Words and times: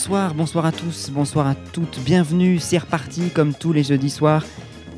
Bonsoir, 0.00 0.34
bonsoir 0.34 0.64
à 0.64 0.72
tous, 0.72 1.10
bonsoir 1.12 1.46
à 1.46 1.54
toutes, 1.54 2.00
bienvenue, 2.02 2.58
c'est 2.58 2.78
reparti 2.78 3.28
comme 3.28 3.52
tous 3.52 3.74
les 3.74 3.82
jeudis 3.82 4.08
soirs. 4.08 4.46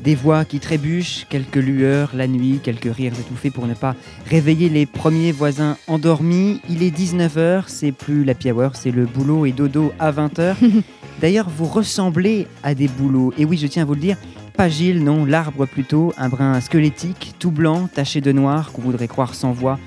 Des 0.01 0.15
voix 0.15 0.45
qui 0.45 0.61
trébuchent, 0.61 1.27
quelques 1.29 1.57
lueurs 1.57 2.11
la 2.13 2.25
nuit, 2.25 2.61
quelques 2.63 2.95
rires 2.95 3.11
étouffés 3.11 3.51
pour 3.51 3.67
ne 3.67 3.73
pas 3.73 3.97
réveiller 4.27 4.69
les 4.69 4.85
premiers 4.85 5.33
voisins 5.33 5.75
endormis. 5.87 6.61
Il 6.69 6.83
est 6.83 6.97
19h, 6.97 7.65
c'est 7.67 7.91
plus 7.91 8.23
la 8.23 8.33
hour, 8.53 8.77
c'est 8.77 8.91
le 8.91 9.05
boulot 9.05 9.45
et 9.45 9.51
dodo 9.51 9.91
à 9.99 10.13
20h. 10.13 10.55
D'ailleurs, 11.19 11.49
vous 11.49 11.65
ressemblez 11.65 12.47
à 12.63 12.73
des 12.73 12.87
boulots. 12.87 13.33
Et 13.37 13.43
oui, 13.43 13.57
je 13.57 13.67
tiens 13.67 13.83
à 13.83 13.85
vous 13.85 13.95
le 13.95 13.99
dire, 13.99 14.15
pas 14.55 14.69
Gilles, 14.69 15.03
non, 15.03 15.25
l'arbre 15.25 15.65
plutôt, 15.65 16.13
un 16.15 16.29
brin 16.29 16.61
squelettique, 16.61 17.35
tout 17.39 17.51
blanc, 17.51 17.89
taché 17.93 18.21
de 18.21 18.31
noir, 18.31 18.71
qu'on 18.71 18.81
voudrait 18.83 19.09
croire 19.09 19.35
sans 19.35 19.51
voix, 19.51 19.79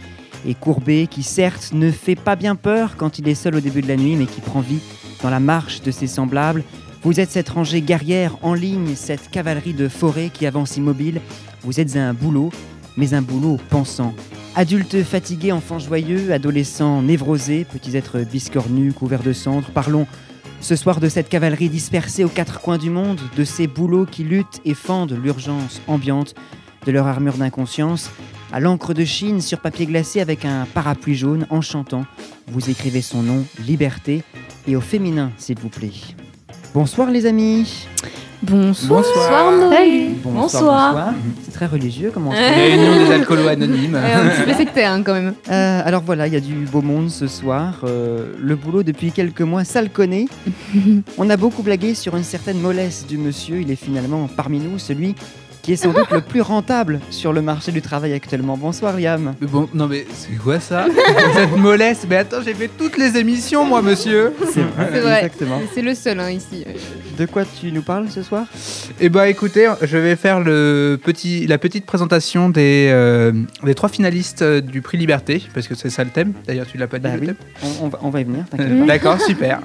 et 0.46 0.54
courbé, 0.54 1.06
qui 1.06 1.22
certes 1.22 1.70
ne 1.72 1.90
fait 1.90 2.16
pas 2.16 2.36
bien 2.36 2.54
peur 2.54 2.98
quand 2.98 3.18
il 3.18 3.26
est 3.28 3.34
seul 3.34 3.56
au 3.56 3.60
début 3.60 3.80
de 3.80 3.88
la 3.88 3.96
nuit, 3.96 4.14
mais 4.14 4.26
qui 4.26 4.42
prend 4.42 4.60
vie 4.60 4.80
dans 5.22 5.30
la 5.30 5.40
marche 5.40 5.82
de 5.82 5.90
ses 5.90 6.06
semblables. 6.06 6.64
Vous 7.02 7.20
êtes 7.20 7.30
cette 7.30 7.48
rangée 7.48 7.82
guerrière 7.82 8.36
en 8.42 8.54
ligne, 8.54 8.94
cette 8.96 9.30
cavalerie 9.30 9.74
de 9.74 9.88
forêt 9.88 10.30
qui 10.32 10.46
avance 10.46 10.76
immobile. 10.76 11.20
Vous 11.62 11.80
êtes 11.80 11.96
un 11.96 12.14
boulot, 12.14 12.50
mais 12.96 13.14
un 13.14 13.22
boulot 13.22 13.58
pensant. 13.70 14.14
Adultes 14.54 15.02
fatigués, 15.02 15.52
enfants 15.52 15.78
joyeux, 15.78 16.32
adolescents 16.32 17.02
névrosés, 17.02 17.66
petits 17.70 17.96
êtres 17.96 18.20
biscornus, 18.20 18.94
couverts 18.94 19.22
de 19.22 19.32
cendres, 19.32 19.68
parlons 19.74 20.06
ce 20.60 20.74
soir 20.74 21.00
de 21.00 21.08
cette 21.08 21.28
cavalerie 21.28 21.68
dispersée 21.68 22.24
aux 22.24 22.28
quatre 22.28 22.60
coins 22.60 22.78
du 22.78 22.90
monde, 22.90 23.20
de 23.36 23.44
ces 23.44 23.66
boulots 23.66 24.06
qui 24.06 24.24
luttent 24.24 24.60
et 24.64 24.74
fendent 24.74 25.18
l'urgence 25.22 25.80
ambiante 25.86 26.34
de 26.86 26.92
leur 26.92 27.06
armure 27.06 27.34
d'inconscience, 27.34 28.10
à 28.52 28.60
l'encre 28.60 28.94
de 28.94 29.04
Chine 29.04 29.40
sur 29.40 29.58
papier 29.58 29.86
glacé 29.86 30.20
avec 30.20 30.44
un 30.44 30.66
parapluie 30.72 31.16
jaune 31.16 31.46
en 31.50 31.60
chantant. 31.60 32.04
Vous 32.46 32.70
écrivez 32.70 33.02
son 33.02 33.22
nom, 33.22 33.44
Liberté, 33.66 34.22
et 34.68 34.76
au 34.76 34.80
féminin, 34.80 35.32
s'il 35.36 35.58
vous 35.58 35.68
plaît. 35.68 35.90
Bonsoir 36.72 37.10
les 37.10 37.26
amis. 37.26 37.88
Bonsoir. 38.42 39.02
Bonsoir, 39.02 39.52
Noé. 39.52 40.10
Bonsoir. 40.22 41.14
C'est 41.42 41.52
très 41.52 41.66
religieux, 41.66 42.10
comment 42.12 42.30
on 42.30 42.32
se 42.32 42.36
fait 42.36 42.54
Réunion 42.54 43.04
des 43.04 43.12
alcoolos 43.12 43.48
anonymes. 43.48 43.96
un 43.96 44.28
petit 44.28 44.42
peu 44.42 44.52
sectaire 44.52 44.92
hein, 44.92 45.02
quand 45.02 45.14
même. 45.14 45.34
Euh, 45.50 45.82
alors 45.84 46.02
voilà, 46.02 46.26
il 46.26 46.34
y 46.34 46.36
a 46.36 46.40
du 46.40 46.54
beau 46.54 46.82
monde 46.82 47.10
ce 47.10 47.26
soir. 47.26 47.80
Euh, 47.84 48.34
le 48.38 48.54
boulot 48.54 48.82
depuis 48.82 49.10
quelques 49.10 49.40
mois, 49.40 49.64
ça 49.64 49.82
le 49.82 49.88
connaît. 49.88 50.26
On 51.18 51.30
a 51.30 51.36
beaucoup 51.36 51.62
blagué 51.62 51.94
sur 51.94 52.16
une 52.16 52.24
certaine 52.24 52.60
mollesse 52.60 53.06
du 53.08 53.18
monsieur. 53.18 53.60
Il 53.60 53.70
est 53.70 53.76
finalement 53.76 54.28
parmi 54.36 54.60
nous 54.60 54.78
celui 54.78 55.16
qui 55.66 55.72
est 55.72 55.76
sans 55.76 55.92
doute 55.92 56.10
le 56.12 56.20
plus 56.20 56.42
rentable 56.42 57.00
sur 57.10 57.32
le 57.32 57.42
marché 57.42 57.72
du 57.72 57.82
travail 57.82 58.12
actuellement. 58.12 58.56
Bonsoir 58.56 58.96
Liam. 58.96 59.34
Mais 59.40 59.48
bon, 59.48 59.68
non 59.74 59.88
mais 59.88 60.06
c'est 60.14 60.36
quoi 60.36 60.60
ça? 60.60 60.86
Cette 61.34 61.56
mollesse 61.56 62.06
Mais 62.08 62.18
attends, 62.18 62.40
j'ai 62.40 62.54
fait 62.54 62.68
toutes 62.78 62.96
les 62.96 63.16
émissions 63.16 63.64
moi, 63.64 63.82
monsieur 63.82 64.32
C'est 64.52 64.60
vrai, 64.60 64.90
C'est 64.92 65.00
vrai. 65.00 65.16
exactement. 65.16 65.60
C'est 65.74 65.82
le 65.82 65.94
seul 65.96 66.20
hein, 66.20 66.30
ici. 66.30 66.64
De 67.18 67.26
quoi 67.26 67.42
tu 67.44 67.72
nous 67.72 67.82
parles 67.82 68.08
ce 68.10 68.22
soir? 68.22 68.46
Eh 69.00 69.08
bah 69.08 69.28
écoutez, 69.28 69.68
je 69.82 69.96
vais 69.98 70.14
faire 70.14 70.38
le 70.38 71.00
petit, 71.02 71.48
la 71.48 71.58
petite 71.58 71.84
présentation 71.84 72.48
des, 72.48 72.88
euh, 72.92 73.32
des 73.64 73.74
trois 73.74 73.88
finalistes 73.88 74.42
euh, 74.42 74.60
du 74.60 74.82
prix 74.82 74.98
Liberté, 74.98 75.42
parce 75.52 75.66
que 75.66 75.74
c'est 75.74 75.90
ça 75.90 76.04
le 76.04 76.10
thème. 76.10 76.32
D'ailleurs, 76.46 76.66
tu 76.66 76.78
l'as 76.78 76.86
pas 76.86 76.98
dit 77.00 77.08
Bah 77.08 77.14
le 77.16 77.20
oui, 77.20 77.26
thème? 77.26 77.36
On, 77.80 77.86
on 77.86 77.88
va, 77.88 77.98
on 78.02 78.10
va 78.10 78.20
y 78.20 78.24
venir, 78.24 78.44
t'inquiète 78.48 78.68
Euh. 78.70 78.86
D'accord, 78.86 79.20
super. 79.20 79.60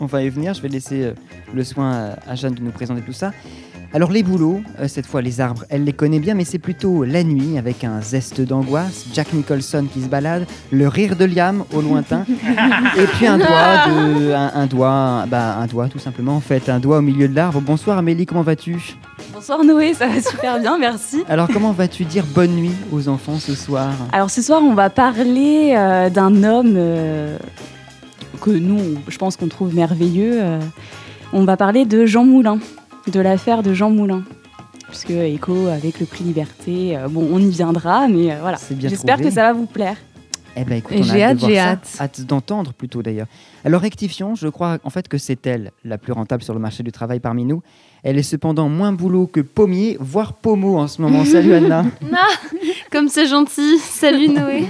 On 0.00 0.06
va 0.06 0.22
y 0.22 0.28
venir, 0.30 0.54
je 0.54 0.62
vais 0.62 0.68
laisser 0.68 1.02
euh, 1.02 1.10
le 1.54 1.62
soin 1.64 2.14
à, 2.26 2.30
à 2.32 2.34
Jeanne 2.34 2.54
de 2.54 2.62
nous 2.62 2.70
présenter 2.70 3.02
tout 3.02 3.12
ça. 3.12 3.32
Alors 3.94 4.10
les 4.10 4.24
boulots, 4.24 4.60
euh, 4.80 4.88
cette 4.88 5.06
fois 5.06 5.22
les 5.22 5.40
arbres, 5.40 5.64
elle 5.68 5.84
les 5.84 5.92
connaît 5.92 6.18
bien, 6.18 6.34
mais 6.34 6.44
c'est 6.44 6.58
plutôt 6.58 7.04
la 7.04 7.22
nuit 7.22 7.58
avec 7.58 7.84
un 7.84 8.00
zeste 8.02 8.40
d'angoisse, 8.40 9.06
Jack 9.14 9.32
Nicholson 9.32 9.86
qui 9.92 10.02
se 10.02 10.08
balade, 10.08 10.46
le 10.72 10.88
rire 10.88 11.14
de 11.14 11.24
Liam 11.24 11.62
au 11.72 11.80
lointain, 11.80 12.24
et 12.98 13.04
puis 13.06 13.28
un 13.28 13.38
doigt, 13.38 13.86
de, 13.86 14.32
un, 14.32 14.50
un 14.52 14.66
doigt, 14.66 15.26
bah, 15.28 15.58
un 15.58 15.66
doigt 15.68 15.86
tout 15.88 16.00
simplement 16.00 16.34
en 16.34 16.40
fait, 16.40 16.68
un 16.68 16.80
doigt 16.80 16.98
au 16.98 17.02
milieu 17.02 17.28
de 17.28 17.36
l'arbre. 17.36 17.60
Bonsoir 17.60 17.96
Amélie, 17.96 18.26
comment 18.26 18.42
vas-tu? 18.42 18.96
Bonsoir 19.32 19.62
Noé, 19.62 19.94
ça 19.94 20.08
va 20.08 20.20
super 20.20 20.58
bien, 20.58 20.76
merci. 20.76 21.22
Alors 21.28 21.46
comment 21.46 21.70
vas-tu 21.70 22.04
dire 22.04 22.24
bonne 22.34 22.56
nuit 22.56 22.74
aux 22.90 23.06
enfants 23.08 23.38
ce 23.38 23.54
soir? 23.54 23.92
Alors 24.10 24.28
ce 24.30 24.42
soir, 24.42 24.60
on 24.60 24.74
va 24.74 24.90
parler 24.90 25.72
euh, 25.76 26.10
d'un 26.10 26.42
homme 26.42 26.74
euh, 26.76 27.38
que 28.40 28.50
nous, 28.50 28.80
je 29.06 29.18
pense 29.18 29.36
qu'on 29.36 29.46
trouve 29.46 29.72
merveilleux. 29.72 30.40
euh. 30.42 30.58
on 31.32 31.44
va 31.44 31.56
parler 31.56 31.84
de 31.84 32.06
Jean 32.06 32.24
Moulin, 32.24 32.58
de 33.06 33.20
l'affaire 33.20 33.62
de 33.62 33.74
Jean 33.74 33.90
Moulin. 33.90 34.22
Puisque 34.88 35.10
Echo 35.10 35.66
avec 35.66 35.98
le 35.98 36.06
prix 36.06 36.24
Liberté, 36.24 36.96
euh, 36.96 37.08
bon, 37.08 37.28
on 37.32 37.38
y 37.38 37.50
viendra, 37.50 38.06
mais 38.06 38.32
euh, 38.32 38.36
voilà. 38.40 38.58
J'espère 38.78 39.18
que 39.18 39.30
ça 39.30 39.42
va 39.42 39.52
vous 39.52 39.66
plaire. 39.66 39.96
Eh 40.56 40.64
ben 40.64 40.78
écoute, 40.78 40.96
on 41.00 41.02
j'ai 41.02 41.24
hâte, 41.24 41.40
j'ai 41.40 41.54
voir 41.54 41.64
ça. 41.64 41.70
hâte. 41.70 41.96
Hâte 42.00 42.20
d'entendre 42.20 42.72
plutôt 42.72 43.02
d'ailleurs. 43.02 43.26
Alors 43.64 43.80
rectifions, 43.80 44.36
je 44.36 44.46
crois 44.46 44.78
en 44.84 44.90
fait 44.90 45.08
que 45.08 45.18
c'est 45.18 45.44
elle 45.46 45.72
la 45.84 45.98
plus 45.98 46.12
rentable 46.12 46.44
sur 46.44 46.54
le 46.54 46.60
marché 46.60 46.84
du 46.84 46.92
travail 46.92 47.18
parmi 47.18 47.44
nous. 47.44 47.60
Elle 48.04 48.18
est 48.18 48.22
cependant 48.22 48.68
moins 48.68 48.92
boulot 48.92 49.26
que 49.26 49.40
pommier, 49.40 49.96
voire 49.98 50.34
pommeau 50.34 50.76
en 50.76 50.86
ce 50.88 51.00
moment. 51.00 51.24
Salut 51.24 51.54
Anna. 51.54 51.86
Comme 52.92 53.08
c'est 53.08 53.26
gentil. 53.26 53.78
Salut 53.78 54.28
Noé. 54.28 54.66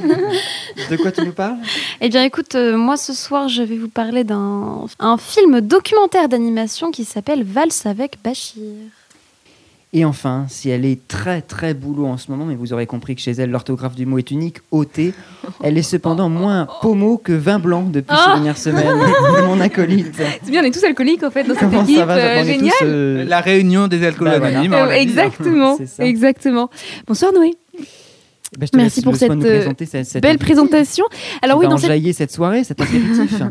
De 0.89 0.97
quoi 0.97 1.11
tu 1.11 1.23
nous 1.23 1.33
parles? 1.33 1.57
Eh 2.01 2.09
bien 2.09 2.23
écoute, 2.23 2.55
euh, 2.55 2.77
moi 2.77 2.97
ce 2.97 3.13
soir 3.13 3.49
je 3.49 3.63
vais 3.63 3.77
vous 3.77 3.89
parler 3.89 4.23
d'un 4.23 4.87
un 5.01 5.17
film 5.19 5.61
documentaire 5.61 6.29
d'animation 6.29 6.93
qui 6.93 7.05
s'appelle 7.05 7.43
Valse 7.43 7.87
avec 7.87 8.19
Bachir. 8.23 8.63
Et 9.97 10.05
enfin, 10.05 10.47
si 10.49 10.71
elle 10.71 10.85
est 10.85 11.07
très 11.07 11.41
très 11.41 11.73
boulot 11.73 12.07
en 12.07 12.17
ce 12.17 12.29
moment, 12.29 12.45
mais 12.47 12.57
vous 12.57 12.73
aurez 12.73 12.85
compris 12.87 13.15
que 13.15 13.21
chez 13.21 13.31
elle 13.31 13.51
l'orthographe 13.53 13.95
du 13.95 14.07
mot 14.07 14.19
est 14.19 14.29
unique, 14.33 14.59
ôté, 14.73 15.15
elle 15.63 15.79
est 15.79 15.83
cependant 15.83 16.29
moins 16.29 16.67
pommeau 16.83 17.17
que 17.17 17.33
vin 17.33 17.61
blanc 17.61 17.85
depuis 17.85 18.17
ces 18.17 18.23
Oh. 18.27 18.33
dernières 18.35 18.59
semaines. 18.59 18.97
Mon 19.47 19.61
acolyte. 19.61 20.17
C'est 20.43 20.51
bien, 20.51 20.63
on 20.63 20.67
est 20.67 20.73
tous 20.73 20.83
alcooliques 20.83 21.23
en 21.23 21.31
fait 21.31 21.45
dans 21.45 21.55
cette 21.55 21.71
Comment 21.71 21.85
équipe. 21.85 21.99
ça 21.99 22.07
va 22.07 22.17
euh, 22.17 22.45
génial. 22.45 22.73
tous, 22.81 22.85
euh, 22.87 23.25
La 23.25 23.41
réunion 23.41 23.87
des 23.87 24.05
alcoolos 24.05 24.33
Bah, 24.41 24.47
anonymes. 24.49 24.73
Euh, 24.75 24.87
hein. 24.87 24.91
exactement, 24.91 25.79
exactement. 26.01 26.71
Bonsoir 27.07 27.33
Noé. 27.33 27.53
bah, 28.59 28.67
je 28.67 28.71
te 28.73 28.77
Merci 28.77 29.01
pour 29.01 29.15
cette, 29.15 29.31
euh, 29.31 29.71
cette, 29.79 30.05
cette 30.07 30.23
Belle 30.23 30.33
invitée 30.33 30.45
présentation. 30.45 31.05
Alors 31.41 31.59
oui, 31.59 31.67
va 31.67 31.71
dans 31.71 31.77
cette, 31.79 32.13
cette 32.15 32.33
soirée, 32.33 32.65
cet 32.65 32.81
apéritif. 32.81 33.33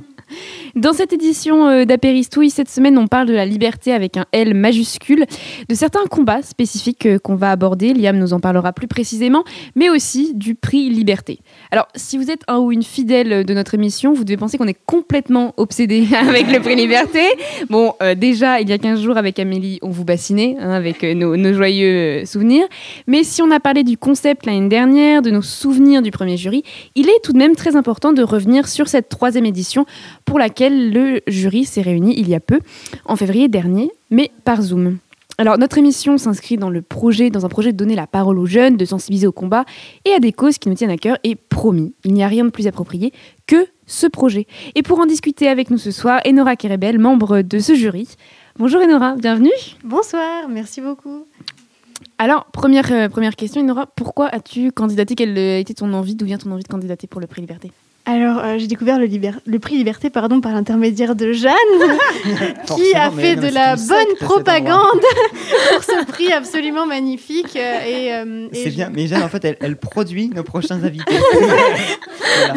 dans 0.75 0.93
cette 0.93 1.13
édition 1.13 1.67
euh, 1.67 1.85
d'Apéristouille, 1.85 2.49
cette 2.49 2.69
semaine, 2.69 2.97
on 2.97 3.05
parle 3.05 3.27
de 3.27 3.33
la 3.33 3.45
liberté 3.45 3.93
avec 3.93 4.17
un 4.17 4.25
L 4.31 4.55
majuscule, 4.55 5.25
de 5.69 5.75
certains 5.75 6.05
combats 6.09 6.41
spécifiques 6.41 7.05
euh, 7.05 7.19
qu'on 7.19 7.35
va 7.35 7.51
aborder. 7.51 7.93
Liam 7.93 8.17
nous 8.17 8.33
en 8.33 8.39
parlera 8.39 8.73
plus 8.73 8.87
précisément, 8.87 9.43
mais 9.75 9.91
aussi 9.91 10.33
du 10.33 10.55
prix 10.55 10.89
Liberté. 10.89 11.39
Alors, 11.69 11.87
si 11.95 12.17
vous 12.17 12.31
êtes 12.31 12.41
un 12.47 12.57
ou 12.57 12.71
une 12.71 12.81
fidèle 12.81 13.45
de 13.45 13.53
notre 13.53 13.75
émission, 13.75 14.13
vous 14.13 14.23
devez 14.23 14.37
penser 14.37 14.57
qu'on 14.57 14.67
est 14.67 14.77
complètement 14.87 15.53
obsédé 15.57 16.07
avec 16.19 16.51
le 16.51 16.59
prix 16.59 16.75
Liberté. 16.75 17.21
Bon, 17.69 17.93
euh, 18.01 18.15
déjà, 18.15 18.59
il 18.59 18.67
y 18.67 18.73
a 18.73 18.79
15 18.79 18.99
jours, 18.99 19.17
avec 19.17 19.37
Amélie, 19.37 19.77
on 19.83 19.89
vous 19.89 20.05
bassinait 20.05 20.55
hein, 20.59 20.71
avec 20.71 21.03
nos, 21.03 21.37
nos 21.37 21.53
joyeux 21.53 22.25
souvenirs. 22.25 22.65
Mais 23.05 23.23
si 23.23 23.43
on 23.43 23.51
a 23.51 23.59
parlé 23.59 23.83
du 23.83 23.95
concept 23.97 24.47
l'année 24.47 24.69
dernière, 24.69 25.21
de 25.21 25.29
nos 25.29 25.43
souvenirs 25.43 26.01
du 26.01 26.09
premier 26.09 26.37
jury, 26.37 26.63
il 26.95 27.09
est 27.09 27.23
tout 27.23 27.33
de 27.33 27.37
même 27.37 27.55
très 27.55 27.75
important 27.75 28.11
de 28.11 28.23
revenir 28.23 28.67
sur 28.67 28.87
cette 28.87 29.09
troisième 29.09 29.45
édition 29.45 29.85
pour 30.25 30.39
laquelle 30.39 30.62
le 30.69 31.21
jury 31.27 31.65
s'est 31.65 31.81
réuni 31.81 32.13
il 32.17 32.29
y 32.29 32.35
a 32.35 32.39
peu, 32.39 32.59
en 33.05 33.15
février 33.15 33.47
dernier, 33.47 33.91
mais 34.09 34.31
par 34.43 34.61
Zoom. 34.61 34.97
Alors 35.39 35.57
notre 35.57 35.79
émission 35.79 36.19
s'inscrit 36.19 36.57
dans 36.57 36.69
le 36.69 36.83
projet, 36.83 37.31
dans 37.31 37.45
un 37.45 37.49
projet 37.49 37.71
de 37.71 37.77
donner 37.77 37.95
la 37.95 38.05
parole 38.05 38.37
aux 38.37 38.45
jeunes, 38.45 38.77
de 38.77 38.85
sensibiliser 38.85 39.25
au 39.25 39.31
combat 39.31 39.65
et 40.05 40.11
à 40.11 40.19
des 40.19 40.31
causes 40.31 40.59
qui 40.59 40.69
nous 40.69 40.75
tiennent 40.75 40.91
à 40.91 40.97
cœur. 40.97 41.17
Et 41.23 41.35
promis, 41.35 41.93
il 42.03 42.13
n'y 42.13 42.23
a 42.23 42.27
rien 42.27 42.45
de 42.45 42.51
plus 42.51 42.67
approprié 42.67 43.11
que 43.47 43.65
ce 43.87 44.05
projet. 44.05 44.45
Et 44.75 44.83
pour 44.83 44.99
en 44.99 45.07
discuter 45.07 45.47
avec 45.47 45.71
nous 45.71 45.79
ce 45.79 45.89
soir, 45.89 46.21
Enora 46.27 46.55
Kerebel, 46.55 46.99
membre 46.99 47.41
de 47.41 47.59
ce 47.59 47.73
jury. 47.73 48.07
Bonjour 48.59 48.81
Enora, 48.81 49.15
bienvenue. 49.15 49.49
Bonsoir, 49.83 50.47
merci 50.49 50.81
beaucoup. 50.81 51.25
Alors 52.19 52.45
première 52.45 52.91
euh, 52.91 53.09
première 53.09 53.35
question, 53.35 53.61
Enora, 53.61 53.87
pourquoi 53.87 54.27
as-tu 54.27 54.71
candidaté? 54.71 55.15
Quelle 55.15 55.35
a 55.35 55.57
été 55.57 55.73
ton 55.73 55.91
envie? 55.93 56.13
D'où 56.13 56.25
vient 56.25 56.37
ton 56.37 56.51
envie 56.51 56.63
de 56.63 56.67
candidater 56.67 57.07
pour 57.07 57.19
le 57.19 57.25
prix 57.25 57.41
Liberté? 57.41 57.71
Alors, 58.05 58.39
euh, 58.43 58.57
j'ai 58.57 58.67
découvert 58.67 58.99
le, 58.99 59.05
liber- 59.05 59.31
le 59.45 59.59
prix 59.59 59.77
Liberté 59.77 60.09
pardon, 60.09 60.41
par 60.41 60.51
l'intermédiaire 60.51 61.15
de 61.15 61.31
Jeanne, 61.31 61.53
qui 62.75 62.93
a 62.93 63.09
fait 63.09 63.37
de 63.37 63.47
la 63.47 63.77
bonne 63.77 64.15
propagande 64.19 64.99
pour 65.73 65.83
ce 65.83 66.03
prix 66.05 66.31
absolument 66.33 66.85
magnifique. 66.85 67.55
euh, 67.55 67.79
et, 67.87 68.13
euh, 68.13 68.47
et 68.51 68.55
C'est 68.63 68.71
je- 68.71 68.75
bien, 68.75 68.89
mais 68.93 69.07
Jeanne, 69.07 69.23
en 69.23 69.29
fait, 69.29 69.45
elle, 69.45 69.57
elle 69.61 69.77
produit 69.77 70.29
nos 70.35 70.43
prochains 70.43 70.83
invités. 70.83 71.13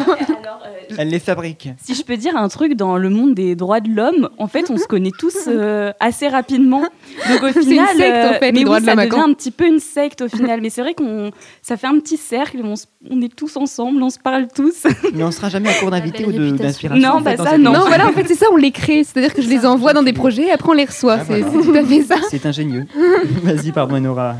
Voilà. 0.05 0.46
Alors, 0.47 0.61
euh, 0.65 0.95
Elle 0.97 1.09
les 1.09 1.19
fabrique. 1.19 1.67
Si 1.83 1.93
je 1.93 2.03
peux 2.03 2.15
dire 2.15 2.37
un 2.37 2.47
truc 2.47 2.75
dans 2.75 2.95
le 2.95 3.09
monde 3.09 3.33
des 3.33 3.55
droits 3.55 3.81
de 3.81 3.89
l'homme, 3.89 4.29
en 4.37 4.47
fait, 4.47 4.69
on 4.69 4.77
se 4.77 4.87
connaît 4.87 5.11
tous 5.17 5.35
euh, 5.47 5.91
assez 5.99 6.29
rapidement. 6.29 6.83
Donc 7.27 7.43
au 7.43 7.47
C'est 7.51 7.63
une 7.63 7.69
final, 7.69 7.97
secte, 7.97 8.01
en 8.01 8.33
euh, 8.33 8.33
fait, 8.39 8.51
les 8.51 8.59
mais 8.59 8.63
droits 8.63 8.77
oui, 8.77 8.83
de 8.83 8.85
ça 8.89 8.95
devient 8.95 9.19
un 9.19 9.33
petit 9.33 9.51
peu 9.51 9.67
une 9.67 9.79
secte 9.79 10.21
au 10.21 10.29
final. 10.29 10.61
Mais 10.61 10.69
c'est 10.69 10.81
vrai 10.81 10.93
qu'on, 10.93 11.31
ça 11.61 11.75
fait 11.75 11.87
un 11.87 11.99
petit 11.99 12.15
cercle, 12.15 12.61
on, 12.63 13.21
est 13.21 13.35
tous 13.35 13.57
ensemble, 13.57 14.01
on 14.01 14.09
se 14.09 14.19
parle 14.19 14.47
tous. 14.47 14.83
Mais 15.13 15.23
on 15.23 15.31
sera 15.31 15.49
jamais 15.49 15.67
à 15.67 15.73
court 15.73 15.91
d'invités 15.91 16.23
ou 16.23 16.31
d'inspiration. 16.31 17.05
Non, 17.05 17.15
en 17.17 17.23
fait, 17.23 17.35
bah 17.35 17.43
ça, 17.43 17.57
non. 17.57 17.73
Non, 17.73 17.85
voilà, 17.85 18.07
en 18.07 18.13
fait, 18.13 18.25
c'est 18.25 18.35
ça, 18.35 18.45
on 18.49 18.57
les 18.57 18.71
crée. 18.71 19.03
C'est-à-dire 19.03 19.33
que 19.33 19.41
je 19.41 19.49
les 19.49 19.65
envoie 19.65 19.91
dans 19.91 20.03
des 20.03 20.13
projets 20.13 20.43
et 20.43 20.51
après 20.51 20.69
on 20.69 20.73
les 20.73 20.85
reçoit. 20.85 21.17
Ah, 21.19 21.25
C'est 21.27 21.41
voilà. 21.41 21.61
c'est 21.61 21.71
tout 21.71 21.77
à 21.77 21.83
fait 21.83 22.03
ça. 22.03 22.15
C'est 22.29 22.45
ingénieux. 22.45 22.85
Vas-y, 23.43 23.73
pardon, 23.73 23.99
Nora. 23.99 24.35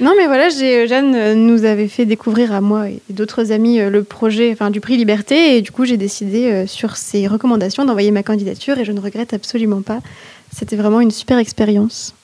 Non, 0.00 0.14
mais 0.16 0.26
voilà, 0.26 0.48
j'ai, 0.48 0.88
Jeanne 0.88 1.14
euh, 1.14 1.34
nous 1.34 1.66
avait 1.66 1.86
fait 1.86 2.06
découvrir 2.06 2.54
à 2.54 2.62
moi 2.62 2.88
et 2.88 3.02
d'autres 3.10 3.52
amis 3.52 3.80
euh, 3.80 3.90
le 3.90 4.02
projet 4.02 4.50
enfin, 4.50 4.70
du 4.70 4.80
prix 4.80 4.96
Liberté. 4.96 5.56
Et 5.56 5.60
du 5.60 5.72
coup, 5.72 5.84
j'ai 5.84 5.98
décidé, 5.98 6.50
euh, 6.50 6.66
sur 6.66 6.96
ses 6.96 7.26
recommandations, 7.26 7.84
d'envoyer 7.84 8.10
ma 8.10 8.22
candidature. 8.22 8.78
Et 8.78 8.86
je 8.86 8.92
ne 8.92 9.00
regrette 9.00 9.34
absolument 9.34 9.82
pas. 9.82 10.00
C'était 10.56 10.76
vraiment 10.76 11.02
une 11.02 11.10
super 11.10 11.36
expérience. 11.36 12.14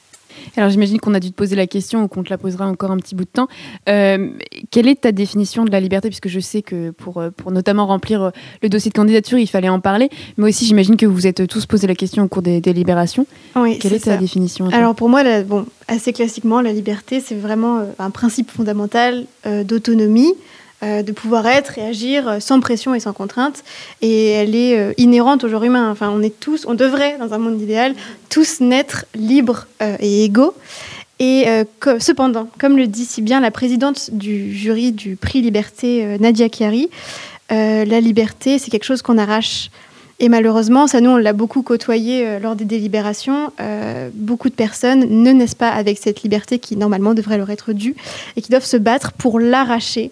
Alors 0.56 0.70
j'imagine 0.70 0.98
qu'on 1.00 1.14
a 1.14 1.20
dû 1.20 1.30
te 1.30 1.34
poser 1.36 1.56
la 1.56 1.66
question 1.66 2.04
ou 2.04 2.08
qu'on 2.08 2.22
te 2.22 2.30
la 2.30 2.38
posera 2.38 2.66
encore 2.66 2.90
un 2.90 2.96
petit 2.98 3.14
bout 3.14 3.24
de 3.24 3.30
temps. 3.30 3.48
Euh, 3.88 4.30
quelle 4.70 4.88
est 4.88 5.00
ta 5.02 5.12
définition 5.12 5.64
de 5.64 5.70
la 5.70 5.80
liberté? 5.80 6.08
Puisque 6.08 6.28
je 6.28 6.40
sais 6.40 6.62
que 6.62 6.90
pour, 6.90 7.18
euh, 7.18 7.30
pour 7.30 7.50
notamment 7.52 7.86
remplir 7.86 8.22
euh, 8.22 8.30
le 8.62 8.68
dossier 8.68 8.90
de 8.90 8.96
candidature, 8.96 9.38
il 9.38 9.46
fallait 9.46 9.68
en 9.68 9.80
parler. 9.80 10.08
Mais 10.36 10.48
aussi, 10.48 10.66
j'imagine 10.66 10.96
que 10.96 11.06
vous 11.06 11.14
vous 11.14 11.26
êtes 11.26 11.46
tous 11.46 11.66
posé 11.66 11.86
la 11.86 11.94
question 11.94 12.22
au 12.24 12.28
cours 12.28 12.42
des 12.42 12.60
délibérations. 12.60 13.26
Oui, 13.56 13.78
Quelle 13.78 13.92
est 13.94 13.98
ta 14.04 14.12
ça. 14.12 14.16
définition 14.16 14.68
Alors 14.68 14.94
pour 14.94 15.08
moi, 15.08 15.22
la- 15.22 15.42
bon, 15.42 15.66
assez 15.88 16.12
classiquement, 16.12 16.60
la 16.60 16.72
liberté, 16.72 17.20
c'est 17.20 17.34
vraiment 17.34 17.82
un 17.98 18.10
principe 18.10 18.50
fondamental 18.50 19.24
euh, 19.46 19.64
d'autonomie, 19.64 20.32
euh, 20.86 21.02
de 21.02 21.10
pouvoir 21.10 21.46
être 21.46 21.78
et 21.78 21.82
agir 21.82 22.28
euh, 22.28 22.38
sans 22.38 22.60
pression 22.60 22.94
et 22.94 23.00
sans 23.00 23.12
contrainte. 23.12 23.64
Et 24.02 24.30
elle 24.30 24.54
est 24.54 24.78
euh, 24.78 24.92
inhérente 24.98 25.42
au 25.42 25.48
genre 25.48 25.64
humain. 25.64 25.90
Enfin, 25.90 26.12
on 26.14 26.22
est 26.22 26.38
tous, 26.38 26.64
on 26.66 26.74
devrait, 26.74 27.16
dans 27.18 27.32
un 27.34 27.38
monde 27.38 27.60
idéal, 27.60 27.94
tous 28.28 28.60
naître 28.60 29.04
libres 29.14 29.66
et 30.00 30.24
égaux. 30.24 30.54
Et 31.18 31.46
cependant, 31.98 32.48
comme 32.58 32.76
le 32.76 32.86
dit 32.86 33.06
si 33.06 33.22
bien 33.22 33.40
la 33.40 33.50
présidente 33.50 34.10
du 34.12 34.54
jury 34.54 34.92
du 34.92 35.16
prix 35.16 35.40
Liberté, 35.40 36.18
Nadia 36.20 36.48
Chiari, 36.50 36.90
la 37.48 38.00
liberté, 38.00 38.58
c'est 38.58 38.70
quelque 38.70 38.84
chose 38.84 39.00
qu'on 39.00 39.16
arrache. 39.16 39.70
Et 40.18 40.28
malheureusement, 40.28 40.86
ça 40.86 41.00
nous, 41.00 41.10
on 41.10 41.16
l'a 41.16 41.32
beaucoup 41.32 41.62
côtoyé 41.62 42.38
lors 42.38 42.54
des 42.54 42.66
délibérations. 42.66 43.50
beaucoup 44.12 44.50
de 44.50 44.54
personnes 44.54 45.06
ne 45.08 45.30
naissent 45.32 45.54
pas 45.54 45.70
avec 45.70 45.96
cette 45.96 46.22
liberté 46.22 46.58
qui, 46.58 46.76
normalement, 46.76 47.14
devrait 47.14 47.38
leur 47.38 47.48
être 47.48 47.72
due 47.72 47.94
et 48.36 48.42
qui 48.42 48.50
doivent 48.50 48.64
se 48.64 48.76
battre 48.76 49.12
pour 49.12 49.40
l'arracher. 49.40 50.10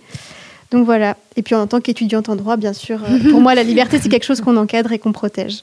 Donc 0.75 0.85
voilà. 0.85 1.17
Et 1.37 1.43
puis 1.43 1.55
en 1.55 1.67
tant 1.67 1.81
qu'étudiante 1.81 2.29
en 2.29 2.37
droit, 2.37 2.57
bien 2.57 2.73
sûr, 2.73 2.99
euh, 3.09 3.31
pour 3.31 3.41
moi, 3.41 3.55
la 3.55 3.63
liberté, 3.63 3.99
c'est 4.03 4.09
quelque 4.09 4.25
chose 4.25 4.41
qu'on 4.41 4.57
encadre 4.57 4.93
et 4.93 4.99
qu'on 4.99 5.13
protège. 5.13 5.63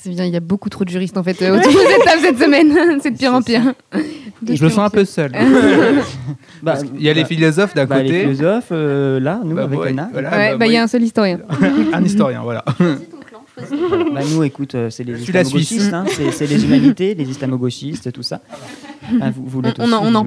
C'est 0.00 0.10
bien, 0.10 0.24
il 0.26 0.32
y 0.32 0.36
a 0.36 0.40
beaucoup 0.40 0.68
trop 0.68 0.84
de 0.84 0.90
juristes 0.90 1.16
en 1.16 1.24
fait 1.24 1.40
euh, 1.42 1.56
autour 1.58 1.72
de 1.72 1.78
cette 1.78 2.04
table 2.04 2.20
cette 2.22 2.38
semaine. 2.38 3.00
C'est 3.02 3.10
de 3.10 3.16
pire 3.16 3.34
en 3.34 3.42
pire. 3.42 3.74
De 4.42 4.54
Je 4.54 4.62
me 4.62 4.68
sens 4.68 4.78
en 4.78 4.84
un 4.84 4.90
peu 4.90 5.04
seul. 5.04 5.32
Bah, 6.62 6.76
qu'il 6.76 7.02
y 7.02 7.08
a 7.08 7.12
les 7.12 7.24
philosophes 7.24 7.74
d'un 7.74 7.86
bah, 7.86 8.02
les 8.02 8.10
côté, 8.10 8.20
philosophes, 8.22 8.68
euh, 8.72 9.20
là, 9.20 9.40
nous, 9.44 9.54
Bah, 9.54 9.62
avec 9.62 9.78
ouais, 9.78 9.88
Anna. 9.90 10.08
voilà. 10.12 10.30
Ouais, 10.30 10.50
bah, 10.50 10.56
bah, 10.58 10.66
il 10.66 10.72
y 10.72 10.76
a 10.76 10.82
un 10.82 10.88
seul 10.88 11.04
historien. 11.04 11.38
un 11.92 12.04
historien, 12.04 12.42
voilà. 12.42 12.64
Bah, 13.58 14.20
nous, 14.30 14.42
écoute, 14.42 14.74
euh, 14.74 14.90
c'est 14.90 15.04
les 15.04 15.22
islamo-gauchistes, 15.22 15.92
hein, 15.92 16.04
c'est 16.08 16.30
c'est 16.32 16.46
les 16.46 16.64
humanités, 16.64 17.14
les 17.14 17.28
islamo-gauchistes, 17.28 18.12
tout 18.12 18.22
ça. 18.22 18.40
Ah, 19.20 19.30
vous, 19.30 19.44
vous 19.46 19.60
l'êtes 19.60 19.78
On 19.78 19.84
en- 19.84 19.86
aussi, 20.02 20.06
on 20.12 20.14
en. 20.14 20.20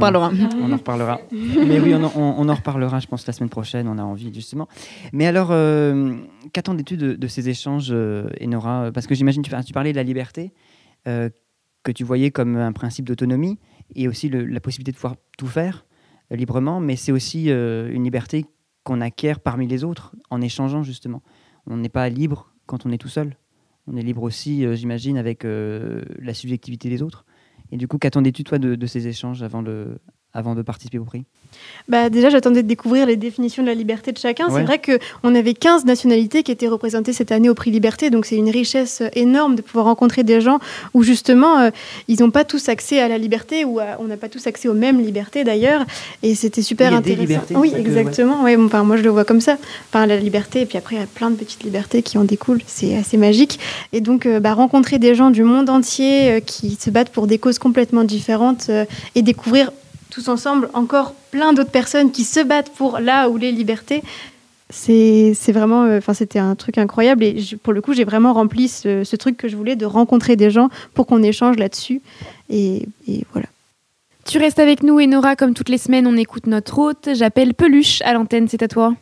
On 0.62 0.68
reparlera. 0.78 1.20
Mais 1.32 1.80
oui, 1.80 1.94
on 1.96 2.04
en, 2.04 2.12
on- 2.16 2.36
on 2.38 2.50
en 2.50 2.54
reparlera, 2.56 3.00
je 3.00 3.08
pense, 3.08 3.26
la 3.28 3.34
semaine 3.34 3.50
prochaine. 3.50 3.88
On 3.88 3.98
a 3.98 4.04
envie, 4.04 4.34
justement. 4.34 4.68
Mais 5.14 5.26
alors, 5.28 5.50
euh, 5.52 6.16
qu'attendais-tu 6.54 6.98
de, 6.98 7.14
de 7.14 7.28
ces 7.28 7.50
échanges, 7.50 7.90
euh, 7.92 8.30
Enora? 8.44 8.92
Parce 8.94 9.08
que 9.08 9.16
j'imagine, 9.16 9.42
tu, 9.44 9.52
tu 9.66 9.74
parlais 9.74 9.92
de 9.92 9.98
la 9.98 10.04
liberté, 10.04 10.54
euh, 11.08 11.30
que 11.84 11.92
tu 11.92 12.04
voyais 12.04 12.32
comme 12.32 12.56
un 12.58 12.72
principe 12.72 13.06
d'autonomie, 13.06 13.58
et 13.96 14.08
aussi 14.08 14.30
le- 14.30 14.46
la 14.46 14.60
possibilité 14.60 14.92
de 14.92 14.98
pouvoir 14.98 15.16
tout 15.38 15.48
faire 15.48 15.86
euh, 16.32 16.36
librement, 16.36 16.80
mais 16.80 16.96
c'est 16.96 17.12
aussi 17.12 17.50
une 17.50 18.04
liberté 18.04 18.46
qu'on 18.84 19.02
acquiert 19.02 19.40
parmi 19.40 19.68
les 19.68 19.84
autres, 19.84 20.16
en 20.30 20.42
échangeant, 20.42 20.82
justement. 20.84 21.22
On 21.68 21.78
n'est 21.78 21.90
pas 21.90 22.10
libre 22.10 22.54
quand 22.66 22.86
on 22.86 22.92
est 22.92 22.98
tout 22.98 23.10
seul. 23.10 23.36
On 23.88 23.96
est 23.98 24.02
libre 24.02 24.24
aussi, 24.24 24.64
j'imagine, 24.76 25.18
avec 25.18 25.44
la 25.44 26.34
subjectivité 26.34 26.90
des 26.90 27.02
autres. 27.02 27.26
Et 27.72 27.78
du 27.78 27.88
coup, 27.88 27.98
qu'attendais-tu, 27.98 28.44
toi, 28.44 28.60
de, 28.60 28.86
ces 28.86 29.08
échanges 29.08 29.44
avant 29.44 29.64
de, 29.64 29.98
avant 30.33 30.56
de 30.56 30.62
participer 30.62 30.98
au 30.98 31.04
prix 31.04 31.24
Bah, 31.89 32.10
déjà, 32.10 32.30
j'attendais 32.30 32.63
de 32.63 32.68
découvrir 32.68 33.06
les 33.06 33.18
définitions 33.18 33.63
de 33.63 33.68
la 33.68 33.74
liberté 33.74 34.12
de 34.12 34.18
chacun. 34.18 34.48
Ouais. 34.48 34.62
C'est 34.62 34.63
vrai 34.66 34.81
qu'on 34.81 35.36
avait 35.36 35.54
15 35.54 35.83
nationalités 35.86 36.44
qui 36.44 36.51
étaient 36.51 36.68
représentées 36.68 37.12
cette 37.13 37.31
année 37.31 37.50
au 37.50 37.54
prix 37.54 37.72
Liberté, 37.72 38.10
donc 38.10 38.25
c'est 38.25 38.38
une 38.38 38.50
richesse 38.50 39.04
énorme 39.13 39.56
de 39.56 39.62
pouvoir 39.62 39.86
rencontrer 39.86 40.24
des 40.24 40.39
gens 40.42 40.60
où 40.94 41.04
justement, 41.04 41.60
euh, 41.60 41.69
ils 42.07 42.19
n'ont 42.22 42.31
pas 42.31 42.44
tous 42.45 42.69
accès 42.69 43.00
à 43.01 43.07
la 43.07 43.18
liberté, 43.18 43.66
ou 43.66 43.80
à- 43.80 43.98
on 44.00 44.06
n'a 44.06 44.18
pas 44.18 44.30
tous 44.30 44.48
accès 44.48 44.68
aux 44.69 44.74
mêmes 44.74 45.01
libertés 45.01 45.44
d'ailleurs, 45.44 45.86
et 46.24 46.36
c'était 46.36 46.62
super 46.62 46.94
intéressant. 46.94 47.22
libertés, 47.22 47.56
oui, 47.57 47.69
ça 47.72 47.75
que- 47.75 47.81
exactement. 47.81 48.44
Ouais, 48.44 48.56
bon, 48.56 48.66
enfin, 48.68 48.84
moi, 48.84 48.95
je 48.98 49.01
le 49.04 49.10
vois 49.10 49.25
comme 49.25 49.42
ça. 49.42 49.57
Enfin, 49.89 50.06
la 50.06 50.18
liberté, 50.18 50.62
et 50.62 50.66
puis 50.66 50.77
après, 50.77 50.95
il 50.95 51.00
y 51.00 51.04
a 51.04 51.07
plein 51.07 51.30
de 51.30 51.36
petites 51.36 51.63
libertés 51.63 52.01
qui 52.04 52.18
en 52.18 52.24
découlent. 52.24 52.62
C'est 52.68 52.95
assez 52.95 53.18
magique. 53.18 53.60
Et 53.92 54.00
donc, 54.01 54.25
euh, 54.25 54.39
bah, 54.39 54.54
rencontrer 54.54 54.98
des 55.00 55.16
gens 55.16 55.30
du 55.31 55.44
monde 55.44 55.69
entier 55.69 56.31
euh, 56.31 56.39
qui 56.39 56.77
se 56.80 56.89
battent 56.89 57.10
pour 57.10 57.27
des 57.27 57.38
causes 57.38 57.60
complètement 57.60 58.04
différentes 58.04 58.68
euh, 58.69 58.86
et 59.16 59.22
découvrir 59.22 59.72
tous 60.12 60.28
ensemble 60.28 60.69
encore 60.75 61.13
plein 61.31 61.54
d'autres 61.54 61.72
personnes 61.72 62.12
qui 62.12 62.24
se 62.24 62.40
battent 62.40 62.72
pour 62.74 63.00
là 63.00 63.30
où 63.30 63.38
les 63.38 63.52
libertés. 63.52 64.04
C'est 64.69 65.34
vraiment, 65.52 65.84
euh, 65.84 65.98
enfin 65.98 66.13
c'était 66.13 66.40
un 66.40 66.56
truc 66.56 66.78
incroyable 66.78 67.24
et 67.24 67.40
je- 67.40 67.56
pour 67.58 67.74
le 67.74 67.81
coup 67.81 67.94
j'ai 67.94 68.06
vraiment 68.06 68.31
rempli 68.34 68.69
ce, 68.69 69.16
truc 69.16 69.36
que 69.36 69.48
je 69.50 69.58
voulais 69.58 69.75
de 69.75 69.86
rencontrer 69.86 70.36
des 70.38 70.50
gens 70.50 70.69
pour 70.94 71.08
qu'on 71.08 71.24
échange 71.24 71.58
là-dessus 71.58 72.02
et, 72.50 72.88
et 73.08 73.25
voilà. 73.34 73.48
Tu 74.25 74.38
restes 74.38 74.60
avec 74.60 74.84
nous, 74.84 75.00
Enora, 75.02 75.36
comme 75.36 75.54
toutes 75.56 75.69
les 75.69 75.80
semaines, 75.80 76.06
on 76.06 76.16
écoute 76.16 76.46
notre 76.46 76.78
hôte. 76.78 77.10
J'appelle 77.16 77.54
Peluche 77.56 78.02
à 78.04 78.13
l'antenne, 78.13 78.48
c'est 78.48 78.62
à 78.62 78.68
toi. 78.68 78.94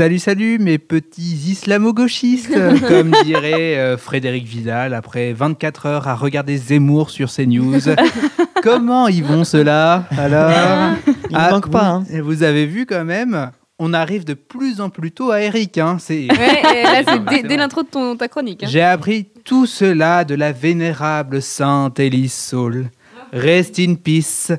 Salut, 0.00 0.18
salut, 0.18 0.58
mes 0.58 0.78
petits 0.78 1.50
islamo-gauchistes, 1.50 2.54
comme 2.88 3.14
dirait 3.22 3.76
euh, 3.76 3.98
Frédéric 3.98 4.46
Vidal 4.46 4.94
après 4.94 5.34
24 5.34 5.84
heures 5.84 6.08
à 6.08 6.14
regarder 6.14 6.56
Zemmour 6.56 7.10
sur 7.10 7.30
CNews. 7.30 7.80
Comment 8.62 9.08
ils 9.08 9.22
vont 9.22 9.44
ceux-là 9.44 10.06
alors 10.16 10.94
Il 11.28 11.36
ne 11.36 11.50
manque 11.50 11.70
pas, 11.70 11.86
hein. 11.86 12.04
Vous, 12.08 12.24
vous 12.24 12.42
avez 12.42 12.64
vu 12.64 12.86
quand 12.86 13.04
même 13.04 13.50
on 13.78 13.92
arrive 13.92 14.24
de 14.24 14.32
plus 14.32 14.80
en 14.80 14.88
plus 14.88 15.12
tôt 15.12 15.32
à 15.32 15.42
Eric. 15.42 15.76
Hein, 15.76 15.98
c'est... 16.00 16.28
Ouais, 16.32 16.78
et 16.78 16.82
là, 16.82 17.02
c'est 17.06 17.18
Ouais, 17.18 17.42
dès, 17.42 17.58
l'intro 17.58 17.82
de 17.82 17.88
ton, 17.88 18.16
ta 18.16 18.28
chronique. 18.28 18.62
hein. 18.62 18.68
J'ai 18.70 18.80
appris 18.80 19.26
tout 19.44 19.66
cela 19.66 20.24
de 20.24 20.34
la 20.34 20.52
vénérable 20.52 21.42
sainte 21.42 22.00
Élise 22.00 22.32
Saul. 22.32 22.88
Rest 23.32 23.78
in 23.78 23.94
peace, 23.94 24.52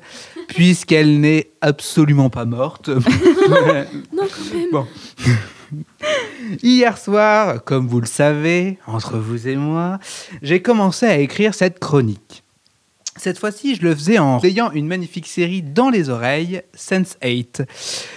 puisqu'elle 0.54 1.20
n'est 1.20 1.52
absolument 1.62 2.30
pas 2.30 2.46
morte. 2.46 2.90
Non, 3.50 4.28
quand 4.28 4.56
même. 4.56 4.70
Bon. 4.72 4.88
Hier 6.64 6.98
soir, 6.98 7.64
comme 7.64 7.88
vous 7.88 8.00
le 8.00 8.08
savez, 8.08 8.78
entre 8.88 9.18
vous 9.18 9.48
et 9.48 9.56
moi, 9.56 10.00
j'ai 10.42 10.62
commencé 10.62 11.06
à 11.06 11.18
écrire 11.18 11.54
cette 11.54 11.80
chronique. 11.80 12.44
Cette 13.18 13.38
fois-ci, 13.38 13.76
je 13.76 13.82
le 13.84 13.94
faisais 13.94 14.20
en 14.20 14.40
ayant 14.40 14.72
une 14.72 14.88
magnifique 14.88 15.28
série 15.28 15.62
dans 15.62 15.90
les 15.90 16.10
oreilles, 16.10 16.62
Sense8, 16.78 17.66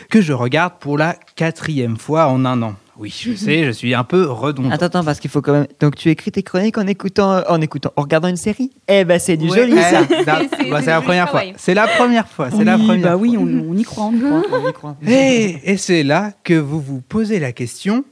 que 0.08 0.20
je 0.20 0.32
regarde 0.32 0.74
pour 0.78 0.96
la 0.98 1.16
quatrième 1.34 1.96
fois 1.96 2.28
en 2.28 2.44
un 2.44 2.62
an. 2.62 2.74
Oui, 2.96 3.12
je 3.16 3.34
sais, 3.36 3.64
je 3.64 3.70
suis 3.72 3.92
un 3.92 4.04
peu 4.04 4.30
redondant. 4.30 4.70
Attends, 4.70 4.86
attends, 4.86 5.04
parce 5.04 5.18
qu'il 5.18 5.30
faut 5.30 5.42
quand 5.42 5.52
même. 5.52 5.66
Donc, 5.80 5.96
tu 5.96 6.10
écris 6.10 6.30
tes 6.30 6.44
chroniques 6.44 6.78
en 6.78 6.86
écoutant, 6.86 7.42
en 7.48 7.60
écoutant, 7.60 7.92
en 7.96 8.02
regardant 8.02 8.28
une 8.28 8.36
série? 8.36 8.70
Eh 8.86 9.04
ben, 9.04 9.18
c'est 9.18 9.36
du 9.36 9.48
Ouais, 9.48 9.58
joli, 9.58 9.74
eh, 9.76 9.82
ça. 9.82 10.06
C'est- 10.08 10.24
bah, 10.24 10.40
c'est 10.80 10.86
la 10.86 10.94
joli 10.94 11.04
première 11.04 11.28
fois. 11.30 11.42
C'est 11.56 11.74
la 11.74 11.88
première 11.88 12.28
fois. 12.28 12.50
C'est 12.50 12.64
la 12.64 12.78
première 12.78 13.10
bah 13.10 13.16
oui, 13.16 13.36
on, 13.36 13.42
on 13.42 13.76
y 13.76 13.82
croit, 13.82 14.04
on 14.04 14.12
y 14.14 14.20
croit. 14.20 14.42
On 14.52 14.68
y 14.68 14.72
croit. 14.72 14.96
Et, 15.06 15.72
et 15.72 15.76
c'est 15.76 16.04
là 16.04 16.32
que 16.44 16.54
vous 16.54 16.80
vous 16.80 17.00
posez 17.00 17.40
la 17.40 17.52
question 17.52 18.04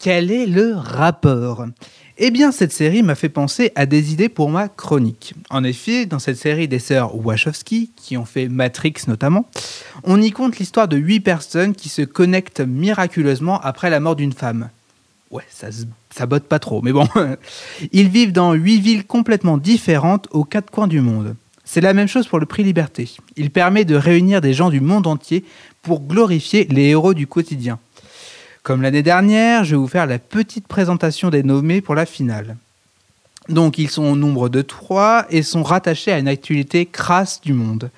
quel 0.00 0.30
est 0.30 0.46
le 0.46 0.74
rapport? 0.76 1.66
Eh 2.20 2.32
bien, 2.32 2.50
cette 2.50 2.72
série 2.72 3.04
m'a 3.04 3.14
fait 3.14 3.28
penser 3.28 3.70
à 3.76 3.86
des 3.86 4.12
idées 4.12 4.28
pour 4.28 4.50
ma 4.50 4.68
chronique. 4.68 5.34
En 5.50 5.62
effet, 5.62 6.04
dans 6.04 6.18
cette 6.18 6.36
série 6.36 6.66
des 6.66 6.80
sœurs 6.80 7.14
Wachowski, 7.14 7.92
qui 7.94 8.16
ont 8.16 8.24
fait 8.24 8.48
Matrix 8.48 8.94
notamment, 9.06 9.48
on 10.02 10.20
y 10.20 10.32
compte 10.32 10.58
l'histoire 10.58 10.88
de 10.88 10.96
huit 10.96 11.20
personnes 11.20 11.76
qui 11.76 11.88
se 11.88 12.02
connectent 12.02 12.60
miraculeusement 12.60 13.60
après 13.60 13.88
la 13.88 14.00
mort 14.00 14.16
d'une 14.16 14.32
femme. 14.32 14.70
Ouais, 15.30 15.44
ça, 15.48 15.68
ça 16.10 16.26
botte 16.26 16.48
pas 16.48 16.58
trop, 16.58 16.82
mais 16.82 16.90
bon. 16.90 17.06
Ils 17.92 18.08
vivent 18.08 18.32
dans 18.32 18.52
huit 18.52 18.80
villes 18.80 19.06
complètement 19.06 19.56
différentes 19.56 20.26
aux 20.32 20.44
quatre 20.44 20.72
coins 20.72 20.88
du 20.88 21.00
monde. 21.00 21.36
C'est 21.64 21.80
la 21.80 21.94
même 21.94 22.08
chose 22.08 22.26
pour 22.26 22.40
le 22.40 22.46
prix 22.46 22.64
Liberté. 22.64 23.08
Il 23.36 23.50
permet 23.50 23.84
de 23.84 23.94
réunir 23.94 24.40
des 24.40 24.54
gens 24.54 24.70
du 24.70 24.80
monde 24.80 25.06
entier 25.06 25.44
pour 25.82 26.00
glorifier 26.00 26.66
les 26.68 26.86
héros 26.86 27.14
du 27.14 27.28
quotidien. 27.28 27.78
Comme 28.62 28.82
l'année 28.82 29.02
dernière, 29.02 29.64
je 29.64 29.70
vais 29.70 29.76
vous 29.80 29.88
faire 29.88 30.06
la 30.06 30.18
petite 30.18 30.66
présentation 30.66 31.30
des 31.30 31.42
nommés 31.42 31.80
pour 31.80 31.94
la 31.94 32.06
finale. 32.06 32.56
Donc 33.48 33.78
ils 33.78 33.88
sont 33.88 34.04
au 34.04 34.16
nombre 34.16 34.48
de 34.48 34.60
trois 34.62 35.24
et 35.30 35.42
sont 35.42 35.62
rattachés 35.62 36.12
à 36.12 36.18
une 36.18 36.28
actualité 36.28 36.84
crasse 36.86 37.40
du 37.40 37.54
monde. 37.54 37.90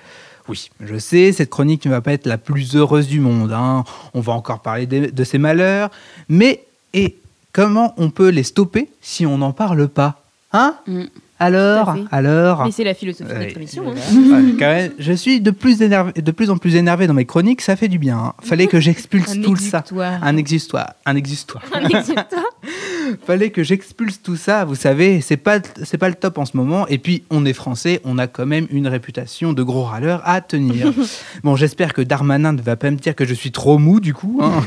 Oui, 0.47 0.69
je 0.79 0.97
sais, 0.97 1.31
cette 1.33 1.49
chronique 1.49 1.85
ne 1.85 1.91
va 1.91 2.01
pas 2.01 2.13
être 2.13 2.25
la 2.25 2.37
plus 2.37 2.75
heureuse 2.75 3.07
du 3.07 3.19
monde. 3.19 3.51
hein. 3.51 3.83
On 4.13 4.21
va 4.21 4.33
encore 4.33 4.61
parler 4.61 4.85
de, 4.85 5.23
ses 5.23 5.37
malheurs. 5.37 5.91
Mais 6.29 6.63
et 6.93 7.17
comment 7.53 7.93
on 7.97 8.09
peut 8.09 8.29
les 8.29 8.43
stopper 8.43 8.89
si 9.01 9.25
on 9.25 9.37
n'en 9.37 9.53
parle 9.53 9.87
pas 9.87 10.23
Hein? 10.53 10.75
Mm. 10.87 11.03
Alors. 11.41 11.95
Alors 12.11 12.65
Mais 12.65 12.71
c'est 12.71 12.83
la 12.83 12.93
philosophie 12.93 13.33
de 13.33 13.37
notre 13.39 13.57
émission. 13.57 13.83
hein. 13.87 13.93
Ouais, 14.15 14.51
quand 14.59 14.67
même, 14.67 14.91
je 14.99 15.13
suis 15.13 15.41
de 15.41 15.51
plus, 15.51 15.81
énervé- 15.81 16.21
de 16.21 16.31
plus 16.31 16.49
en 16.49 16.57
plus 16.57 16.75
énervé 16.75 17.07
dans 17.07 17.13
mes 17.13 17.25
chroniques, 17.25 17.61
ça 17.61 17.75
fait 17.75 17.87
du 17.87 17.97
bien. 17.99 18.17
hein. 18.17 18.33
Fallait 18.43 18.67
que 18.67 18.79
j'expulse 18.79 19.39
tout 19.43 19.55
ça. 19.55 19.83
Un 20.21 20.37
exutoire. 20.37 20.93
Un 21.05 21.15
exutoire. 21.15 21.63
Un 21.73 21.85
exutoire. 21.87 22.25
Fallait 23.25 23.49
que 23.49 23.63
j'expulse 23.63 24.21
tout 24.21 24.35
ça, 24.37 24.63
vous 24.63 24.75
savez, 24.75 25.19
c'est 25.21 25.35
pas 25.37 25.59
c'est 25.83 25.97
pas 25.97 26.07
le 26.07 26.15
top 26.15 26.37
en 26.37 26.45
ce 26.45 26.55
moment. 26.55 26.87
Et 26.87 26.97
puis 26.97 27.23
on 27.29 27.45
est 27.45 27.53
français, 27.53 27.99
on 28.05 28.17
a 28.17 28.27
quand 28.27 28.45
même 28.45 28.67
une 28.71 28.87
réputation 28.87 29.51
de 29.53 29.63
gros 29.63 29.83
râleur 29.83 30.21
à 30.23 30.39
tenir. 30.41 30.93
bon, 31.43 31.55
j'espère 31.55 31.93
que 31.93 32.01
Darmanin 32.01 32.53
ne 32.53 32.61
va 32.61 32.75
pas 32.75 32.89
me 32.91 32.95
dire 32.97 33.15
que 33.15 33.25
je 33.25 33.33
suis 33.33 33.51
trop 33.51 33.77
mou 33.79 33.99
du 33.99 34.13
coup. 34.13 34.39
hein. 34.41 34.61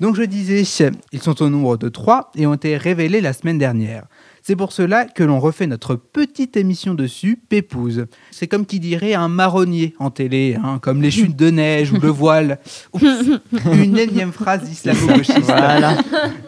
Donc 0.00 0.16
je 0.16 0.22
disais, 0.24 0.64
ils 1.12 1.22
sont 1.22 1.42
au 1.42 1.48
nombre 1.48 1.76
de 1.78 1.88
trois 1.88 2.30
et 2.36 2.46
ont 2.46 2.54
été 2.54 2.76
révélés 2.76 3.20
la 3.22 3.32
semaine 3.32 3.58
dernière. 3.58 4.04
C'est 4.48 4.54
pour 4.54 4.70
cela 4.70 5.06
que 5.06 5.24
l'on 5.24 5.40
refait 5.40 5.66
notre 5.66 5.96
petite 5.96 6.56
émission 6.56 6.94
dessus, 6.94 7.36
Pépouze. 7.48 8.06
C'est 8.30 8.46
comme 8.46 8.64
qui 8.64 8.78
dirait 8.78 9.12
un 9.14 9.26
marronnier 9.26 9.94
en 9.98 10.10
télé, 10.10 10.56
hein, 10.62 10.78
comme 10.80 11.02
les 11.02 11.10
chutes 11.10 11.34
de 11.34 11.50
neige 11.50 11.90
ou 11.90 11.98
le 11.98 12.08
voile. 12.10 12.60
Oups, 12.92 13.02
une 13.72 13.98
énième 13.98 14.30
phrase 14.30 14.70
islamo-gauchiste. 14.70 15.40
Voilà. 15.40 15.98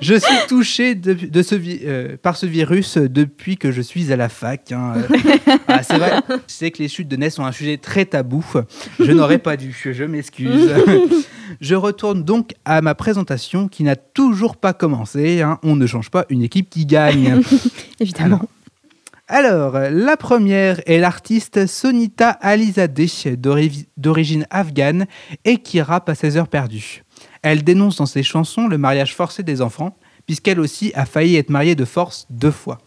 Je 0.00 0.14
suis 0.14 0.46
touché 0.48 0.94
de, 0.94 1.12
de 1.12 1.42
ce 1.42 1.56
vi- 1.56 1.80
euh, 1.86 2.16
par 2.22 2.36
ce 2.36 2.46
virus 2.46 2.98
depuis 2.98 3.56
que 3.56 3.72
je 3.72 3.82
suis 3.82 4.12
à 4.12 4.16
la 4.16 4.28
fac. 4.28 4.70
hein. 4.70 4.94
Ah, 5.66 5.82
c'est 5.82 5.98
vrai, 5.98 6.12
je 6.28 6.34
sais 6.54 6.70
que 6.70 6.78
les 6.82 6.88
chutes 6.88 7.08
de 7.08 7.16
neige 7.16 7.32
sont 7.32 7.44
un 7.44 7.52
sujet 7.52 7.78
très 7.78 8.04
tabou. 8.06 8.44
Je 9.00 9.10
n'aurais 9.12 9.38
pas 9.38 9.56
dû, 9.56 9.76
je 9.92 10.04
m'excuse. 10.04 10.70
Je 11.60 11.74
retourne 11.74 12.22
donc 12.24 12.52
à 12.64 12.80
ma 12.80 12.94
présentation 12.94 13.68
qui 13.68 13.82
n'a 13.82 13.96
toujours 13.96 14.56
pas 14.56 14.72
commencé. 14.72 15.42
hein. 15.42 15.58
On 15.62 15.74
ne 15.76 15.86
change 15.86 16.10
pas 16.10 16.24
une 16.30 16.42
équipe 16.42 16.70
qui 16.70 16.86
gagne. 16.86 17.40
Alors, 19.30 19.78
la 19.78 20.16
première 20.16 20.80
est 20.86 20.98
l'artiste 20.98 21.66
Sonita 21.66 22.30
Alizadeh, 22.30 23.36
d'ori- 23.36 23.86
d'origine 23.96 24.46
afghane 24.50 25.06
et 25.44 25.58
qui 25.58 25.82
rappe 25.82 26.08
à 26.08 26.14
ses 26.14 26.36
heures 26.38 26.48
perdues. 26.48 27.04
Elle 27.42 27.62
dénonce 27.62 27.96
dans 27.96 28.06
ses 28.06 28.22
chansons 28.22 28.68
le 28.68 28.78
mariage 28.78 29.14
forcé 29.14 29.42
des 29.42 29.60
enfants, 29.60 29.98
puisqu'elle 30.26 30.60
aussi 30.60 30.92
a 30.94 31.04
failli 31.04 31.36
être 31.36 31.50
mariée 31.50 31.74
de 31.74 31.84
force 31.84 32.26
deux 32.30 32.50
fois. 32.50 32.78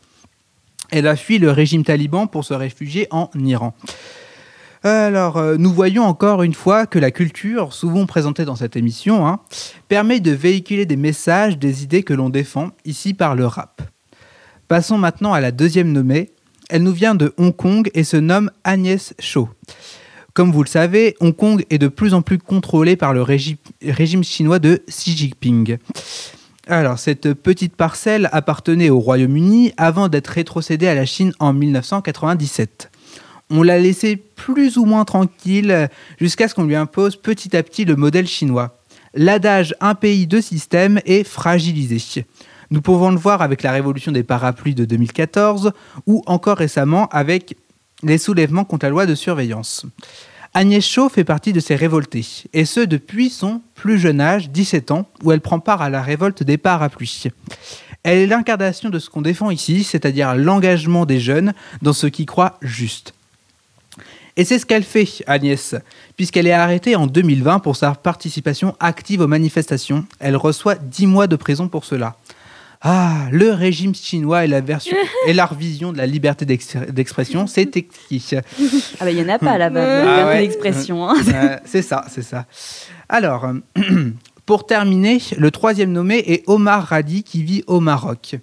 Elle 0.90 1.08
a 1.08 1.16
fui 1.16 1.38
le 1.38 1.52
régime 1.52 1.84
taliban 1.84 2.28
pour 2.28 2.44
se 2.44 2.54
réfugier 2.54 3.08
en 3.12 3.30
Iran. 3.36 3.74
Alors, 4.84 5.38
euh, 5.38 5.58
nous 5.58 5.72
voyons 5.72 6.04
encore 6.04 6.42
une 6.42 6.56
fois 6.56 6.88
que 6.88 6.98
la 6.98 7.12
culture, 7.12 7.72
souvent 7.72 8.08
présentée 8.08 8.46
dans 8.46 8.56
cette 8.56 8.76
émission, 8.76 9.28
hein, 9.28 9.40
permet 9.88 10.20
de 10.20 10.32
véhiculer 10.32 10.88
des 10.88 10.98
messages, 10.98 11.60
des 11.60 11.84
idées 11.84 12.02
que 12.02 12.16
l'on 12.16 12.30
défend, 12.30 12.72
ici 12.84 13.14
par 13.14 13.36
le 13.36 13.46
rap. 13.46 13.84
Passons 14.72 14.98
maintenant 14.98 15.34
à 15.34 15.42
la 15.42 15.52
deuxième 15.52 15.92
nommée. 15.92 16.30
Elle 16.70 16.84
nous 16.84 16.94
vient 16.94 17.14
de 17.14 17.34
Hong 17.36 17.54
Kong 17.54 17.92
et 17.94 18.06
se 18.06 18.16
nomme 18.16 18.50
Agnès 18.64 19.14
Cho. 19.20 19.50
Comme 20.34 20.54
vous 20.54 20.64
le 20.64 20.70
savez, 20.70 21.18
Hong 21.20 21.36
Kong 21.36 21.66
est 21.70 21.78
de 21.78 21.90
plus 21.90 22.14
en 22.14 22.22
plus 22.22 22.38
contrôlé 22.38 22.96
par 22.96 23.14
le 23.14 23.22
régi- 23.22 23.58
régime 23.86 24.24
chinois 24.24 24.60
de 24.60 24.82
Xi 24.88 25.12
Jinping. 25.18 25.76
Alors, 26.68 27.00
cette 27.00 27.34
petite 27.34 27.76
parcelle 27.76 28.30
appartenait 28.32 28.90
au 28.90 29.00
Royaume-Uni 29.02 29.74
avant 29.76 30.08
d'être 30.08 30.30
rétrocédée 30.30 30.88
à 30.88 30.96
la 30.96 31.06
Chine 31.06 31.34
en 31.40 31.52
1997. 31.52 32.92
On 33.50 33.64
l'a 33.64 33.78
laissé 33.78 34.16
plus 34.16 34.78
ou 34.78 34.86
moins 34.86 35.04
tranquille 35.04 35.90
jusqu'à 36.18 36.48
ce 36.48 36.56
qu'on 36.56 36.64
lui 36.64 36.78
impose 36.78 37.18
petit 37.18 37.58
à 37.58 37.64
petit 37.64 37.84
le 37.84 37.98
modèle 37.98 38.26
chinois. 38.26 38.80
L'adage 39.16 39.76
un 39.82 39.96
pays, 39.96 40.28
deux 40.28 40.40
systèmes 40.40 41.02
est 41.06 41.26
fragilisé. 41.26 42.24
Nous 42.72 42.82
pouvons 42.82 43.12
le 43.12 43.18
voir 43.18 43.42
avec 43.42 43.64
la 43.64 43.72
révolution 43.74 44.14
des 44.14 44.24
parapluies 44.24 44.76
de 44.76 44.86
2014 44.86 45.74
ou 46.08 46.24
encore 46.26 46.58
récemment 46.58 47.10
avec 47.10 47.58
les 48.02 48.18
soulèvements 48.18 48.64
contre 48.64 48.86
la 48.86 48.90
loi 48.90 49.06
de 49.06 49.14
surveillance. 49.14 49.86
Agnès 50.54 50.86
Chaud 50.86 51.10
fait 51.10 51.26
partie 51.26 51.54
de 51.54 51.60
ces 51.60 51.76
révoltés, 51.76 52.26
et 52.52 52.66
ce 52.66 52.82
depuis 52.82 53.30
son 53.30 53.62
plus 53.76 54.00
jeune 54.00 54.20
âge, 54.20 54.50
17 54.50 54.92
ans, 54.92 55.08
où 55.24 55.32
elle 55.32 55.40
prend 55.40 55.60
part 55.60 55.82
à 55.82 55.90
la 55.90 56.02
révolte 56.02 56.44
des 56.44 56.58
parapluies. 56.58 57.28
Elle 58.04 58.18
est 58.18 58.28
l'incarnation 58.28 58.90
de 58.90 59.00
ce 59.00 59.10
qu'on 59.10 59.22
défend 59.22 59.50
ici, 59.50 59.84
c'est-à-dire 59.84 60.36
l'engagement 60.36 61.06
des 61.06 61.20
jeunes 61.20 61.54
dans 61.82 61.94
ce 61.94 62.08
qui 62.08 62.26
croient 62.26 62.58
juste. 62.62 63.14
Et 64.38 64.46
c'est 64.46 64.60
ce 64.60 64.66
qu'elle 64.66 64.84
fait, 64.84 65.08
Agnès, 65.28 65.76
puisqu'elle 66.16 66.48
est 66.48 66.54
arrêtée 66.54 66.96
en 66.96 67.08
2020 67.08 67.60
pour 67.60 67.76
sa 67.76 67.92
participation 67.92 68.76
active 68.80 69.22
aux 69.22 69.28
manifestations. 69.28 70.06
Elle 70.20 70.38
reçoit 70.38 70.76
10 70.76 71.08
mois 71.08 71.28
de 71.28 71.36
prison 71.36 71.68
pour 71.68 71.86
cela. 71.86 72.16
Ah, 72.84 73.28
le 73.32 73.52
régime 73.52 73.94
chinois 73.94 74.44
et 74.46 74.48
la, 74.48 74.60
version, 74.62 74.98
et 75.28 75.34
la 75.34 75.48
vision 75.58 75.92
de 75.94 75.98
la 75.98 76.08
liberté 76.08 76.46
d'ex- 76.46 76.78
d'expression, 76.90 77.46
c'est 77.46 77.76
exquis. 77.78 78.32
Ah 79.00 79.06
bah 79.06 79.12
il 79.12 79.18
y 79.20 79.22
en 79.22 79.30
a 79.30 79.38
pas 79.38 79.58
là-bas, 79.60 79.84
Ah 79.84 80.02
regarde 80.02 80.28
ouais. 80.30 80.42
l'expression. 80.42 81.08
hein. 81.08 81.16
Euh, 81.34 81.58
c'est 81.66 81.84
ça, 81.84 82.06
c'est 82.10 82.24
ça. 82.24 82.46
Alors, 83.08 83.46
pour 84.48 84.66
terminer, 84.66 85.20
le 85.38 85.52
troisième 85.52 85.92
nommé 85.92 86.24
est 86.26 86.44
Omar 86.48 86.84
Radi 86.88 87.24
qui 87.24 87.44
vit 87.44 87.64
au 87.68 87.80
Maroc. 87.80 88.36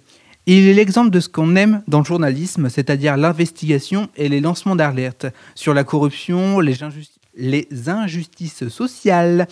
Il 0.45 0.67
est 0.69 0.73
l'exemple 0.73 1.09
de 1.11 1.19
ce 1.19 1.27
qu'on 1.29 1.55
aime 1.57 1.83
dans 1.87 1.99
le 1.99 2.05
journalisme, 2.05 2.69
c'est-à-dire 2.69 3.17
l'investigation 3.17 4.07
et 4.15 4.29
les 4.29 4.39
lancements 4.39 4.75
d'alerte 4.77 5.27
sur 5.53 5.73
la 5.73 5.83
corruption, 5.83 6.59
les, 6.61 6.75
injusti- 6.77 7.19
les 7.35 7.67
injustices 7.87 8.67
sociales, 8.69 9.47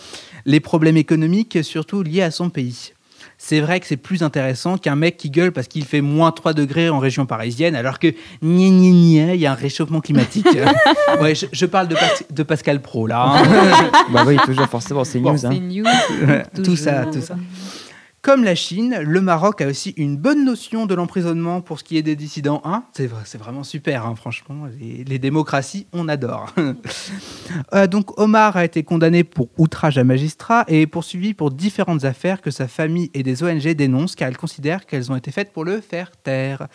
les 0.46 0.60
problèmes 0.60 0.96
économiques, 0.96 1.58
surtout 1.62 2.02
liés 2.02 2.22
à 2.22 2.30
son 2.30 2.48
pays. 2.50 2.92
C'est 3.40 3.60
vrai 3.60 3.78
que 3.78 3.86
c'est 3.86 3.96
plus 3.96 4.24
intéressant 4.24 4.78
qu'un 4.78 4.96
mec 4.96 5.16
qui 5.16 5.30
gueule 5.30 5.52
parce 5.52 5.68
qu'il 5.68 5.84
fait 5.84 6.00
moins 6.00 6.32
3 6.32 6.54
degrés 6.54 6.88
en 6.90 6.98
région 6.98 7.24
parisienne, 7.24 7.76
alors 7.76 8.00
que 8.00 8.08
gna 8.08 8.68
gna 8.68 9.26
gna, 9.26 9.34
il 9.34 9.40
y 9.40 9.46
a 9.46 9.52
un 9.52 9.54
réchauffement 9.54 10.00
climatique. 10.00 10.48
ouais, 11.20 11.36
je, 11.36 11.46
je 11.52 11.66
parle 11.66 11.86
de, 11.86 11.94
Pas- 11.94 12.00
de 12.30 12.42
Pascal 12.42 12.82
Pro 12.82 13.06
là. 13.06 13.24
hein. 13.36 13.90
bah 14.12 14.24
oui, 14.26 14.36
toujours 14.44 14.66
forcément, 14.66 15.04
c'est 15.04 15.20
Bon, 15.20 15.32
news. 15.34 15.46
hein. 15.46 15.50
C'est 15.52 15.60
news. 15.60 16.62
tout 16.64 16.74
ça, 16.76 17.06
tout 17.06 17.20
ça. 17.20 17.36
Comme 18.20 18.42
la 18.42 18.56
Chine, 18.56 18.98
le 19.00 19.20
Maroc 19.20 19.60
a 19.60 19.68
aussi 19.68 19.90
une 19.96 20.16
bonne 20.16 20.44
notion 20.44 20.86
de 20.86 20.94
l'emprisonnement 20.94 21.60
pour 21.60 21.78
ce 21.78 21.84
qui 21.84 21.96
est 21.96 22.02
des 22.02 22.16
dissidents. 22.16 22.60
Hein 22.64 22.84
c'est, 22.92 23.06
vrai- 23.06 23.22
c'est 23.24 23.38
vraiment 23.38 23.62
super, 23.62 24.04
hein, 24.06 24.16
franchement. 24.16 24.66
Les, 24.80 25.18
démocraties, 25.18 25.86
on 25.92 26.08
adore. 26.08 26.54
Euh, 27.72 27.86
donc 27.86 28.18
Omar 28.20 28.58
a 28.58 28.64
été 28.64 28.82
condamné 28.82 29.24
pour 29.24 29.48
outrage 29.56 29.96
à 29.96 30.04
magistrat 30.04 30.64
et 30.68 30.86
poursuivi 30.86 31.32
pour 31.32 31.50
différentes 31.50 32.04
affaires 32.04 32.42
que 32.42 32.50
sa 32.50 32.68
famille 32.68 33.10
et 33.14 33.22
des 33.22 33.42
ONG 33.42 33.66
dénoncent 33.74 34.14
car 34.14 34.28
elles 34.28 34.36
considèrent 34.36 34.84
qu'elles 34.84 35.10
ont 35.10 35.16
été 35.16 35.30
faites 35.30 35.50
pour 35.52 35.64
le 35.64 35.80
faire 35.80 36.10
taire. 36.10 36.68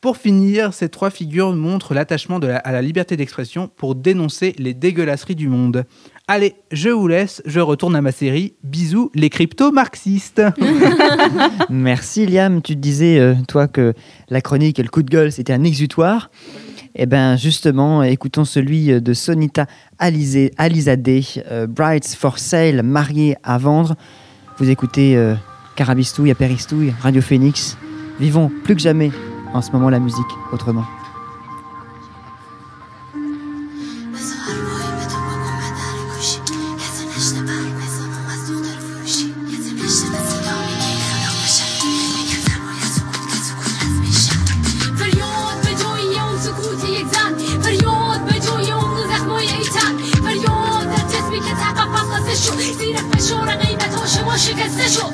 Pour 0.00 0.16
finir, 0.16 0.74
ces 0.74 0.88
trois 0.88 1.10
figures 1.10 1.52
montrent 1.52 1.94
l'attachement 1.94 2.38
à 2.38 2.72
la 2.72 2.82
liberté 2.82 3.16
d'expression 3.16 3.68
pour 3.68 3.94
dénoncer 3.94 4.52
les 4.58 4.74
dégueulasseries 4.74 5.36
du 5.36 5.46
monde. 5.48 5.84
Allez, 6.28 6.54
je 6.70 6.88
vous 6.88 7.08
laisse, 7.08 7.42
je 7.46 7.60
retourne 7.60 7.96
à 7.96 8.00
ma 8.00 8.12
série. 8.12 8.54
Bisous 8.62 9.10
les 9.14 9.28
crypto-marxistes. 9.28 10.40
Merci 11.70 12.26
Liam, 12.26 12.62
tu 12.62 12.74
te 12.74 12.80
disais, 12.80 13.18
euh, 13.18 13.34
toi, 13.48 13.66
que 13.68 13.92
la 14.30 14.40
chronique 14.40 14.78
et 14.78 14.82
le 14.82 14.88
coup 14.88 15.02
de 15.02 15.10
gueule, 15.10 15.32
c'était 15.32 15.52
un 15.52 15.64
exutoire. 15.64 16.30
Eh 16.94 17.06
bien, 17.06 17.36
justement, 17.36 18.02
écoutons 18.02 18.44
celui 18.44 19.00
de 19.00 19.12
Sonita 19.14 19.66
Alizé- 19.98 20.52
Alizadeh, 20.58 21.24
euh, 21.50 21.66
Brides 21.66 22.06
for 22.06 22.38
Sale, 22.38 22.82
mariée 22.82 23.36
à 23.42 23.58
vendre. 23.58 23.96
Vous 24.58 24.70
écoutez 24.70 25.16
euh, 25.16 25.34
Carabistouille 25.74 26.30
à 26.30 26.34
Péristouille, 26.34 26.92
Radio 27.00 27.20
Phoenix. 27.20 27.76
Vivons 28.20 28.50
plus 28.62 28.76
que 28.76 28.80
jamais 28.82 29.10
en 29.54 29.60
ce 29.60 29.72
moment 29.72 29.90
la 29.90 29.98
musique 29.98 30.24
autrement. 30.52 30.84
ها 54.32 54.38
شما 54.38 54.52
شکسته 54.52 54.88
شد 54.88 55.10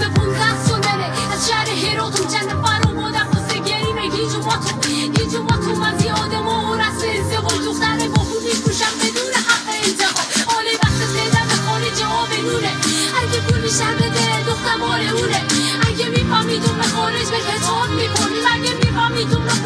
به 0.00 0.08
پونزده 0.08 0.64
سال 0.68 0.80
بره 0.80 1.32
از 1.32 1.48
شهر 1.48 1.68
هیروتون 1.68 2.26
چند 2.26 2.48
فرو 2.48 2.94
مادر 2.94 3.24
خواسته 3.24 3.58
گریمه 3.58 4.08
گیج 4.08 4.34
و 4.34 4.42
ماتو 4.42 4.76
گیج 4.86 5.34
و 5.34 5.42
ماتو 5.42 5.80
من 5.80 5.98
زیادم 5.98 6.46
و 6.48 6.74
رسم 6.74 7.08
ازدواج 7.20 7.64
دختر 7.64 8.08
با 8.08 8.22
پول 8.22 8.42
میفروشم 8.44 8.94
بدون 9.00 9.34
حق 9.48 9.68
انتخاب 9.84 10.56
آلی 10.58 10.74
وقت 10.82 11.00
پیدن 11.14 11.48
خارج 11.66 12.02
آب 12.20 12.32
نوره. 12.46 12.72
اگه 13.20 13.40
پول 13.40 13.60
بیشتر 13.60 13.94
بده 13.94 14.44
دختر 14.46 14.76
مال 14.76 15.00
اونه. 15.00 15.42
اگه 15.88 16.08
میفهمیدون 16.08 16.76
به 16.78 16.82
خارج 16.82 17.26
به 17.30 17.40
کتاب 17.48 17.90
می‌کنیم 17.90 18.44
اگه 18.54 18.74
میفهمیدون 18.74 19.44
به 19.44 19.58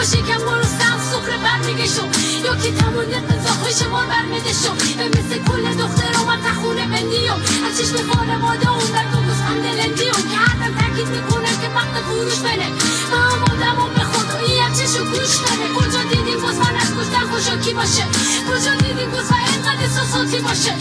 شکم 0.00 0.40
برو 0.46 0.62
سم 0.62 0.98
سفره 1.12 1.36
برمیگشو. 1.44 2.04
یا 2.44 2.54
که 2.62 2.70
تمون 2.72 3.12
قضا 3.28 3.52
خوش 3.62 3.82
مار 3.90 4.06
برمیدشو 4.06 4.72
به 4.98 5.06
مثل 5.08 5.38
کل 5.48 5.64
دختر 5.82 6.14
من 6.26 6.40
تخونه 6.46 6.86
بندیو. 6.86 7.32
از 7.66 7.78
چشم 7.78 7.96
خانواده 8.10 8.70
اون 8.70 8.90
در 8.94 9.06
تو 9.12 9.18
گوزخند 9.26 9.64
لندیو 9.66 10.12
که 10.30 10.38
حتم 10.46 10.72
تاکید 10.80 11.08
می‌کنه 11.08 11.50
که 11.60 11.68
وقت 11.76 11.94
فروش 12.06 12.38
بره 12.46 12.68
من 13.12 13.22
هم 13.30 13.42
آدمم 13.52 13.90
به 13.94 14.04
خدایی 14.12 14.58
هم 14.58 14.72
چشو 14.74 15.04
گوش 15.04 15.36
بره 15.44 15.66
کجا 15.76 16.02
دیدیم 16.10 16.40
گوزفن 16.40 16.76
از 16.76 16.90
کشتن 16.96 17.24
خوشا 17.30 17.56
کی 17.56 17.72
باشه؟ 17.74 18.04
کجا 18.48 18.74
دیدیم 18.74 19.10
گوزفن 19.10 19.42
اینقدر 19.52 19.82
احساساتی 19.82 20.38
باشه؟ 20.38 20.72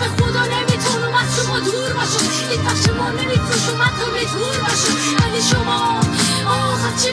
به 0.00 0.06
خدا 0.16 0.42
نمی‌تونم 0.54 1.14
از 1.22 1.28
شما 1.36 1.58
دور 1.60 1.92
باشم. 1.92 2.26
این 2.50 2.62
بخش 2.64 2.84
ما 2.98 3.08
نمیفروشم 3.08 3.82
حتی 3.82 4.06
میتور 4.14 4.56
باشم. 4.66 4.94
ولی 5.20 5.42
شما 5.50 6.00
آخ 6.46 7.02
چی 7.02 7.12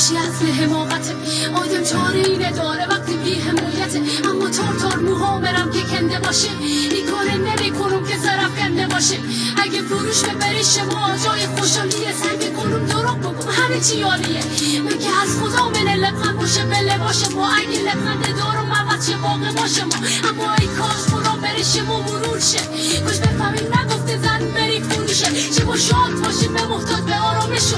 خودکشی 0.00 0.16
اصل 0.16 0.46
حماقته 0.46 1.14
آدم 1.54 1.84
چاره 1.84 2.18
ای 2.18 2.38
نداره 2.38 2.86
وقتی 2.86 3.16
بی 3.16 3.34
حمایته 3.34 4.02
اما 4.30 4.48
تار 4.48 4.74
تار 4.80 4.96
موهامرم 4.96 5.70
که 5.70 5.80
کنده 5.80 6.18
باشه. 6.18 6.48
این 6.60 7.06
کار 7.10 7.24
نمی 7.24 7.70
کنم 7.70 8.04
که 8.04 8.18
ظرف 8.18 8.58
کنده 8.58 8.86
باشه. 8.86 9.18
اگه 9.62 9.82
فروش 9.82 10.22
ببری 10.22 10.64
شما 10.64 11.10
جای 11.24 11.46
خوشحالیه. 11.46 12.12
سعی 12.22 12.50
می‌کنم 12.50 12.86
دروغ 12.86 13.18
بگم 13.18 13.50
همه 13.52 13.80
چی 13.80 14.02
عالیه 14.02 14.44
مگه 14.82 15.10
از 15.22 15.30
خدا 15.40 15.68
من 15.68 15.94
لبخند 15.94 16.36
باشه 16.36 16.64
به 16.64 16.80
لباش 16.80 17.30
ما. 17.34 17.48
اگه 17.48 17.78
لبخند 17.82 18.36
دارم 18.38 18.72
عوض 18.72 19.10
شه 19.10 19.16
واقع 19.16 19.52
باشه 19.52 19.84
ما. 19.84 19.96
اما 20.28 20.54
ای 20.54 20.66
کاش 20.66 21.02
خدا 21.10 21.36
بره 21.42 21.62
شما 21.62 22.00
مرور 22.00 22.40
شه. 22.40 22.60
کاش 23.04 23.18
بفهمیم 23.18 23.68
نگفته 23.78 24.18
زن 24.22 24.50
بری 24.54 24.80
فروشه. 24.80 25.28
شما 25.58 25.76
شاد 25.76 26.12
باشیم 26.24 26.54
به 26.54 26.66
محتاج 26.66 27.02
به 27.02 27.16
آرامشو 27.16 27.76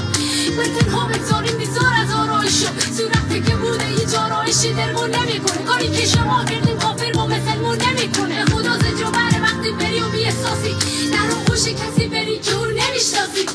به 0.49 0.63
تنها 0.63 1.07
بگذاریم 1.07 1.57
بیزار 1.57 1.93
از 2.03 2.11
آرایشو 2.11 2.67
صورتی 2.97 3.41
که 3.41 3.55
بوده 3.55 3.91
یه 3.91 4.05
جارایشی 4.05 4.73
درمون 4.73 5.15
نمی‌کنه 5.15 5.63
کاری 5.65 5.89
که 5.89 6.05
شما 6.05 6.45
کردیم 6.45 6.77
کافر 6.77 7.11
با 7.11 7.27
مثلمون 7.27 7.77
نمی‌کنه 7.81 8.45
خدا 8.45 8.77
زجا 8.77 9.11
بره 9.11 9.41
وقتی 9.41 9.71
بری 9.71 9.99
و 9.99 10.09
بی 10.09 10.25
احساسی 10.25 10.75
در 11.11 11.31
آغوش 11.31 11.67
کسی 11.67 12.07
بری 12.07 12.39
که 12.39 12.55
اون 12.55 12.69
نمی‌شناسی 12.69 13.45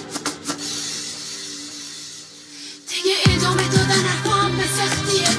دیگه 2.88 3.14
ادامه 3.37 3.68
دادن 3.68 4.02
حرفا 4.09 4.30
هم 4.30 4.57
به 4.57 4.64
سختیه 4.64 5.38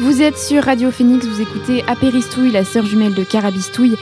Vous 0.00 0.22
êtes 0.22 0.38
sur 0.38 0.64
Radio 0.64 0.90
Phoenix, 0.90 1.26
vous 1.26 1.40
écoutez 1.40 1.84
Apéristouille, 1.86 2.50
la 2.50 2.64
sœur 2.64 2.86
jumelle 2.86 3.14
de 3.14 3.24
Carabistouille. 3.24 3.96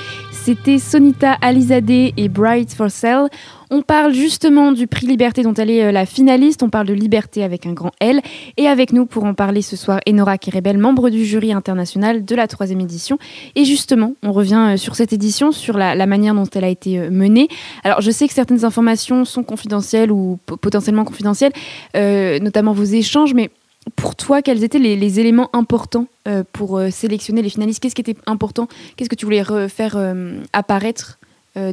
C'était 0.47 0.79
Sonita 0.79 1.33
Alizadeh 1.41 2.15
et 2.17 2.29
Bright 2.29 2.73
for 2.73 2.89
Sale. 2.89 3.29
On 3.69 3.83
parle 3.83 4.15
justement 4.15 4.71
du 4.71 4.87
prix 4.87 5.09
Liberté 5.09 5.43
dont 5.43 5.55
elle 5.55 5.71
est 5.71 5.83
euh, 5.83 5.91
la 5.91 6.07
finaliste. 6.07 6.63
On 6.63 6.71
parle 6.71 6.87
de 6.87 6.95
liberté 6.95 7.43
avec 7.43 7.67
un 7.67 7.73
grand 7.73 7.91
L. 7.99 8.21
Et 8.57 8.69
avec 8.69 8.93
nous 8.93 9.07
pour 9.07 9.25
en 9.25 9.35
parler 9.35 9.61
ce 9.61 9.75
soir, 9.75 9.99
Enora 10.09 10.39
Kerebel, 10.39 10.79
membre 10.79 11.11
du 11.11 11.25
jury 11.25 11.53
international 11.53 12.25
de 12.25 12.35
la 12.37 12.47
troisième 12.47 12.79
édition. 12.79 13.19
Et 13.57 13.65
justement, 13.65 14.15
on 14.23 14.31
revient 14.31 14.75
euh, 14.75 14.77
sur 14.77 14.95
cette 14.95 15.13
édition, 15.13 15.51
sur 15.51 15.77
la, 15.77 16.07
manière 16.07 16.33
dont 16.33 16.47
elle 16.55 16.63
a 16.63 16.69
été 16.69 17.01
euh, 17.01 17.11
menée. 17.11 17.49
Alors, 17.83 18.01
je 18.01 18.13
sais 18.13 18.29
que 18.29 18.35
certaines 18.35 18.65
informations 18.65 19.25
sont 19.25 19.43
confidentielles 19.43 20.13
ou 20.13 20.39
po- 20.47 20.57
potentiellement 20.57 21.05
confidentielles, 21.05 21.55
notamment 21.93 22.73
vos 22.73 22.85
échanges, 22.85 23.35
mais 23.35 23.51
pour 23.95 24.17
toi, 24.17 24.43
quels 24.43 24.65
étaient 24.65 24.79
les, 24.79 25.21
éléments 25.21 25.51
importants 25.53 26.07
euh, 26.27 26.43
pour 26.53 26.79
euh, 26.79 26.91
sélectionner 26.91 27.43
les 27.43 27.51
finalistes? 27.51 27.81
Qu'est-ce 27.81 27.95
qui 27.95 28.01
était 28.01 28.17
important? 28.27 28.69
Qu'est-ce 28.97 29.09
que 29.09 29.15
tu 29.15 29.25
voulais 29.25 29.43
re- 29.43 29.69
faire 29.69 29.97
euh, 29.97 30.41
apparaître 30.53 31.19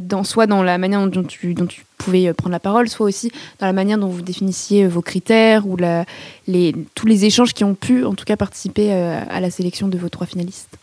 dans, 0.00 0.24
soit 0.24 0.46
dans 0.46 0.62
la 0.62 0.78
manière 0.78 1.06
dont 1.06 1.22
tu, 1.22 1.54
pouvais 1.98 2.32
prendre 2.32 2.52
la 2.52 2.58
parole, 2.58 2.88
soit 2.88 3.04
aussi 3.04 3.30
dans 3.58 3.66
la 3.66 3.74
manière 3.74 3.98
dont 3.98 4.08
vous 4.08 4.22
définissiez 4.22 4.86
vos 4.86 5.02
critères 5.02 5.66
ou 5.66 5.76
tous 5.76 7.06
les 7.06 7.24
échanges 7.26 7.52
qui 7.52 7.64
ont 7.64 7.74
pu, 7.74 8.02
en 8.06 8.14
tout 8.14 8.24
cas, 8.24 8.38
participer 8.38 8.90
à 8.92 9.40
la 9.40 9.50
sélection 9.50 9.86
de 9.86 9.98
vos 9.98 10.08
trois 10.08 10.26
finalistes? 10.26 10.78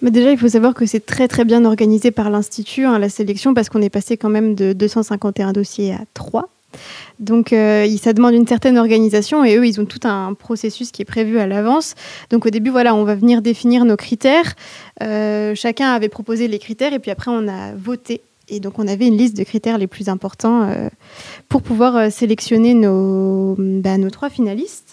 Mais 0.00 0.10
déjà, 0.10 0.30
il 0.30 0.38
faut 0.38 0.48
savoir 0.48 0.72
que 0.72 0.86
c'est 0.86 1.04
très 1.04 1.28
très 1.28 1.44
bien 1.44 1.66
organisé 1.66 2.10
par 2.10 2.30
l'Institut, 2.30 2.86
hein, 2.86 2.98
la 2.98 3.10
sélection, 3.10 3.52
parce 3.52 3.68
qu'on 3.68 3.82
est 3.82 3.90
passé 3.90 4.16
quand 4.16 4.30
même 4.30 4.54
de 4.54 4.72
251 4.72 5.52
dossiers 5.52 5.92
à 5.92 6.00
3. 6.14 6.48
Donc 7.18 7.52
euh, 7.52 7.86
ça 7.96 8.12
demande 8.12 8.34
une 8.34 8.46
certaine 8.46 8.78
organisation 8.78 9.44
et 9.44 9.56
eux, 9.56 9.66
ils 9.66 9.80
ont 9.80 9.86
tout 9.86 10.00
un 10.04 10.34
processus 10.34 10.90
qui 10.90 11.02
est 11.02 11.06
prévu 11.06 11.38
à 11.38 11.46
l'avance. 11.46 11.94
Donc 12.30 12.46
au 12.46 12.50
début, 12.50 12.70
voilà, 12.70 12.94
on 12.94 13.04
va 13.04 13.14
venir 13.14 13.42
définir 13.42 13.84
nos 13.84 13.96
critères. 13.96 14.54
Euh, 15.02 15.54
chacun 15.54 15.92
avait 15.92 16.08
proposé 16.08 16.48
les 16.48 16.58
critères 16.58 16.92
et 16.92 16.98
puis 16.98 17.10
après, 17.10 17.30
on 17.30 17.48
a 17.48 17.72
voté. 17.72 18.20
Et 18.48 18.60
donc 18.60 18.78
on 18.78 18.86
avait 18.86 19.08
une 19.08 19.16
liste 19.16 19.36
de 19.36 19.42
critères 19.42 19.76
les 19.76 19.88
plus 19.88 20.08
importants 20.08 20.62
euh, 20.62 20.88
pour 21.48 21.62
pouvoir 21.62 22.12
sélectionner 22.12 22.74
bah, 22.74 23.98
nos 23.98 24.10
trois 24.10 24.30
finalistes. 24.30 24.85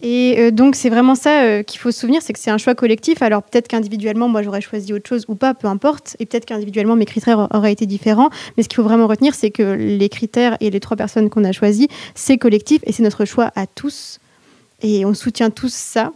Et 0.00 0.36
euh, 0.38 0.50
donc, 0.50 0.74
c'est 0.74 0.88
vraiment 0.88 1.14
ça 1.14 1.42
euh, 1.42 1.62
qu'il 1.62 1.78
faut 1.78 1.90
se 1.90 2.00
souvenir, 2.00 2.22
c'est 2.22 2.32
que 2.32 2.38
c'est 2.38 2.50
un 2.50 2.58
choix 2.58 2.74
collectif. 2.74 3.20
Alors, 3.20 3.42
peut-être 3.42 3.68
qu'individuellement, 3.68 4.26
moi, 4.26 4.42
j'aurais 4.42 4.60
choisi 4.62 4.92
autre 4.92 5.08
chose 5.08 5.26
ou 5.28 5.34
pas, 5.34 5.54
peu 5.54 5.68
importe. 5.68 6.16
Et 6.18 6.26
peut-être 6.26 6.46
qu'individuellement, 6.46 6.96
mes 6.96 7.04
critères 7.04 7.38
aur- 7.38 7.48
auraient 7.52 7.72
été 7.72 7.86
différents. 7.86 8.30
Mais 8.56 8.62
ce 8.62 8.68
qu'il 8.68 8.76
faut 8.76 8.82
vraiment 8.82 9.06
retenir, 9.06 9.34
c'est 9.34 9.50
que 9.50 9.62
les 9.62 10.08
critères 10.08 10.56
et 10.60 10.70
les 10.70 10.80
trois 10.80 10.96
personnes 10.96 11.28
qu'on 11.28 11.44
a 11.44 11.52
choisies, 11.52 11.88
c'est 12.14 12.38
collectif 12.38 12.80
et 12.84 12.92
c'est 12.92 13.02
notre 13.02 13.24
choix 13.24 13.52
à 13.54 13.66
tous. 13.66 14.18
Et 14.80 15.04
on 15.04 15.14
soutient 15.14 15.50
tous 15.50 15.72
ça. 15.72 16.12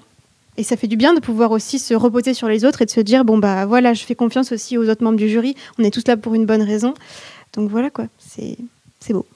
Et 0.57 0.63
ça 0.63 0.77
fait 0.79 0.87
du 0.87 0.97
bien 0.97 1.13
de 1.13 1.21
pouvoir 1.21 1.51
aussi 1.51 1.79
se 1.79 1.93
reposer 1.93 2.33
sur 2.33 2.49
les 2.49 2.65
autres 2.65 2.81
et 2.81 2.87
de 2.87 2.91
se 2.91 3.01
dire, 3.01 3.27
bon, 3.27 3.37
bah 3.37 3.67
voilà, 3.67 3.93
je 3.93 4.05
fais 4.05 4.15
confiance 4.15 4.53
aussi 4.53 4.79
aux 4.79 4.89
autres 4.89 5.05
membres 5.05 5.19
du 5.19 5.29
jury. 5.29 5.55
On 5.79 5.85
est 5.85 5.91
tous 5.91 6.05
là 6.09 6.17
pour 6.17 6.35
une 6.35 6.47
bonne 6.47 6.63
raison. 6.63 6.95
Donc 7.53 7.71
voilà, 7.71 7.91
quoi. 7.91 8.07
C'est 8.19 8.57
beau. 9.11 9.27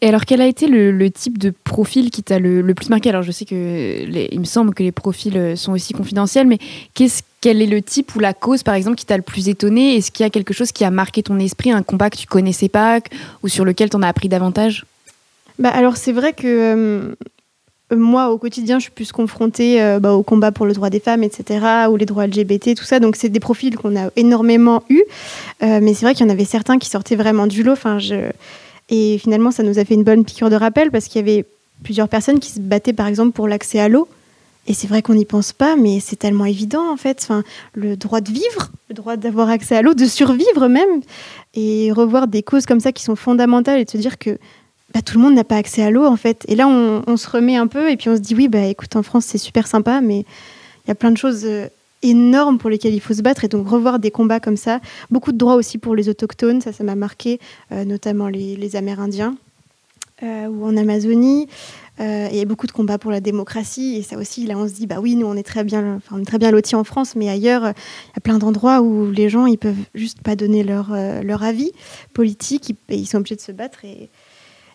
Et 0.00 0.08
alors, 0.08 0.24
quel 0.24 0.40
a 0.40 0.46
été 0.46 0.66
le, 0.66 1.10
type 1.10 1.38
de 1.38 1.52
profil 1.64 2.10
qui 2.10 2.22
t'a 2.22 2.38
le, 2.38 2.60
le 2.60 2.74
plus 2.74 2.88
marqué? 2.88 3.08
Alors, 3.08 3.22
je 3.22 3.32
sais 3.32 3.44
que 3.44 4.04
il 4.32 4.40
me 4.40 4.44
semble 4.44 4.74
que 4.74 4.82
les 4.82 4.92
profils 4.92 5.36
euh, 5.36 5.56
sont 5.56 5.72
aussi 5.72 5.92
confidentiels, 5.92 6.46
mais 6.46 6.58
qu'est-ce, 6.94 7.22
quel 7.40 7.62
est 7.62 7.66
le 7.66 7.82
type 7.82 8.14
ou 8.14 8.18
la 8.18 8.34
cause, 8.34 8.62
par 8.62 8.74
exemple, 8.74 8.96
qui 8.96 9.06
t'a 9.06 9.16
le 9.16 9.22
plus 9.22 9.48
étonné? 9.48 9.96
Est-ce 9.96 10.10
qu'il 10.10 10.24
y 10.24 10.26
a 10.26 10.30
quelque 10.30 10.54
chose 10.54 10.72
qui 10.72 10.84
a 10.84 10.90
marqué 10.90 11.22
ton 11.22 11.38
esprit, 11.38 11.70
un 11.70 11.82
combat 11.82 12.10
que 12.10 12.16
tu 12.16 12.26
connaissais 12.26 12.68
pas 12.68 13.00
ou 13.42 13.48
sur 13.48 13.64
lequel 13.64 13.90
tu 13.90 13.96
en 13.96 14.02
as 14.02 14.08
appris 14.08 14.28
davantage? 14.28 14.84
Bah, 15.58 15.70
alors 15.70 15.96
c'est 15.96 16.12
vrai 16.12 16.32
que 16.32 16.46
euh, 16.46 17.14
moi 17.96 18.30
au 18.30 18.38
quotidien 18.38 18.78
je 18.78 18.84
suis 18.84 18.92
plus 18.92 19.10
confrontée 19.10 19.82
euh, 19.82 19.98
bah, 19.98 20.12
au 20.12 20.22
combat 20.22 20.52
pour 20.52 20.66
le 20.66 20.72
droit 20.72 20.88
des 20.88 21.00
femmes 21.00 21.24
etc 21.24 21.86
ou 21.90 21.96
les 21.96 22.06
droits 22.06 22.26
LGBT 22.26 22.74
tout 22.76 22.84
ça. 22.84 23.00
Donc 23.00 23.16
c'est 23.16 23.28
des 23.28 23.40
profils 23.40 23.76
qu'on 23.76 23.96
a 23.96 24.10
énormément 24.16 24.82
eu 24.88 25.02
Euh, 25.60 25.80
mais 25.82 25.92
c'est 25.92 26.06
vrai 26.06 26.14
qu'il 26.14 26.24
y 26.24 26.28
en 26.28 26.32
avait 26.32 26.44
certains 26.44 26.78
qui 26.78 26.88
sortaient 26.88 27.16
vraiment 27.16 27.48
du 27.48 27.64
lot. 27.64 27.72
Enfin 27.72 27.98
je 27.98 28.30
et 28.88 29.18
finalement 29.18 29.50
ça 29.50 29.62
nous 29.62 29.78
a 29.78 29.84
fait 29.84 29.94
une 29.94 30.04
bonne 30.04 30.24
piqûre 30.24 30.50
de 30.50 30.56
rappel 30.56 30.90
parce 30.90 31.06
qu'il 31.06 31.26
y 31.26 31.30
avait 31.30 31.44
plusieurs 31.82 32.08
personnes 32.08 32.40
qui 32.40 32.50
se 32.50 32.60
battaient 32.60 32.92
par 32.92 33.06
exemple 33.06 33.32
pour 33.32 33.48
l'accès 33.48 33.78
à 33.78 33.88
l'eau 33.88 34.08
Et 34.66 34.74
c'est 34.74 34.86
vrai 34.86 35.02
qu'on 35.02 35.14
n'y 35.14 35.24
pense 35.24 35.52
pas, 35.52 35.76
mais 35.76 36.00
c'est 36.00 36.16
tellement 36.16 36.44
évident 36.44 36.90
en 36.92 36.96
fait. 36.96 37.20
Enfin, 37.22 37.42
le 37.74 37.96
droit 37.96 38.20
de 38.20 38.30
vivre, 38.30 38.70
le 38.88 38.94
droit 38.94 39.16
d'avoir 39.16 39.48
accès 39.48 39.76
à 39.76 39.82
l'eau, 39.82 39.94
de 39.94 40.06
survivre 40.06 40.68
même, 40.68 41.02
et 41.54 41.90
revoir 41.92 42.26
des 42.26 42.42
causes 42.42 42.66
comme 42.66 42.80
ça 42.80 42.92
qui 42.92 43.02
sont 43.02 43.16
fondamentales 43.16 43.80
et 43.80 43.84
de 43.84 43.90
se 43.90 43.96
dire 43.96 44.18
que 44.18 44.38
bah, 44.92 45.00
tout 45.02 45.18
le 45.18 45.24
monde 45.24 45.34
n'a 45.34 45.44
pas 45.44 45.56
accès 45.56 45.82
à 45.82 45.90
l'eau 45.90 46.04
en 46.04 46.16
fait. 46.16 46.44
Et 46.48 46.54
là, 46.54 46.66
on, 46.68 47.02
on 47.06 47.16
se 47.16 47.28
remet 47.28 47.56
un 47.56 47.66
peu 47.66 47.90
et 47.90 47.96
puis 47.96 48.08
on 48.08 48.16
se 48.16 48.20
dit 48.20 48.34
oui, 48.34 48.48
bah 48.48 48.64
écoute, 48.64 48.94
en 48.96 49.02
France 49.02 49.24
c'est 49.26 49.38
super 49.38 49.66
sympa, 49.66 50.00
mais 50.00 50.20
il 50.84 50.88
y 50.88 50.90
a 50.90 50.94
plein 50.94 51.10
de 51.10 51.18
choses 51.18 51.42
euh, 51.44 51.68
énormes 52.02 52.58
pour 52.58 52.70
lesquelles 52.70 52.94
il 52.94 53.00
faut 53.00 53.14
se 53.14 53.22
battre 53.22 53.44
et 53.44 53.48
donc 53.48 53.68
revoir 53.68 53.98
des 53.98 54.10
combats 54.10 54.40
comme 54.40 54.56
ça. 54.56 54.80
Beaucoup 55.10 55.32
de 55.32 55.38
droits 55.38 55.54
aussi 55.54 55.78
pour 55.78 55.94
les 55.94 56.08
autochtones, 56.08 56.60
ça, 56.60 56.72
ça 56.72 56.84
m'a 56.84 56.94
marqué, 56.94 57.40
euh, 57.72 57.84
notamment 57.84 58.28
les, 58.28 58.76
Amérindiens 58.76 59.36
euh, 60.22 60.46
ou 60.46 60.64
en 60.64 60.76
Amazonie. 60.76 61.48
Euh, 62.00 62.28
il 62.30 62.36
y 62.36 62.40
a 62.40 62.44
beaucoup 62.44 62.68
de 62.68 62.72
combats 62.72 62.98
pour 62.98 63.10
la 63.10 63.20
démocratie 63.20 63.96
et 63.96 64.02
ça 64.02 64.16
aussi, 64.16 64.46
là, 64.46 64.56
on 64.56 64.68
se 64.68 64.74
dit 64.74 64.86
bah 64.86 65.00
oui, 65.00 65.16
nous 65.16 65.26
on 65.26 65.34
est 65.34 65.42
très 65.42 65.64
bien, 65.64 65.96
enfin, 65.96 66.16
on 66.16 66.20
est 66.20 66.26
très 66.26 66.38
bien 66.38 66.52
lotis 66.52 66.76
en 66.76 66.84
France, 66.84 67.16
mais 67.16 67.28
ailleurs, 67.28 67.62
il 67.62 67.66
y 67.66 68.18
a 68.18 68.20
plein 68.22 68.38
d'endroits 68.38 68.82
où 68.82 69.10
les 69.10 69.28
gens 69.28 69.46
ils 69.46 69.58
peuvent 69.58 69.74
juste 69.94 70.20
pas 70.22 70.36
donner 70.36 70.62
leur 70.62 70.90
leur 71.24 71.42
avis 71.42 71.72
politique, 72.12 72.70
et 72.88 72.96
ils 72.96 73.06
sont 73.06 73.18
obligés 73.18 73.36
de 73.36 73.40
se 73.40 73.52
battre 73.52 73.84
et 73.84 74.10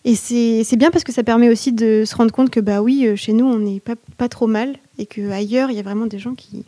et 0.06 0.16
c'est 0.16 0.76
bien 0.76 0.92
parce 0.92 1.06
que 1.06 1.14
ça 1.14 1.24
permet 1.24 1.48
aussi 1.48 1.72
de 1.72 2.04
se 2.06 2.14
rendre 2.14 2.34
compte 2.34 2.50
que 2.50 2.60
bah 2.60 2.82
oui, 2.82 3.08
chez 3.16 3.32
nous 3.32 3.46
on 3.46 3.58
n'est 3.58 3.80
pas 3.80 3.96
pas 4.18 4.28
trop 4.28 4.48
mal 4.48 4.76
et 4.98 5.06
que 5.06 5.32
ailleurs 5.32 5.72
il 5.72 5.78
y 5.78 5.80
a 5.80 5.84
vraiment 5.84 6.08
des 6.08 6.20
gens 6.20 6.36
qui 6.36 6.66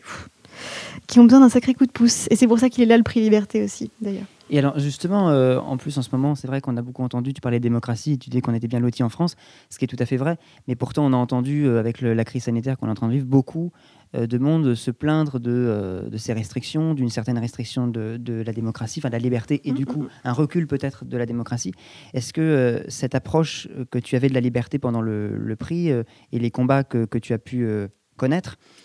qui 1.07 1.19
ont 1.19 1.23
besoin 1.23 1.39
d'un 1.39 1.49
sacré 1.49 1.73
coup 1.73 1.85
de 1.85 1.91
pouce 1.91 2.27
et 2.31 2.35
c'est 2.35 2.47
pour 2.47 2.59
ça 2.59 2.69
qu'il 2.69 2.83
est 2.83 2.87
là 2.87 2.97
le 2.97 3.03
prix 3.03 3.21
liberté 3.21 3.63
aussi 3.63 3.91
d'ailleurs. 4.01 4.25
Et 4.51 4.59
alors 4.59 4.77
justement, 4.77 5.29
euh, 5.31 5.57
en 5.57 5.75
plus 5.77 5.97
en 5.97 6.03
ce 6.03 6.09
moment, 6.11 6.35
c'est 6.35 6.45
vrai 6.47 6.61
qu'on 6.61 6.77
a 6.77 6.83
beaucoup 6.83 7.01
entendu, 7.01 7.33
tu 7.33 7.41
parlais 7.41 7.57
de 7.57 7.63
démocratie, 7.63 8.11
et 8.13 8.17
tu 8.17 8.29
dis 8.29 8.41
qu'on 8.41 8.53
était 8.53 8.67
bien 8.67 8.79
lotis 8.79 9.01
en 9.01 9.09
France, 9.09 9.35
ce 9.71 9.79
qui 9.79 9.85
est 9.85 9.87
tout 9.87 9.95
à 9.97 10.05
fait 10.05 10.17
vrai, 10.17 10.37
mais 10.67 10.75
pourtant 10.75 11.03
on 11.03 11.13
a 11.13 11.17
entendu, 11.17 11.65
euh, 11.65 11.79
avec 11.79 11.99
le- 11.99 12.13
la 12.13 12.23
crise 12.25 12.43
sanitaire 12.43 12.77
qu'on 12.77 12.85
est 12.85 12.91
en 12.91 12.95
train 12.95 13.07
de 13.07 13.13
vivre, 13.13 13.25
beaucoup 13.25 13.71
euh, 14.13 14.27
de 14.27 14.37
monde 14.37 14.75
se 14.75 14.91
plaindre 14.91 15.39
de, 15.39 15.49
euh, 15.51 16.09
de 16.09 16.17
ces 16.17 16.31
restrictions, 16.33 16.93
d'une 16.93 17.09
certaine 17.09 17.39
restriction 17.39 17.87
de, 17.87 18.17
de 18.17 18.43
la 18.45 18.53
démocratie, 18.53 18.99
enfin 18.99 19.09
de 19.09 19.13
la 19.13 19.19
liberté, 19.19 19.61
et 19.63 19.71
du 19.71 19.87
coup 19.87 20.05
un 20.23 20.31
recul 20.33 20.67
peut-être 20.67 21.05
de 21.05 21.17
la 21.17 21.25
démocratie. 21.25 21.71
Est-ce 22.13 22.31
que 22.31 22.41
euh, 22.41 22.83
cette 22.87 23.15
approche 23.15 23.67
que 23.89 23.97
tu 23.97 24.15
avais 24.15 24.29
de 24.29 24.35
la 24.35 24.41
liberté 24.41 24.77
pendant 24.77 25.01
le, 25.01 25.35
le 25.35 25.55
prix 25.55 25.91
euh, 25.91 26.03
et 26.31 26.37
les 26.37 26.51
combats 26.51 26.83
que, 26.83 27.05
que 27.05 27.17
tu 27.17 27.33
as 27.33 27.39
pu 27.39 27.65
euh, 27.65 27.87
connaître 28.15 28.57
euh, 28.57 28.84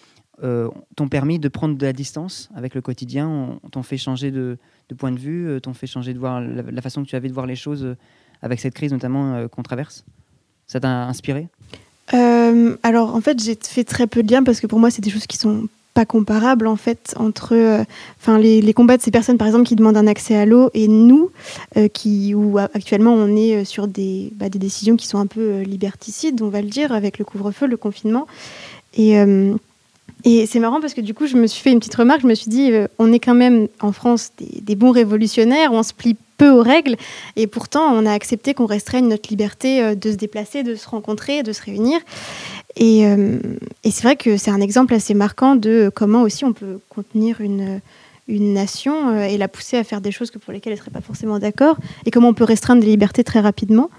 t'ont 0.97 1.09
permis 1.09 1.39
de 1.39 1.49
prendre 1.49 1.77
de 1.77 1.87
la 1.87 1.93
distance 1.93 2.49
avec 2.55 2.75
le 2.75 2.81
quotidien, 2.81 3.29
on- 3.29 3.69
t'ont 3.69 3.83
fait 3.83 3.99
changer 3.99 4.31
de, 4.31 4.59
point 4.99 5.13
de 5.13 5.19
vue, 5.19 5.49
euh, 5.49 5.61
t'ont 5.61 5.75
fait 5.75 5.87
changer 5.87 6.15
de 6.15 6.19
voir 6.19 6.41
la, 6.41 6.83
façon 6.83 7.03
que 7.03 7.09
tu 7.09 7.17
avais 7.17 7.29
de 7.29 7.35
voir 7.35 7.47
les 7.47 7.57
choses 7.57 7.85
euh, 7.85 7.97
avec 8.43 8.61
cette 8.61 8.75
crise 8.75 8.93
notamment 8.93 9.35
euh, 9.35 9.49
qu'on 9.49 9.63
traverse. 9.63 10.05
Ça 10.67 10.81
t'a 10.81 11.07
inspiré? 11.07 11.49
Euh, 12.15 12.77
alors 12.83 13.15
en 13.15 13.21
fait 13.21 13.43
j'ai 13.43 13.57
fait 13.61 13.85
très 13.85 14.07
peu 14.07 14.23
de 14.23 14.33
liens 14.33 14.43
parce 14.43 14.61
que 14.61 14.67
pour 14.67 14.79
moi 14.79 14.91
c'est 14.91 15.03
des 15.03 15.11
choses 15.11 15.27
qui 15.27 15.37
sont 15.37 15.69
pas 15.95 16.05
comparables 16.05 16.67
en 16.67 16.77
fait 16.77 17.15
entre 17.17 17.55
euh, 17.55 18.39
les, 18.39 18.73
combats 18.73 18.97
de 18.97 19.03
ces 19.03 19.11
personnes 19.11 19.39
par 19.39 19.47
exemple 19.47 19.65
qui 19.65 19.77
demandent 19.77 19.97
un 19.97 20.07
accès 20.07 20.37
à 20.37 20.47
l'eau 20.47 20.71
et 20.75 20.89
nous 20.89 21.31
euh, 21.77 21.89
qui 21.89 22.35
où 22.35 22.59
euh, 22.59 22.69
actuellement 22.75 23.13
on 23.13 23.37
est 23.37 23.57
euh, 23.57 23.65
sur 23.65 23.89
des, 23.89 24.33
bah, 24.37 24.49
des 24.49 24.59
décisions 24.59 24.97
qui 24.97 25.07
sont 25.07 25.19
un 25.19 25.27
peu 25.27 25.41
euh, 25.41 25.63
liberticides 25.63 26.43
on 26.43 26.49
va 26.49 26.63
le 26.63 26.69
dire 26.69 26.93
avec 26.93 27.19
le 27.19 27.25
couvre-feu 27.25 27.67
le 27.67 27.77
confinement. 27.77 28.27
Et 28.95 29.19
euh, 29.19 29.55
et 30.25 30.47
c'est 30.47 30.59
marrant 30.59 30.81
parce 30.81 30.95
que 30.95 31.01
du 31.01 31.15
coup, 31.15 31.27
je 31.27 31.37
me 31.37 31.47
suis 31.47 31.63
fait 31.63 31.73
une 31.73 31.79
petite 31.79 31.95
remarque. 31.95 32.23
Je 32.23 32.27
me 32.27 32.35
suis 32.35 32.51
dit, 32.51 32.73
euh, 32.73 32.87
on 32.99 33.13
est 33.13 33.19
quand 33.19 33.35
même 33.35 33.69
en 33.81 33.93
France 33.93 34.33
des, 34.39 34.75
bons 34.75 34.91
révolutionnaires, 34.91 35.73
on 35.73 35.83
se 35.83 35.95
plie 35.95 36.17
peu 36.37 36.51
aux 36.51 36.63
règles, 36.63 36.97
et 37.37 37.47
pourtant, 37.47 37.93
on 37.93 38.07
a 38.07 38.13
accepté 38.13 38.55
qu'on 38.55 38.67
restreigne 38.67 39.09
notre 39.09 39.29
liberté 39.29 39.83
euh, 39.83 39.95
de 39.95 40.11
se 40.11 40.17
déplacer, 40.17 40.63
de 40.63 40.75
se 40.75 40.89
rencontrer, 40.89 41.43
de 41.43 41.53
se 41.53 41.63
réunir. 41.63 42.01
Et, 42.77 43.07
euh, 43.07 43.39
et 43.85 43.91
c'est 43.91 44.03
vrai 44.03 44.17
que 44.17 44.37
c'est 44.37 44.51
un 44.51 44.61
exemple 44.61 44.95
assez 44.95 45.15
marquant 45.15 45.57
de 45.57 45.91
comment 45.95 46.23
aussi 46.23 46.45
on 46.45 46.53
peut 46.53 46.81
contenir 46.89 47.41
une, 47.41 47.81
nation 48.29 49.21
et 49.25 49.37
la 49.39 49.49
pousser 49.49 49.77
à 49.77 49.83
faire 49.83 50.01
des 50.01 50.13
choses 50.13 50.31
que 50.31 50.39
pour 50.39 50.53
lesquelles 50.53 50.73
elle 50.73 50.79
ne 50.79 50.83
serait 50.85 50.93
pas 50.93 51.01
forcément 51.01 51.41
d'accord, 51.41 51.77
et 52.07 52.13
comment 52.13 52.29
on 52.29 52.35
peut 52.35 52.45
restreindre 52.45 52.81
des 52.81 52.87
libertés 52.87 53.25
très 53.25 53.41
rapidement, 53.41 53.91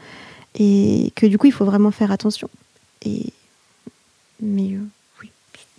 et 0.58 1.12
que 1.16 1.26
du 1.26 1.38
coup, 1.38 1.48
il 1.48 1.52
faut 1.52 1.66
vraiment 1.66 1.92
faire 1.92 2.14
attention. 2.14 2.50
Et... 3.06 3.26
Mais 4.40 4.78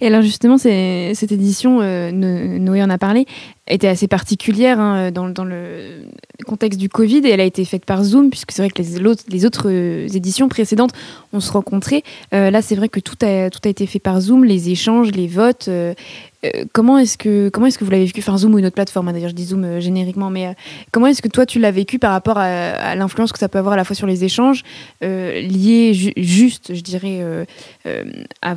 Et 0.00 0.06
alors 0.06 0.22
justement, 0.22 0.58
cette 0.58 1.32
édition, 1.32 1.80
euh, 1.80 2.10
No- 2.12 2.58
Noé 2.58 2.82
en 2.82 2.90
a 2.90 2.98
parlé, 2.98 3.26
était 3.70 3.88
assez 3.88 4.08
particulière 4.08 4.80
hein, 4.80 5.10
dans, 5.10 5.28
dans 5.28 5.44
le 5.44 6.04
contexte 6.46 6.80
du 6.80 6.88
Covid 6.88 7.18
et 7.26 7.30
elle 7.30 7.40
a 7.40 7.44
été 7.44 7.64
faite 7.66 7.84
par 7.84 8.02
Zoom, 8.02 8.30
puisque 8.30 8.52
c'est 8.52 8.62
vrai 8.62 8.70
que 8.70 8.80
les, 8.82 8.98
l'autre- 8.98 9.24
les 9.28 9.44
autres 9.44 9.68
euh, 9.70 10.06
éditions 10.08 10.48
précédentes, 10.48 10.92
on 11.34 11.40
se 11.40 11.52
rencontrait. 11.52 12.02
Euh, 12.32 12.50
là, 12.50 12.62
c'est 12.62 12.76
vrai 12.76 12.88
que 12.88 13.00
tout 13.00 13.16
a, 13.22 13.50
tout 13.50 13.60
a 13.64 13.68
été 13.68 13.84
fait 13.86 13.98
par 13.98 14.20
Zoom, 14.22 14.44
les 14.44 14.70
échanges, 14.70 15.10
les 15.12 15.26
votes. 15.26 15.68
euh, 15.68 15.92
euh, 16.44 16.64
comment 16.72 16.98
est-ce 16.98 17.18
que 17.18 17.48
comment 17.48 17.66
est-ce 17.66 17.78
que 17.78 17.84
vous 17.84 17.90
l'avez 17.90 18.04
vécu? 18.06 18.20
Enfin, 18.20 18.38
Zoom 18.38 18.54
ou 18.54 18.58
une 18.60 18.66
autre 18.66 18.76
plateforme, 18.76 19.08
hein, 19.08 19.12
d'ailleurs, 19.12 19.30
je 19.30 19.34
dis 19.34 19.44
Zoom 19.46 19.64
euh, 19.64 19.80
génériquement, 19.80 20.30
mais 20.30 20.46
euh, 20.46 20.52
comment 20.92 21.08
est-ce 21.08 21.20
que 21.20 21.26
toi 21.28 21.44
tu 21.46 21.58
l'as 21.58 21.72
vécu 21.72 21.98
par 21.98 22.12
rapport 22.12 22.38
à, 22.38 22.94
l'influence 22.94 23.32
que 23.32 23.40
ça 23.40 23.48
peut 23.48 23.58
avoir 23.58 23.74
à 23.74 23.76
la 23.76 23.82
fois 23.84 23.96
sur 23.96 24.06
les 24.06 24.22
échanges 24.24 24.62
euh, 25.02 25.40
liés 25.42 25.92
ju- 25.94 26.12
juste, 26.16 26.74
je 26.74 26.80
dirais, 26.80 27.18
euh, 27.22 27.44
euh, 27.86 28.04
à, 28.40 28.54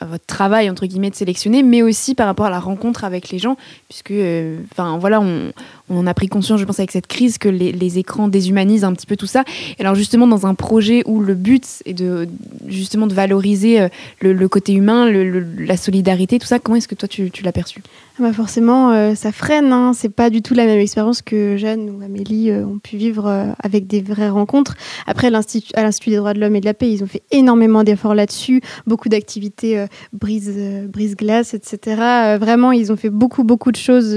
à 0.00 0.06
votre 0.12 0.26
travail 0.26 0.68
entre 0.68 0.86
guillemets 0.86 1.10
de 1.10 1.14
sélectionner, 1.14 1.62
mais 1.62 1.82
aussi 1.82 2.14
par 2.14 2.26
rapport 2.26 2.46
à 2.46 2.50
la 2.50 2.60
rencontre 2.60 3.04
avec 3.04 3.30
les 3.30 3.38
gens, 3.38 3.56
puisque 3.88 4.10
euh, 4.10 4.58
enfin 4.70 4.98
voilà, 4.98 5.20
on, 5.20 5.52
on 5.92 6.06
a 6.06 6.14
pris 6.14 6.28
conscience, 6.28 6.60
je 6.60 6.64
pense, 6.64 6.78
avec 6.78 6.90
cette 6.90 7.06
crise 7.06 7.38
que 7.38 7.48
les, 7.48 7.98
écrans 7.98 8.28
déshumanisent 8.28 8.84
un 8.84 8.94
petit 8.94 9.06
peu 9.06 9.16
tout 9.16 9.26
ça. 9.26 9.44
Alors 9.78 9.94
justement 9.94 10.26
dans 10.26 10.46
un 10.46 10.54
projet 10.54 11.02
où 11.04 11.20
le 11.20 11.34
but 11.34 11.64
est 11.84 11.92
de 11.92 12.26
justement 12.68 13.06
de 13.06 13.12
valoriser 13.12 13.82
euh, 13.82 13.88
le, 14.20 14.48
côté 14.48 14.72
humain, 14.72 15.10
la 15.10 15.76
solidarité, 15.76 16.38
tout 16.38 16.46
ça, 16.46 16.58
comment 16.58 16.76
est-ce 16.76 16.88
que 16.88 16.94
toi 16.94 17.08
tu, 17.08 17.30
tu 17.30 17.42
l'as 17.42 17.52
perçu? 17.52 17.82
Ah 18.18 18.22
bah 18.22 18.32
forcément, 18.32 18.92
euh, 18.92 19.14
ça 19.14 19.32
freine. 19.32 19.72
Hein. 19.72 19.92
C'est 19.94 20.08
pas 20.08 20.30
du 20.30 20.40
tout 20.40 20.54
la 20.54 20.64
même 20.64 20.78
expérience 20.78 21.20
que 21.20 21.56
Jeanne 21.56 21.90
ou 21.90 22.02
Amélie 22.02 22.50
euh, 22.50 22.64
ont 22.64 22.78
pu 22.78 22.96
vivre 22.96 23.54
avec 23.62 23.86
des 23.86 24.00
vraies 24.00 24.30
rencontres. 24.30 24.74
Après, 25.06 25.26
à 25.26 25.30
l'Institut 25.30 26.10
des 26.10 26.16
droits 26.16 26.32
de 26.32 26.40
l'homme 26.40 26.56
et 26.56 26.60
de 26.60 26.66
la 26.66 26.74
paix, 26.74 26.90
ils 26.90 27.02
ont 27.02 27.06
fait 27.06 27.22
énormément 27.30 27.84
d'efforts 27.84 28.14
là-dessus, 28.14 28.62
beaucoup 28.86 29.08
d'activités 29.08 29.84
brise, 30.12 30.52
brise-glace, 30.88 31.54
etc. 31.54 32.36
Vraiment, 32.38 32.72
ils 32.72 32.92
ont 32.92 32.96
fait 32.96 33.10
beaucoup, 33.10 33.44
beaucoup 33.44 33.72
de 33.72 33.76
choses 33.76 34.16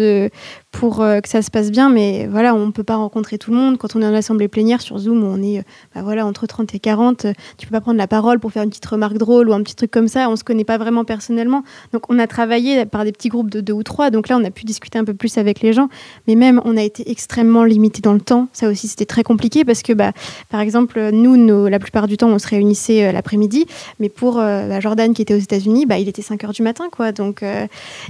pour 0.79 1.01
euh, 1.01 1.21
que 1.21 1.29
ça 1.29 1.41
se 1.41 1.49
passe 1.49 1.71
bien. 1.71 1.89
Mais 1.89 2.27
voilà, 2.27 2.53
on 2.53 2.67
ne 2.67 2.71
peut 2.71 2.83
pas 2.83 2.97
rencontrer 2.97 3.38
tout 3.38 3.51
le 3.51 3.57
monde. 3.57 3.77
Quand 3.77 3.95
on 3.95 4.01
est 4.01 4.05
en 4.05 4.13
assemblée 4.13 4.47
plénière 4.47 4.81
sur 4.81 4.97
Zoom, 4.97 5.23
on 5.23 5.41
est 5.41 5.59
euh, 5.59 5.63
bah 5.93 6.01
voilà, 6.03 6.25
entre 6.25 6.45
30 6.47 6.75
et 6.75 6.79
40. 6.79 7.25
euh, 7.25 7.33
tu 7.57 7.67
peux 7.67 7.71
pas 7.71 7.81
prendre 7.81 7.97
la 7.97 8.07
parole 8.07 8.39
pour 8.39 8.51
faire 8.51 8.63
une 8.63 8.69
petite 8.69 8.85
remarque 8.85 9.17
drôle 9.17 9.49
ou 9.49 9.53
un 9.53 9.63
petit 9.63 9.75
truc 9.75 9.89
comme 9.89 10.07
ça. 10.07 10.29
On 10.29 10.35
se 10.35 10.43
connaît 10.43 10.65
pas 10.65 10.77
vraiment 10.77 11.05
personnellement. 11.05 11.63
Donc 11.93 12.03
on 12.09 12.19
a 12.19 12.27
travaillé 12.27 12.85
par 12.85 13.05
des 13.05 13.13
petits 13.13 13.29
groupes 13.29 13.49
de 13.49 13.61
deux 13.61 13.73
ou 13.73 13.83
trois. 13.83 14.09
Donc 14.09 14.27
là, 14.27 14.38
on 14.38 14.43
a 14.43 14.51
pu 14.51 14.65
discuter 14.65 14.99
un 14.99 15.05
peu 15.05 15.13
plus 15.13 15.38
avec 15.38 15.61
les 15.61 15.71
gens. 15.71 15.88
Mais 16.27 16.35
même, 16.35 16.61
on 16.65 16.75
a 16.75 16.83
été 16.83 17.09
extrêmement 17.09 17.63
limité 17.63 18.01
dans 18.01 18.13
le 18.13 18.21
temps. 18.21 18.47
Ça 18.51 18.67
aussi, 18.67 18.88
c'était 18.88 19.05
très 19.05 19.23
compliqué 19.23 19.63
parce 19.63 19.81
que, 19.81 19.93
bah, 19.93 20.11
par 20.49 20.59
exemple, 20.59 21.09
nous, 21.11 21.67
la 21.67 21.79
plupart 21.79 22.07
du 22.07 22.17
temps, 22.17 22.29
on 22.29 22.39
se 22.39 22.47
réunissait 22.47 23.11
l'après-midi. 23.13 23.65
Mais 23.99 24.09
pour 24.09 24.35
bah, 24.35 24.79
Jordan, 24.79 25.13
qui 25.13 25.21
était 25.21 25.33
aux 25.33 25.39
États-Unis, 25.39 25.85
bah, 25.85 25.99
il 25.99 26.09
était 26.09 26.21
5 26.21 26.43
heures 26.43 26.51
du 26.51 26.63
matin. 26.63 26.85
quoi. 26.91 27.11
Donc 27.11 27.43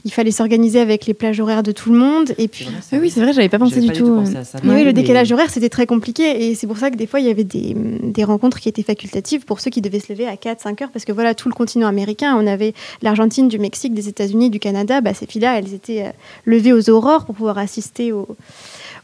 il 0.03 0.11
fallait 0.11 0.31
s'organiser 0.31 0.79
avec 0.79 1.05
les 1.05 1.13
plages 1.13 1.39
horaires 1.39 1.63
de 1.63 1.71
tout 1.71 1.91
le 1.91 1.99
monde. 1.99 2.33
Et 2.37 2.47
puis, 2.47 2.54
Oui, 2.91 2.97
oui, 3.01 3.09
c'est 3.09 3.21
vrai, 3.21 3.33
j'avais 3.33 3.49
pas 3.49 3.59
pensé 3.59 3.79
du 3.81 3.87
pas 3.87 3.93
tout. 3.93 4.15
pensé 4.15 4.35
euh. 4.35 4.41
à 4.41 4.43
ça. 4.43 4.59
oui, 4.63 4.79
le 4.79 4.85
Mais- 4.85 4.93
décalage 4.93 5.31
horaire, 5.31 5.49
c'était 5.49 5.69
très 5.69 5.85
compliqué. 5.85 6.45
Et 6.49 6.55
c'est 6.55 6.67
pour 6.67 6.77
ça 6.77 6.89
que 6.91 6.95
des 6.95 7.07
fois, 7.07 7.19
il 7.19 7.25
y 7.25 7.29
avait 7.29 7.43
des, 7.43 7.75
des 7.75 8.23
rencontres 8.23 8.59
qui 8.59 8.69
étaient 8.69 8.83
facultatives 8.83 9.45
pour 9.45 9.59
ceux 9.59 9.69
qui 9.71 9.81
devaient 9.81 9.99
se 9.99 10.11
lever 10.11 10.27
à 10.27 10.37
4, 10.37 10.61
5 10.61 10.81
heures. 10.83 10.91
Parce 10.91 11.05
que 11.05 11.11
voilà, 11.11 11.35
tout 11.35 11.49
le 11.49 11.53
continent 11.55 11.87
américain, 11.87 12.35
on 12.39 12.47
avait 12.47 12.73
l'Argentine, 13.01 13.47
du 13.47 13.59
Mexique, 13.59 13.93
des 13.93 14.07
États-Unis, 14.07 14.49
du 14.49 14.59
Canada. 14.59 15.01
Bah, 15.01 15.13
ces 15.13 15.25
filles-là, 15.25 15.59
elles 15.59 15.73
étaient 15.73 16.03
euh, 16.03 16.11
levées 16.45 16.73
aux 16.73 16.89
aurores 16.89 17.25
pour 17.25 17.35
pouvoir 17.35 17.57
assister 17.57 18.11
aux, 18.11 18.27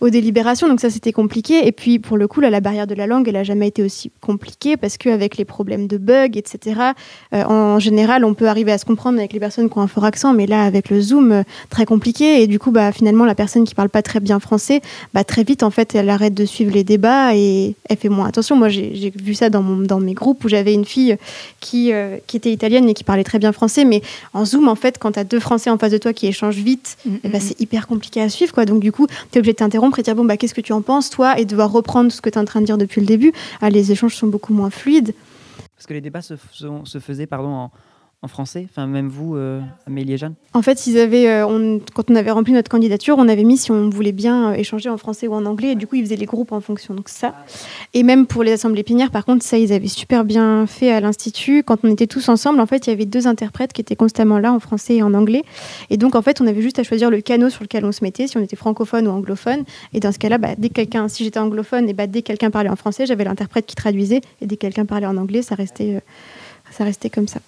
aux 0.02 0.10
délibérations. 0.10 0.68
Donc 0.68 0.82
ça, 0.82 0.90
c'était 0.90 1.14
compliqué. 1.14 1.66
Et 1.68 1.72
puis, 1.72 2.00
pour 2.00 2.18
le 2.18 2.28
coup, 2.28 2.42
là, 2.42 2.50
la 2.50 2.60
barrière 2.60 2.88
de 2.88 2.96
la 2.96 3.08
langue, 3.08 3.28
elle 3.28 3.36
n'a 3.36 3.44
jamais 3.44 3.68
été 3.68 3.84
aussi 3.84 4.12
compliquée 4.20 4.76
parce 4.76 4.98
qu'avec 4.98 5.38
les 5.38 5.46
problèmes 5.46 5.88
de 5.88 5.98
bugs, 5.98 6.36
etc., 6.36 6.82
euh, 7.34 7.44
en 7.44 7.80
général, 7.80 8.26
on 8.26 8.34
peut 8.34 8.48
arriver 8.48 8.72
à 8.72 8.80
se 8.80 8.86
comprendre 8.86 9.20
avec 9.20 9.32
les 9.32 9.40
personnes 9.40 9.70
qui 9.70 9.78
ont 9.78 9.82
un 9.82 9.88
fort 9.88 10.04
accent. 10.04 10.34
Mais 10.34 10.48
là, 10.48 10.64
avec 10.64 10.90
le 10.90 11.00
Zoom, 11.00 11.32
euh, 11.32 11.44
très 11.70 11.86
compliqué. 11.86 12.42
Et 12.42 12.48
du 12.48 12.58
coup, 12.58 12.72
bah, 12.72 12.92
finalement, 12.92 13.26
la 13.26 13.36
personne 13.36 13.64
qui 13.64 13.76
parle 13.76 13.90
pas 13.90 14.02
très 14.02 14.20
bien 14.20 14.40
français, 14.40 14.82
bah, 15.14 15.24
très 15.24 15.44
vite, 15.44 15.62
en 15.62 15.70
fait, 15.70 15.94
elle 15.94 16.10
arrête 16.10 16.34
de 16.34 16.46
suivre 16.46 16.74
les 16.74 16.84
débats 16.84 17.36
et 17.36 17.76
elle 17.88 17.98
fait 17.98 18.10
moins 18.10 18.28
attention. 18.28 18.56
Moi, 18.56 18.70
j'ai 18.70 19.14
vu 19.16 19.36
ça 19.36 19.52
dans, 19.52 19.62
mon, 19.62 19.84
dans 19.84 20.00
mes 20.00 20.14
groupes 20.14 20.44
où 20.44 20.50
j'avais 20.50 20.74
une 20.74 20.86
fille 20.86 21.16
qui, 21.60 21.94
euh, 21.94 22.18
qui 22.26 22.38
était 22.38 22.52
italienne 22.52 22.90
et 22.90 22.96
qui 22.96 23.04
parlait 23.04 23.24
très 23.24 23.38
bien 23.38 23.52
français. 23.52 23.86
Mais 23.86 24.02
en 24.34 24.46
Zoom, 24.46 24.68
en 24.68 24.76
fait, 24.76 24.98
quand 24.98 25.12
tu 25.12 25.20
as 25.20 25.24
deux 25.24 25.40
Français 25.40 25.70
en 25.70 25.78
face 25.78 25.92
de 25.92 26.00
toi 26.00 26.12
qui 26.14 26.26
échangent 26.26 26.56
vite, 26.56 26.98
ben, 27.06 27.40
c'est 27.40 27.60
hyper 27.62 27.86
compliqué 27.86 28.20
à 28.22 28.30
suivre. 28.30 28.52
Quoi. 28.52 28.66
Donc, 28.66 28.80
du 28.80 28.92
coup, 28.92 29.06
tu 29.08 29.38
es 29.38 29.40
obligé 29.40 29.54
de 29.54 29.58
t'interrompre 29.58 29.91
et 30.00 30.04
dire 30.04 30.16
Bon, 30.16 30.26
bah, 30.26 30.38
qu'est-ce 30.38 30.54
que 30.54 30.62
tu 30.62 30.74
en 30.74 30.82
penses, 30.82 31.10
toi 31.10 31.40
Et 31.40 31.46
devoir 31.46 31.72
reprendre 31.72 32.12
ce 32.12 32.22
que 32.22 32.30
tu 32.30 32.38
es 32.38 32.42
en 32.42 32.46
train 32.46 32.62
de 32.62 32.66
dire 32.66 32.78
depuis 32.78 33.02
le 33.02 33.08
début. 33.08 33.34
Ah, 33.62 33.70
les 33.70 33.92
échanges 33.92 34.16
sont 34.16 34.28
beaucoup 34.28 34.54
moins 34.54 34.70
fluides. 34.70 35.14
Parce 35.76 35.88
que 35.88 35.94
les 35.94 36.02
débats 36.02 36.22
se, 36.22 36.36
se 36.84 37.00
faisaient 37.00 37.28
pardon, 37.28 37.50
en, 37.50 37.72
en 38.24 38.28
français 38.28 38.68
Enfin, 38.70 38.86
même 38.86 39.08
vous, 39.08 39.36
euh, 39.36 39.62
Amélie 39.88 40.14
et 40.14 40.18
Jeanne 40.18 40.36
En 40.54 40.62
fait, 40.62 40.86
ils 40.86 41.00
avaient, 41.00 41.28
euh, 41.28 41.80
quand 41.94 42.12
on 42.12 42.16
avait 42.16 42.30
rempli 42.30 42.54
notre 42.54 42.70
candidature, 42.70 43.16
on 43.18 43.28
avait 43.28 43.44
mis 43.44 43.58
si 43.58 43.72
on 43.72 43.90
voulait 43.90 44.12
bien 44.12 44.52
euh, 44.52 44.54
échanger 44.54 44.90
en 44.90 44.98
français 44.98 45.28
ou 45.28 45.34
en 45.34 45.46
anglais, 45.46 45.72
et 45.72 45.76
du 45.76 45.88
coup, 45.88 45.96
ils 45.96 46.04
faisaient 46.04 46.18
les 46.18 46.26
groupes 46.26 46.52
en 46.52 46.62
fonction. 46.62 46.94
Donc 46.94 47.10
ça. 47.10 47.34
Et 47.94 48.04
même 48.04 48.28
pour 48.28 48.44
les 48.44 48.52
assemblées 48.52 48.84
plénières, 48.84 49.10
par 49.10 49.26
contre, 49.26 49.44
ça, 49.44 49.58
ils 49.58 49.74
avaient 49.74 49.88
super 49.88 50.24
bien 50.24 50.68
fait 50.68 50.92
à 50.92 51.00
l'institut. 51.00 51.64
Quand 51.64 51.80
on 51.84 51.90
était 51.90 52.06
tous 52.06 52.30
ensemble, 52.30 52.60
en 52.60 52.68
fait, 52.68 52.86
il 52.86 52.92
y 52.92 52.94
avait 52.94 53.06
deux 53.06 53.26
interprètes 53.26 53.74
qui 53.74 53.82
étaient 53.82 53.96
constamment 53.96 54.38
là 54.38 54.54
en 54.54 54.60
français 54.60 54.98
et 54.98 55.04
en 55.04 55.16
anglais. 55.16 55.44
Et 55.90 55.98
donc, 55.98 56.16
en 56.16 56.22
fait, 56.22 56.42
on 56.42 56.48
avait 56.48 56.62
juste 56.62 56.78
à 56.78 56.84
choisir 56.84 57.10
le 57.10 57.22
canot 57.22 57.50
sur 57.50 57.64
lequel 57.64 57.86
on 57.86 57.92
se 57.92 58.04
mettait, 58.04 58.28
si 58.28 58.38
on 58.38 58.42
était 58.42 58.56
francophone 58.56 59.08
ou 59.08 59.12
anglophone. 59.12 59.64
Et 59.94 60.00
dans 60.00 60.12
ce 60.12 60.20
cas-là, 60.20 60.38
bah, 60.38 60.50
dès 60.58 60.70
que 60.70 60.76
quelqu'un, 60.76 61.08
si 61.08 61.24
j'étais 61.24 61.40
anglophone, 61.40 61.90
et 61.90 61.94
bah, 61.94 62.06
dès 62.06 62.22
que 62.22 62.28
quelqu'un 62.28 62.52
parlait 62.52 62.70
en 62.70 62.76
français, 62.76 63.08
j'avais 63.08 63.24
l'interprète 63.24 63.66
qui 63.66 63.76
traduisait, 63.76 64.22
et 64.42 64.46
dès 64.46 64.58
que 64.58 64.62
quelqu'un 64.62 64.86
parlait 64.86 65.08
en 65.08 65.18
anglais, 65.18 65.42
ça 65.42 65.56
restait, 65.56 65.96
euh, 65.96 66.00
ça 66.72 66.84
restait 66.84 67.10
comme 67.10 67.28
ça. 67.28 67.40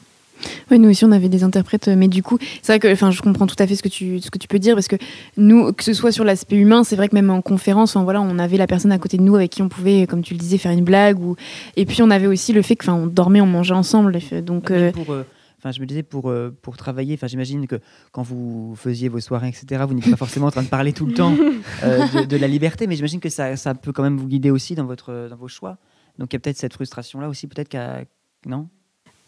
Oui, 0.72 0.80
nous 0.80 0.90
aussi, 0.90 1.06
on 1.06 1.12
avait 1.12 1.30
des 1.30 1.44
interprètes, 1.44 1.88
euh, 1.88 1.96
mais 1.96 2.08
du 2.08 2.24
coup, 2.24 2.38
c'est 2.62 2.74
vrai 2.74 2.80
que 2.80 2.92
enfin, 2.92 3.12
je 3.12 3.22
comprends 3.22 3.48
tout 3.48 3.56
à 3.60 3.68
fait 3.68 3.76
ce 3.76 3.84
que, 3.84 3.90
tu, 3.90 4.20
ce 4.20 4.30
que 4.30 4.38
tu 4.38 4.48
peux 4.48 4.60
dire, 4.60 4.76
parce 4.76 4.88
que 4.88 4.96
nous, 5.38 5.72
que 5.74 5.84
ce 5.84 5.94
soit 5.94 6.12
sur 6.12 6.24
l'aspect 6.24 6.56
humain, 6.56 6.84
c'est 6.84 6.96
vrai 6.96 7.10
que 7.10 7.16
même 7.16 7.30
en 7.30 7.42
conférence, 7.42 7.96
enfin, 7.96 8.04
voilà, 8.04 8.22
on 8.22 8.40
avait 8.40 8.58
la 8.58 8.68
personne 8.68 8.92
à 8.92 9.00
côté 9.00 9.18
de 9.18 9.24
nous 9.24 9.36
avec 9.36 9.52
qui 9.52 9.62
on 9.62 9.70
pouvait, 9.70 10.08
comme 10.08 10.22
tu 10.22 10.34
le 10.34 10.40
disais, 10.40 10.58
faire 10.58 10.72
une 10.72 10.84
blague. 10.84 11.20
Ou... 11.20 11.36
Et 11.76 11.86
puis, 11.86 12.02
on 12.02 12.10
avait 12.10 12.28
aussi 12.28 12.54
le 12.54 12.62
fait 12.62 12.76
qu'on 12.76 13.08
dormait, 13.08 13.42
on 13.42 13.46
mangeait 13.46 13.74
ensemble. 13.74 14.18
Donc, 14.44 14.72
euh, 14.72 14.92
pour, 14.92 15.12
euh, 15.12 15.24
Enfin, 15.64 15.72
je 15.72 15.80
me 15.80 15.86
disais 15.86 16.04
pour, 16.04 16.30
euh, 16.30 16.54
pour 16.62 16.76
travailler, 16.76 17.14
enfin, 17.14 17.28
j'imagine 17.28 17.68
que 17.68 17.80
quand 18.12 18.22
vous 18.22 18.76
faisiez 18.76 19.08
vos 19.08 19.22
soirées, 19.22 19.48
etc., 19.48 19.82
vous 19.88 19.94
n'étiez 19.94 20.12
pas 20.12 20.18
forcément 20.18 20.48
en 20.48 20.52
train 20.52 20.62
de 20.62 20.68
parler 20.68 20.92
tout 20.92 21.06
le 21.06 21.14
temps 21.14 21.34
euh, 21.84 22.06
de, 22.12 22.26
de 22.26 22.36
la 22.36 22.50
liberté, 22.50 22.86
mais 22.86 22.98
j'imagine 22.98 23.22
que 23.22 23.30
ça, 23.30 23.56
ça 23.56 23.74
peut 23.74 23.94
quand 23.94 24.04
même 24.04 24.18
vous 24.18 24.28
guider 24.28 24.52
aussi 24.52 24.76
dans, 24.76 24.84
votre, 24.84 25.30
dans 25.30 25.38
vos 25.38 25.48
choix. 25.48 25.78
Donc 26.20 26.34
il 26.34 26.36
y 26.36 26.38
a 26.38 26.40
peut-être 26.42 26.58
cette 26.58 26.74
frustration-là 26.74 27.30
aussi, 27.30 27.48
peut-être 27.48 27.70
qu'à. 27.70 28.04
Non? 28.46 28.68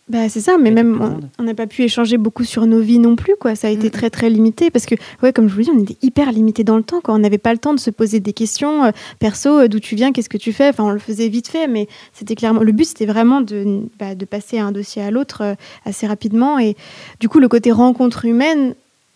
Bah, 0.07 0.29
c'est 0.29 0.39
ça, 0.39 0.59
mais 0.59 0.69
même 0.69 1.19
on- 1.39 1.43
n'a 1.43 1.55
pas 1.55 1.65
pu 1.65 1.81
échanger 1.81 2.17
beaucoup 2.17 2.43
sur 2.43 2.67
nos 2.67 2.79
vies 2.79 2.99
non 2.99 3.15
plus, 3.15 3.33
quoi. 3.39 3.55
Ça 3.55 3.69
a 3.69 3.71
été 3.71 3.89
très 3.89 4.11
très 4.11 4.29
limité 4.29 4.69
parce 4.69 4.85
que, 4.85 4.93
ouais, 5.23 5.33
comme 5.33 5.49
je 5.49 5.55
vous 5.55 5.63
dis, 5.63 5.71
on 5.75 5.79
était 5.81 5.97
hyper 6.03 6.31
limité 6.31 6.63
dans 6.63 6.77
le 6.77 6.83
temps, 6.83 7.01
quoi. 7.01 7.15
On 7.15 7.17
n'avait 7.17 7.39
pas 7.39 7.51
le 7.53 7.57
temps 7.57 7.73
de 7.73 7.79
se 7.79 7.89
poser 7.89 8.19
des 8.19 8.31
questions 8.33 8.83
euh, 8.85 8.91
perso, 9.17 9.61
euh, 9.61 9.67
d'où 9.67 9.79
tu 9.79 9.95
viens, 9.95 10.11
qu'est-ce 10.11 10.29
que 10.29 10.37
tu 10.37 10.53
fais. 10.53 10.69
Enfin, 10.69 10.83
on 10.83 10.91
le 10.91 10.99
faisait 10.99 11.27
vite 11.27 11.47
fait, 11.47 11.67
mais 11.67 11.87
c'était 12.13 12.35
clairement 12.35 12.61
le 12.61 12.71
but, 12.71 12.85
c'était 12.85 13.07
vraiment 13.07 13.41
de, 13.41 13.81
bah, 13.97 14.13
de 14.13 14.25
passer 14.25 14.59
un 14.59 14.71
dossier 14.71 15.01
à 15.01 15.09
l'autre 15.09 15.41
euh, 15.41 15.55
assez 15.85 16.05
rapidement. 16.05 16.59
Et 16.59 16.75
du 17.19 17.27
coup, 17.27 17.39
le 17.39 17.47
côté 17.47 17.71
rencontre 17.71 18.25
humaine. 18.25 18.75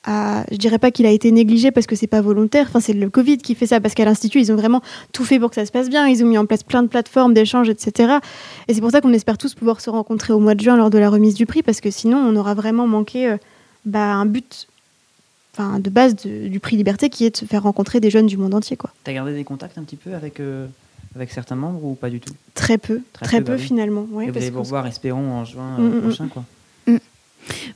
A- 0.09 0.45
je 0.51 0.57
dirais 0.57 0.79
pas 0.79 0.91
qu'il 0.91 1.05
a 1.05 1.11
été 1.11 1.31
négligé 1.31 1.71
parce 1.71 1.85
que 1.87 1.95
c'est 1.95 2.07
pas 2.07 2.21
volontaire. 2.21 2.65
Enfin, 2.69 2.79
c'est 2.79 2.93
le 2.93 3.09
Covid 3.09 3.37
qui 3.37 3.53
fait 3.55 3.67
ça 3.67 3.79
parce 3.79 3.93
qu'à 3.93 4.05
l'institut 4.05 4.39
ils 4.39 4.51
ont 4.51 4.55
vraiment 4.55 4.81
tout 5.13 5.23
fait 5.23 5.39
pour 5.39 5.49
que 5.49 5.55
ça 5.55 5.65
se 5.65 5.71
passe 5.71 5.89
bien. 5.89 6.07
Ils 6.07 6.23
ont 6.23 6.27
mis 6.27 6.37
en 6.37 6.45
place 6.45 6.63
plein 6.63 6.83
de 6.83 6.87
plateformes 6.87 7.33
d'échange, 7.33 7.69
etc. 7.69 8.13
Et 8.67 8.73
c'est 8.73 8.81
pour 8.81 8.91
ça 8.91 9.01
qu'on 9.01 9.13
espère 9.13 9.37
tous 9.37 9.53
pouvoir 9.53 9.81
se 9.81 9.89
rencontrer 9.89 10.33
au 10.33 10.39
mois 10.39 10.55
de 10.55 10.61
juin 10.61 10.75
lors 10.77 10.89
de 10.89 10.97
la 10.97 11.09
remise 11.09 11.35
du 11.35 11.45
prix, 11.45 11.61
parce 11.63 11.81
que 11.81 11.91
sinon, 11.91 12.17
on 12.17 12.35
aura 12.35 12.53
vraiment 12.53 12.87
manqué 12.87 13.29
euh, 13.29 13.37
bah, 13.85 14.13
un 14.13 14.25
but 14.25 14.67
enfin, 15.53 15.79
de 15.79 15.89
base 15.89 16.15
de- 16.15 16.47
du 16.47 16.59
prix 16.59 16.75
Liberté, 16.77 17.09
qui 17.09 17.25
est 17.25 17.31
de 17.31 17.37
se 17.37 17.45
faire 17.45 17.63
rencontrer 17.63 17.99
des 17.99 18.09
jeunes 18.09 18.27
du 18.27 18.37
monde 18.37 18.53
entier. 18.53 18.77
Tu 19.03 19.09
as 19.09 19.13
gardé 19.13 19.33
des 19.33 19.43
contacts 19.43 19.77
un 19.77 19.83
petit 19.83 19.95
peu 19.97 20.13
avec, 20.15 20.39
euh, 20.39 20.65
avec 21.15 21.31
certains 21.31 21.55
membres 21.55 21.83
ou 21.83 21.95
pas 21.95 22.09
du 22.09 22.19
tout? 22.19 22.33
Très 22.53 22.77
peu, 22.77 23.01
très, 23.13 23.39
peu, 23.41 23.51
bah 23.51 23.53
oui. 23.57 23.63
finalement. 23.63 24.07
Ouais, 24.11 24.27
Et 24.27 24.31
vous 24.31 24.37
allez 24.37 24.49
vous 24.49 24.59
revoir, 24.61 24.87
espérons, 24.87 25.31
en 25.33 25.45
juin 25.45 25.77
Mm, 25.77 25.81
euh, 25.81 25.89
mm, 25.89 25.95
mm. 25.97 26.01
prochain. 26.01 26.27
Quoi. 26.27 26.43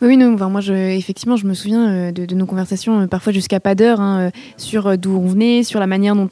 Oui, 0.01 0.17
non, 0.17 0.33
enfin, 0.33 0.49
moi, 0.49 0.61
effectivement, 0.61 1.35
je 1.35 1.45
me 1.45 1.53
souviens 1.53 1.89
euh, 1.89 2.11
de, 2.11 2.35
nos 2.35 2.45
conversations, 2.45 3.01
euh, 3.01 3.07
parfois 3.07 3.33
jusqu'à 3.33 3.59
pas 3.59 3.75
d'heure, 3.75 4.01
hein, 4.01 4.19
euh, 4.19 4.29
sur 4.57 4.97
d'où 4.97 5.17
on 5.17 5.27
venait, 5.27 5.63
sur 5.63 5.79
la 5.79 5.87
manière 5.87 6.15
dont, 6.15 6.29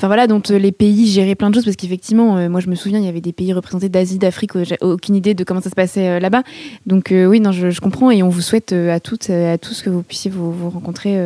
voilà, 0.00 0.26
dont 0.26 0.42
les 0.50 0.72
pays 0.72 1.06
géraient 1.06 1.34
plein 1.34 1.50
de 1.50 1.54
choses, 1.54 1.64
parce 1.64 1.76
qu'effectivement, 1.76 2.48
moi, 2.48 2.60
je 2.60 2.68
me 2.68 2.74
souviens, 2.74 2.98
il 2.98 3.04
y 3.04 3.08
avait 3.08 3.20
des 3.20 3.32
pays 3.32 3.52
représentés 3.52 3.88
d'Asie, 3.88 4.18
d'Afrique, 4.18 4.52
j'ai 4.64 4.76
aucune 4.80 5.14
idée 5.14 5.34
de 5.34 5.44
comment 5.44 5.60
ça 5.60 5.70
se 5.70 5.74
passait 5.74 6.20
là-bas. 6.20 6.42
Donc 6.86 7.12
oui, 7.12 7.40
non, 7.40 7.52
je, 7.52 7.80
comprends, 7.80 8.10
et 8.10 8.22
on 8.22 8.28
vous 8.28 8.40
souhaite 8.40 8.72
à 8.72 8.98
toutes, 8.98 9.30
à 9.30 9.58
tous 9.58 9.82
que 9.82 9.90
vous 9.90 10.02
puissiez 10.02 10.30
vous, 10.30 10.52
vous 10.52 10.70
rencontrer, 10.70 11.18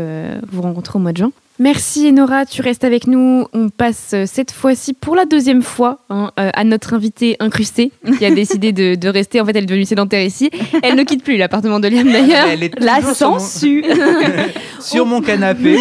vous 0.50 0.62
rencontrer 0.62 0.98
au 0.98 1.02
mois 1.02 1.12
de 1.12 1.18
juin. 1.18 1.32
Merci 1.60 2.08
Enora, 2.08 2.46
tu 2.46 2.62
restes 2.62 2.82
avec 2.82 3.06
nous. 3.06 3.46
On 3.52 3.68
passe 3.68 4.10
euh, 4.12 4.24
cette 4.26 4.50
fois-ci 4.50 4.92
pour 4.92 5.14
la 5.14 5.24
deuxième 5.24 5.62
fois 5.62 5.98
hein, 6.10 6.32
euh, 6.40 6.50
à 6.52 6.64
notre 6.64 6.94
invitée 6.94 7.36
incrustée 7.38 7.92
qui 8.18 8.24
a 8.24 8.30
décidé 8.34 8.72
de, 8.72 8.96
de 8.96 9.08
rester. 9.08 9.40
En 9.40 9.44
fait, 9.44 9.52
elle 9.54 9.62
est 9.62 9.66
devenue 9.66 9.84
sédentaire 9.84 10.22
ici. 10.24 10.50
Elle 10.82 10.96
ne 10.96 11.04
quitte 11.04 11.22
plus 11.22 11.36
l'appartement 11.36 11.78
de 11.78 11.86
Liam 11.86 12.10
d'ailleurs. 12.10 12.48
Elle 12.48 12.64
est 12.64 12.80
La 12.80 12.96
toujours 12.96 13.14
sur 13.14 13.30
mon- 13.30 13.38
sangsue. 13.38 13.84
sur 14.80 15.06
mon 15.06 15.20
canapé. 15.22 15.78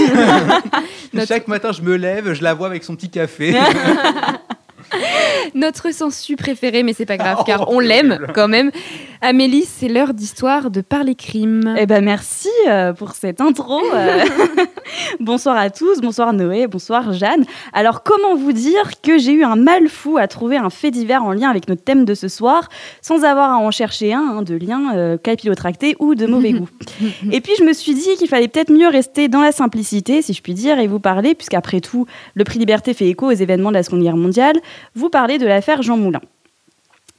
Notre- 1.11 1.27
Chaque 1.27 1.47
matin, 1.47 1.71
je 1.71 1.81
me 1.81 1.95
lève, 1.95 2.33
je 2.33 2.43
la 2.43 2.53
vois 2.53 2.67
avec 2.67 2.83
son 2.83 2.95
petit 2.95 3.09
café. 3.09 3.55
Notre 5.55 5.91
sensu 5.91 6.35
préféré, 6.35 6.83
mais 6.83 6.93
c'est 6.93 7.07
pas 7.07 7.17
grave 7.17 7.39
car 7.47 7.69
on 7.71 7.79
l'aime 7.79 8.19
quand 8.35 8.47
même. 8.47 8.69
Amélie, 9.21 9.65
c'est 9.67 9.87
l'heure 9.87 10.13
d'histoire 10.13 10.69
de 10.69 10.81
parler 10.81 11.15
crime. 11.15 11.75
Eh 11.79 11.87
ben 11.87 12.03
merci 12.05 12.49
euh, 12.67 12.93
pour 12.93 13.13
cette 13.13 13.41
intro. 13.41 13.81
euh. 13.95 14.23
bonsoir 15.19 15.57
à 15.57 15.69
tous, 15.69 16.01
bonsoir 16.01 16.33
Noé, 16.33 16.67
bonsoir 16.67 17.13
Jeanne. 17.13 17.45
Alors 17.73 18.03
comment 18.03 18.35
vous 18.35 18.51
dire 18.51 19.01
que 19.01 19.17
j'ai 19.17 19.31
eu 19.31 19.43
un 19.43 19.55
mal 19.55 19.87
fou 19.87 20.17
à 20.17 20.27
trouver 20.27 20.57
un 20.57 20.69
fait 20.69 20.91
divers 20.91 21.23
en 21.23 21.31
lien 21.31 21.49
avec 21.49 21.67
notre 21.67 21.83
thème 21.83 22.05
de 22.05 22.13
ce 22.13 22.27
soir, 22.27 22.69
sans 23.01 23.23
avoir 23.23 23.51
à 23.51 23.57
en 23.57 23.71
chercher 23.71 24.13
un 24.13 24.37
hein, 24.37 24.41
de 24.41 24.55
lien 24.55 24.95
euh, 24.95 25.17
capillotracté 25.17 25.95
ou 25.99 26.15
de 26.15 26.25
mauvais 26.25 26.51
goût. 26.53 26.69
Et 27.31 27.41
puis 27.41 27.53
je 27.57 27.63
me 27.63 27.73
suis 27.73 27.93
dit 27.93 28.15
qu'il 28.17 28.27
fallait 28.27 28.47
peut-être 28.47 28.71
mieux 28.71 28.87
rester 28.87 29.27
dans 29.27 29.41
la 29.41 29.51
simplicité, 29.51 30.21
si 30.21 30.33
je 30.33 30.41
puis 30.41 30.53
dire, 30.53 30.79
et 30.79 30.87
vous 30.87 30.99
parler, 30.99 31.35
puisqu'après 31.35 31.81
tout, 31.81 32.05
le 32.35 32.43
prix 32.43 32.59
Liberté 32.59 32.93
fait 32.93 33.07
écho 33.07 33.27
aux 33.27 33.31
événements 33.31 33.69
de 33.69 33.75
la 33.75 33.83
Seconde 33.83 34.03
Guerre 34.03 34.17
mondiale, 34.17 34.55
vous 34.95 35.09
parler 35.09 35.37
de 35.37 35.45
l'affaire 35.45 35.81
Jean 35.81 35.97
Moulin. 35.97 36.21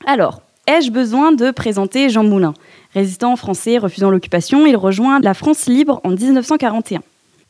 Alors, 0.06 0.42
ai-je 0.66 0.90
besoin 0.90 1.32
de 1.32 1.50
présenter 1.50 2.08
Jean 2.08 2.24
Moulin? 2.24 2.54
Résistant 2.94 3.34
français 3.36 3.78
refusant 3.78 4.10
l'occupation, 4.10 4.66
il 4.66 4.76
rejoint 4.76 5.20
la 5.20 5.34
France 5.34 5.66
libre 5.66 6.00
en 6.04 6.10
1941. 6.10 7.00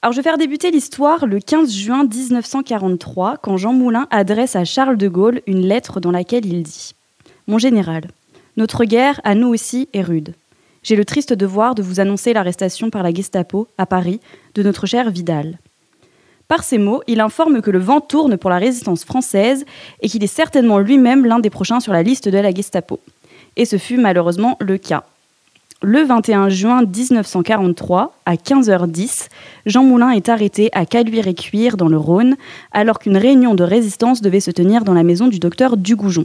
Alors 0.04 0.12
je 0.12 0.18
vais 0.18 0.22
faire 0.22 0.36
débuter 0.36 0.70
l'histoire 0.70 1.24
le 1.24 1.40
15 1.40 1.72
juin 1.72 2.04
1943, 2.04 3.38
quand 3.38 3.56
Jean 3.56 3.72
Moulin 3.72 4.06
adresse 4.10 4.54
à 4.54 4.66
Charles 4.66 4.98
de 4.98 5.08
Gaulle 5.08 5.40
une 5.46 5.66
lettre 5.66 5.98
dans 5.98 6.10
laquelle 6.10 6.44
il 6.44 6.62
dit⁇ 6.62 6.92
Mon 7.46 7.56
général, 7.56 8.08
notre 8.58 8.84
guerre, 8.84 9.18
à 9.24 9.34
nous 9.34 9.48
aussi, 9.48 9.88
est 9.94 10.02
rude. 10.02 10.34
J'ai 10.82 10.94
le 10.94 11.06
triste 11.06 11.32
devoir 11.32 11.74
de 11.74 11.82
vous 11.82 12.00
annoncer 12.00 12.34
l'arrestation 12.34 12.90
par 12.90 13.02
la 13.02 13.14
Gestapo, 13.14 13.66
à 13.78 13.86
Paris, 13.86 14.20
de 14.54 14.62
notre 14.62 14.84
cher 14.84 15.08
Vidal. 15.08 15.58
Par 16.48 16.64
ces 16.64 16.76
mots, 16.76 17.02
il 17.06 17.20
informe 17.20 17.62
que 17.62 17.70
le 17.70 17.78
vent 17.78 18.02
tourne 18.02 18.36
pour 18.36 18.50
la 18.50 18.58
résistance 18.58 19.06
française 19.06 19.64
et 20.02 20.10
qu'il 20.10 20.22
est 20.22 20.26
certainement 20.26 20.80
lui-même 20.80 21.24
l'un 21.24 21.38
des 21.38 21.48
prochains 21.48 21.80
sur 21.80 21.94
la 21.94 22.02
liste 22.02 22.28
de 22.28 22.36
la 22.36 22.52
Gestapo. 22.52 23.00
Et 23.56 23.64
ce 23.64 23.78
fut 23.78 23.96
malheureusement 23.96 24.58
le 24.60 24.76
cas. 24.76 25.04
Le 25.86 26.02
21 26.02 26.48
juin 26.48 26.82
1943, 26.82 28.14
à 28.24 28.36
15h10, 28.36 29.28
Jean 29.66 29.84
Moulin 29.84 30.12
est 30.12 30.30
arrêté 30.30 30.70
à 30.72 30.86
Caluire-et-Cuire 30.86 31.76
dans 31.76 31.88
le 31.88 31.98
Rhône, 31.98 32.36
alors 32.72 32.98
qu'une 32.98 33.18
réunion 33.18 33.54
de 33.54 33.64
résistance 33.64 34.22
devait 34.22 34.40
se 34.40 34.50
tenir 34.50 34.84
dans 34.84 34.94
la 34.94 35.02
maison 35.02 35.28
du 35.28 35.38
docteur 35.38 35.76
Dugoujon. 35.76 36.24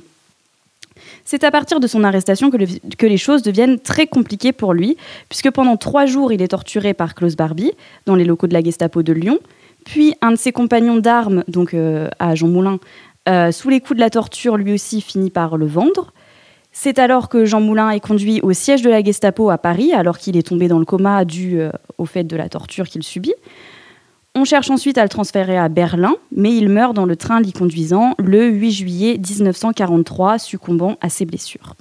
C'est 1.26 1.43
à 1.43 1.52
partir 1.52 1.82
de 1.82 1.88
son 1.88 2.06
arrestation 2.06 2.50
que 2.50 3.06
les 3.06 3.17
choses 3.17 3.41
deviennent 3.41 3.80
très 3.80 4.08
compliquées 4.08 4.54
pour 4.54 4.74
lui, 4.74 4.95
puisque 5.28 5.52
pendant 5.52 5.76
trois 5.76 6.06
jours, 6.06 6.32
il 6.32 6.41
est 6.41 6.48
torturé 6.48 6.93
par 6.93 7.13
Klaus 7.13 7.36
Barbie, 7.36 7.74
dans 8.06 8.15
les 8.15 8.24
locaux 8.24 8.48
de 8.48 8.54
la 8.54 8.63
Gestapo 8.63 9.04
de 9.04 9.12
Lyon, 9.12 9.39
puis 9.84 10.15
un 10.22 10.32
de 10.32 10.38
ses 10.38 10.54
compagnons 10.54 11.00
d'armes, 11.00 11.43
donc 11.50 11.74
euh, 11.74 12.08
à 12.19 12.34
Jean 12.34 12.48
Moulin, 12.48 12.80
euh, 13.28 13.52
sous 13.52 13.67
les 13.67 13.82
coups 13.82 13.98
de 13.98 14.02
la 14.02 14.10
torture, 14.10 14.56
lui 14.56 14.72
aussi 14.72 15.02
finit 15.02 15.30
par 15.30 15.58
le 15.58 15.65
vendre. 15.65 16.13
C'est 16.81 16.97
alors 16.97 17.27
que 17.27 17.43
Jean 17.43 17.59
Moulin 17.59 17.89
est 17.89 17.99
conduit 17.99 18.39
au 18.39 18.53
siège 18.53 18.81
de 18.83 18.89
la 18.89 19.03
Gestapo 19.03 19.49
à 19.49 19.57
Paris, 19.57 19.91
alors 19.91 20.17
qu'il 20.17 20.37
est 20.37 20.47
tombé 20.47 20.69
dans 20.69 20.79
le 20.79 20.85
coma 20.85 21.25
dû 21.25 21.59
euh, 21.59 21.71
au 21.97 22.05
fait 22.05 22.23
de 22.23 22.37
la 22.37 22.47
torture 22.47 22.87
qu'il 22.87 23.03
subit. 23.03 23.33
On 24.33 24.45
cherche 24.45 24.69
ensuite 24.69 24.97
à 24.97 25.03
le 25.03 25.09
transférer 25.09 25.57
à 25.57 25.67
Berlin, 25.67 26.15
mais 26.33 26.55
il 26.55 26.69
meurt 26.69 26.93
dans 26.93 27.05
le 27.05 27.17
train 27.17 27.41
l'y 27.41 27.51
conduisant 27.51 28.15
le 28.17 28.47
8 28.47 28.71
juillet 28.71 29.17
1943, 29.17 30.39
succombant 30.39 30.95
à 31.01 31.09
ses 31.09 31.25
blessures. 31.25 31.75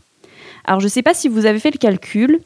Alors 0.64 0.80
je 0.80 0.86
ne 0.86 0.90
sais 0.90 1.02
pas 1.02 1.14
si 1.14 1.28
vous 1.28 1.46
avez 1.46 1.60
fait 1.60 1.70
le 1.70 1.78
calcul, 1.78 2.40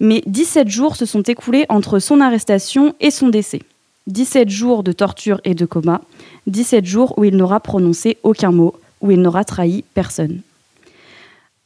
mais 0.00 0.22
17 0.24 0.66
jours 0.66 0.96
se 0.96 1.04
sont 1.04 1.20
écoulés 1.20 1.66
entre 1.68 1.98
son 1.98 2.22
arrestation 2.22 2.94
et 3.00 3.10
son 3.10 3.28
décès. 3.28 3.60
17 4.06 4.48
jours 4.48 4.82
de 4.82 4.92
torture 4.92 5.42
et 5.44 5.54
de 5.54 5.66
coma, 5.66 6.00
17 6.46 6.86
jours 6.86 7.18
où 7.18 7.24
il 7.24 7.36
n'aura 7.36 7.60
prononcé 7.60 8.16
aucun 8.22 8.50
mot, 8.50 8.72
où 9.02 9.10
il 9.10 9.20
n'aura 9.20 9.44
trahi 9.44 9.84
personne. 9.92 10.40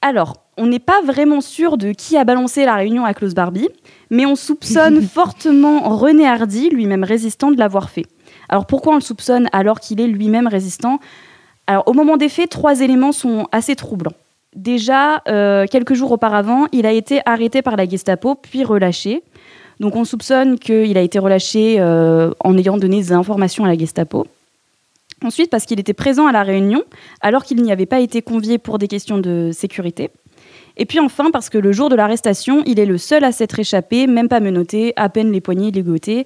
Alors, 0.03 0.35
on 0.59 0.67
n'est 0.67 0.81
pas 0.81 1.01
vraiment 1.01 1.41
sûr 1.41 1.79
de 1.79 1.93
qui 1.93 2.17
a 2.17 2.25
balancé 2.25 2.65
la 2.65 2.75
réunion 2.75 3.05
à 3.05 3.15
Klaus 3.15 3.35
Barbie, 3.35 3.69
mais 4.11 4.27
on 4.27 4.35
soupçonne 4.35 5.01
fortement 5.09 5.97
René 5.97 6.27
Hardy, 6.27 6.69
lui-même 6.71 7.05
résistant, 7.05 7.53
de 7.53 7.59
l'avoir 7.59 7.88
fait. 7.88 8.05
Alors 8.49 8.67
pourquoi 8.67 8.93
on 8.93 8.97
le 8.97 9.01
soupçonne 9.01 9.49
alors 9.53 9.81
qu'il 9.81 10.01
est 10.01 10.07
lui-même 10.07 10.49
résistant? 10.49 10.99
Alors 11.67 11.85
au 11.87 11.93
moment 11.93 12.17
des 12.17 12.29
faits, 12.29 12.51
trois 12.51 12.81
éléments 12.81 13.12
sont 13.12 13.47
assez 13.53 13.77
troublants. 13.77 14.12
Déjà, 14.55 15.23
euh, 15.29 15.67
quelques 15.71 15.95
jours 15.95 16.12
auparavant, 16.12 16.67
il 16.73 16.85
a 16.85 16.93
été 16.93 17.23
arrêté 17.25 17.62
par 17.62 17.77
la 17.77 17.88
Gestapo, 17.88 18.35
puis 18.35 18.65
relâché. 18.65 19.23
Donc 19.81 19.97
on 19.97 20.05
soupçonne 20.05 20.59
qu'il 20.59 20.99
a 20.99 21.01
été 21.01 21.19
relâché 21.19 21.77
euh, 21.79 22.33
en 22.41 22.59
ayant 22.59 22.77
donné 22.77 22.99
des 22.99 23.12
informations 23.12 23.65
à 23.65 23.69
la 23.69 23.79
Gestapo. 23.79 24.27
Ensuite, 25.25 25.51
parce 25.51 25.66
qu'il 25.66 25.79
était 25.79 25.92
présent 25.92 26.27
à 26.27 26.33
la 26.33 26.42
réunion, 26.42 26.83
alors 27.20 27.44
qu'il 27.44 27.62
n'y 27.62 27.72
avait 27.72 27.87
pas 27.87 28.01
été 28.01 28.22
convié 28.22 28.59
pour 28.59 28.79
des 28.79 28.88
questions 28.88 29.18
de 29.18 29.51
sécurité. 29.53 30.11
Et 30.77 30.87
puis 30.87 31.01
enfin, 31.01 31.31
parce 31.31 31.51
que 31.51 31.59
le 31.59 31.72
jour 31.72 31.88
de 31.88 31.94
l'arrestation, 31.94 32.62
il 32.66 32.81
est 32.81 32.87
le 32.87 32.98
seul 32.98 33.25
à 33.25 33.33
s'être 33.33 33.59
échappé, 33.59 34.07
même 34.07 34.29
pas 34.29 34.40
menotté, 34.40 34.92
à 34.96 35.09
peine 35.09 35.31
les 35.31 35.40
poignets 35.40 35.70
ligotés. 35.70 36.25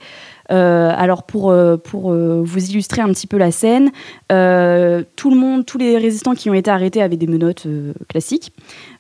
Euh, 0.51 0.93
alors 0.97 1.25
pour, 1.25 1.51
euh, 1.51 1.77
euh, 1.95 2.43
vous 2.45 2.71
illustrer 2.71 3.03
un 3.03 3.09
petit 3.09 3.27
peu 3.27 3.37
la 3.37 3.51
scène, 3.51 3.91
tout 4.29 5.31
le 5.31 5.37
monde, 5.37 5.67
tous 5.67 5.79
les 5.79 5.99
résistants 5.99 6.35
qui 6.35 6.51
ont 6.51 6.55
été 6.55 6.71
arrêtés 6.71 7.03
avaient 7.03 7.17
des 7.17 7.27
menottes 7.27 7.67
classiques. 8.09 8.53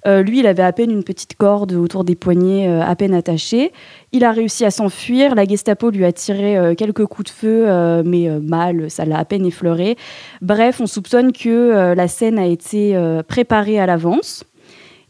Lui, 0.04 0.38
il 0.38 0.46
avait 0.46 0.62
à 0.62 0.72
peine 0.72 0.90
une 0.90 1.02
petite 1.02 1.36
corde 1.36 1.72
autour 1.72 2.04
des 2.04 2.14
poignets, 2.14 2.68
à 2.68 2.94
peine 2.94 3.12
attachée. 3.12 3.72
Il 4.12 4.24
a 4.24 4.30
réussi 4.30 4.64
à 4.64 4.70
s'enfuir. 4.70 5.34
La 5.34 5.44
Gestapo 5.44 5.90
lui 5.90 6.04
a 6.04 6.12
tiré 6.12 6.74
quelques 6.76 7.06
coups 7.06 7.32
de 7.32 7.36
feu, 7.36 8.02
mais 8.04 8.28
mal, 8.40 8.88
ça 8.88 9.04
l'a 9.04 9.18
à 9.18 9.24
peine 9.24 9.44
effleuré. 9.44 9.96
Bref, 10.42 10.80
on 10.80 10.86
soupçonne 10.86 11.32
que 11.32 11.94
la 11.94 12.08
scène 12.08 12.38
a 12.38 12.46
été 12.46 12.96
préparée 13.26 13.80
à 13.80 13.86
l'avance. 13.86 14.44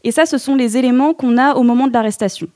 Et 0.03 0.11
ça, 0.11 0.25
ce 0.25 0.37
sont 0.37 0.55
les 0.55 0.77
éléments 0.77 1.13
qu'on 1.13 1.37
a 1.37 1.55
au 1.55 1.63
moment 1.63 1.87
de 1.87 1.93
l'arrestation. 1.93 2.47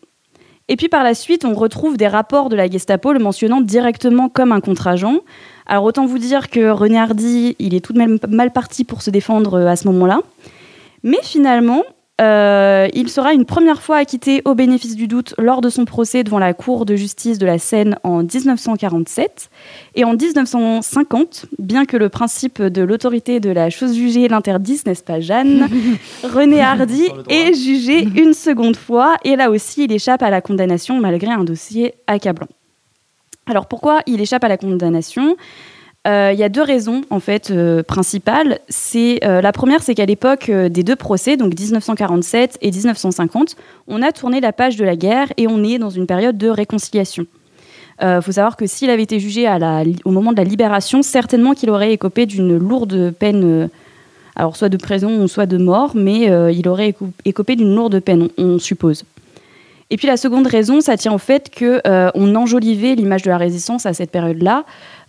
Et 0.68 0.76
puis 0.76 0.90
par 0.90 1.04
la 1.04 1.14
suite, 1.14 1.46
on 1.46 1.54
retrouve 1.54 1.98
des 1.98 2.08
rapports 2.08 2.50
de 2.50 2.56
la 2.56 2.70
Gestapo 2.70 3.14
le 3.14 3.20
mentionnant 3.20 3.62
directement 3.62 4.30
comme 4.30 4.52
un 4.52 4.62
contre-agent. 4.62 5.20
Alors 5.66 5.84
autant 5.84 6.06
vous 6.06 6.20
dire 6.20 6.50
que 6.50 6.70
René 6.70 7.00
Hardy, 7.00 7.56
il 7.60 7.74
est 7.74 7.84
tout 7.84 7.94
de 7.94 7.98
même 7.98 8.20
mal 8.30 8.52
parti 8.52 8.84
pour 8.84 9.02
se 9.02 9.10
défendre 9.10 9.56
euh, 9.56 9.68
à 9.68 9.76
ce 9.76 9.88
moment-là. 9.88 10.22
Mais 11.04 11.20
finalement, 11.24 11.84
euh, 12.22 12.88
il 12.94 13.10
sera 13.10 13.34
une 13.34 13.46
première 13.46 13.82
fois 13.82 13.98
acquitté 13.98 14.42
au 14.46 14.54
bénéfice 14.54 14.96
du 14.96 15.08
doute 15.08 15.34
lors 15.38 15.62
de 15.62 15.70
son 15.70 15.86
procès 15.86 16.24
devant 16.24 16.38
la 16.38 16.54
Cour 16.54 16.86
de 16.86 16.96
justice 16.96 17.40
de 17.40 17.46
la 17.46 17.58
Seine 17.58 17.98
en 18.04 18.24
1947. 18.24 19.50
Et 19.96 20.04
en 20.04 20.14
1950, 20.14 21.48
bien 21.58 21.86
que 21.86 21.98
le 21.98 22.10
principe 22.10 22.62
de 22.62 22.82
l'autorité 22.84 23.40
de 23.40 23.50
la 23.50 23.70
chose 23.70 23.96
jugée 23.96 24.28
l'interdise, 24.28 24.86
n'est-ce 24.86 25.04
pas 25.04 25.20
Jeanne 25.20 25.68
René 26.24 26.62
Hardy 26.62 27.10
est 27.28 27.54
jugé 27.54 28.04
une 28.16 28.34
seconde 28.34 28.76
fois 28.76 29.16
et 29.24 29.36
là 29.36 29.50
aussi 29.50 29.86
il 29.86 29.92
échappe 29.92 30.22
à 30.22 30.30
la 30.30 30.42
condamnation 30.42 31.00
malgré 31.00 31.32
un 31.32 31.44
dossier 31.44 31.96
accablant. 32.06 32.48
Alors 33.48 33.66
pourquoi 33.66 34.02
il 34.06 34.22
échappe 34.22 34.44
à 34.44 34.48
la 34.48 34.58
condamnation? 34.58 35.36
Euh, 36.08 36.32
Il 36.34 36.40
y 36.40 36.44
a 36.44 36.50
deux 36.50 36.64
raisons 36.64 37.02
en 37.10 37.20
fait 37.20 37.52
euh, 37.52 37.84
principales. 37.84 38.60
Euh, 38.96 39.42
la 39.42 39.52
première, 39.52 39.84
c'est 39.84 39.94
qu'à 39.94 40.06
l'époque 40.06 40.50
des 40.50 40.84
deux 40.84 40.96
procès, 40.96 41.38
donc 41.38 41.58
1947 41.58 42.58
et 42.62 42.72
1950, 42.72 43.56
on 43.88 44.02
a 44.02 44.12
tourné 44.12 44.42
la 44.42 44.52
page 44.52 44.78
de 44.78 44.86
la 44.86 44.96
guerre 44.96 45.28
et 45.38 45.48
on 45.48 45.64
est 45.64 45.78
dans 45.78 45.90
une 45.90 46.08
période 46.08 46.38
de 46.38 46.50
réconciliation. 46.50 47.26
Il 48.04 48.20
faut 48.24 48.32
savoir 48.32 48.58
que 48.58 48.66
s'il 48.66 48.90
avait 48.90 49.04
été 49.04 49.20
jugé 49.20 49.48
au 50.06 50.10
moment 50.10 50.32
de 50.32 50.38
la 50.38 50.44
libération, 50.44 51.04
certainement 51.04 51.54
qu'il 51.54 51.70
aurait 51.70 51.94
écopé 51.94 52.26
d'une 52.26 52.58
lourde 52.58 53.14
peine, 53.20 53.70
alors 54.36 54.56
soit 54.56 54.70
de 54.70 54.78
prison 54.78 55.22
ou 55.22 55.28
soit 55.28 55.46
de 55.46 55.58
mort, 55.58 55.92
mais 55.94 56.22
il 56.52 56.68
aurait 56.68 56.90
éco- 56.90 57.12
écopé 57.26 57.56
d'une 57.56 57.76
lourde 57.76 58.00
peine, 58.00 58.30
on, 58.40 58.58
suppose. 58.58 59.04
Et 59.92 59.98
puis 59.98 60.08
la 60.08 60.16
seconde 60.16 60.48
raison, 60.48 60.80
ça 60.80 60.96
tient 60.96 61.12
au 61.12 61.18
fait 61.18 61.50
que 61.50 61.82
euh, 61.86 62.10
on 62.16 62.34
enjolivait 62.36 62.96
l'image 62.96 63.24
de 63.24 63.30
la 63.30 63.38
résistance 63.38 63.86
à 63.86 63.94
cette 63.94 64.10
période-là. 64.10 64.64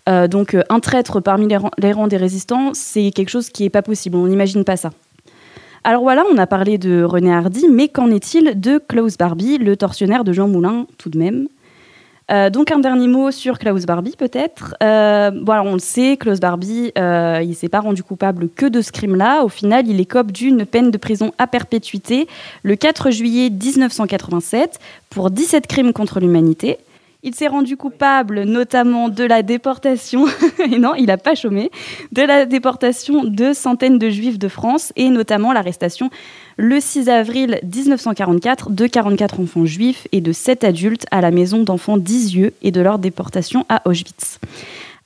Euh, 0.08 0.26
donc 0.26 0.54
euh, 0.54 0.62
un 0.68 0.80
traître 0.80 1.20
parmi 1.20 1.46
les 1.46 1.92
rangs, 1.92 2.08
des 2.08 2.16
résistants, 2.16 2.70
c'est 2.74 3.10
quelque 3.10 3.28
chose 3.28 3.50
qui 3.50 3.62
n'est 3.62 3.70
pas 3.70 3.82
possible. 3.82 4.16
On 4.16 4.26
n'imagine 4.26 4.64
pas 4.64 4.76
ça. 4.76 4.90
Alors 5.84 6.02
voilà, 6.02 6.24
on 6.32 6.38
a 6.38 6.46
parlé 6.46 6.78
de 6.78 7.02
René 7.02 7.32
Hardy, 7.32 7.66
mais 7.68 7.88
qu'en 7.88 8.10
est-il 8.10 8.60
de 8.60 8.78
Klaus 8.78 9.16
Barbie, 9.18 9.58
le 9.58 9.76
tortionnaire 9.76 10.22
de 10.22 10.32
Jean 10.32 10.48
Moulin, 10.48 10.86
tout 10.98 11.10
de 11.10 11.18
même 11.18 11.48
Euh, 12.30 12.50
donc 12.50 12.70
un 12.70 12.78
dernier 12.78 13.08
mot 13.08 13.32
sur 13.32 13.58
Klaus 13.58 13.84
Barbie 13.84 14.14
peut-être. 14.16 14.76
Euh, 14.82 15.32
on 15.46 15.72
le 15.72 15.80
sait, 15.80 16.16
Klaus 16.16 16.38
Barbie, 16.38 16.92
il 16.96 17.54
s'est 17.56 17.68
pas 17.68 17.80
rendu 17.80 18.02
coupable 18.04 18.48
que 18.48 18.66
de 18.66 18.80
ce 18.80 18.92
crime-là. 18.92 19.42
Au 19.42 19.48
final, 19.48 19.88
il 19.88 20.00
écope 20.00 20.30
d'une 20.30 20.64
peine 20.64 20.92
de 20.92 20.98
prison 20.98 21.32
à 21.38 21.48
perpétuité 21.48 22.28
le 22.62 22.76
4 22.76 23.10
juillet 23.10 23.50
1987 23.50 24.78
pour 25.10 25.30
17 25.30 25.66
crimes 25.66 25.92
contre 25.92 26.20
l'humanité. 26.20 26.78
Il 27.24 27.36
s'est 27.36 27.46
rendu 27.46 27.76
coupable 27.76 28.42
notamment 28.42 29.08
de 29.08 29.22
la 29.22 29.44
déportation, 29.44 30.26
et 30.58 30.80
non, 30.80 30.96
il 30.96 31.06
n'a 31.06 31.18
pas 31.18 31.36
chômé, 31.36 31.70
de 32.10 32.22
la 32.22 32.46
déportation 32.46 33.22
de 33.22 33.52
centaines 33.52 34.00
de 34.00 34.10
juifs 34.10 34.40
de 34.40 34.48
France 34.48 34.92
et 34.96 35.08
notamment 35.08 35.52
l'arrestation 35.52 36.10
le 36.56 36.80
6 36.80 37.08
avril 37.08 37.60
1944 37.62 38.70
de 38.70 38.86
44 38.88 39.38
enfants 39.38 39.64
juifs 39.64 40.08
et 40.10 40.20
de 40.20 40.32
7 40.32 40.64
adultes 40.64 41.06
à 41.12 41.20
la 41.20 41.30
maison 41.30 41.62
d'enfants 41.62 41.96
d'Isieux 41.96 42.54
et 42.60 42.72
de 42.72 42.80
leur 42.80 42.98
déportation 42.98 43.66
à 43.68 43.88
Auschwitz. 43.88 44.40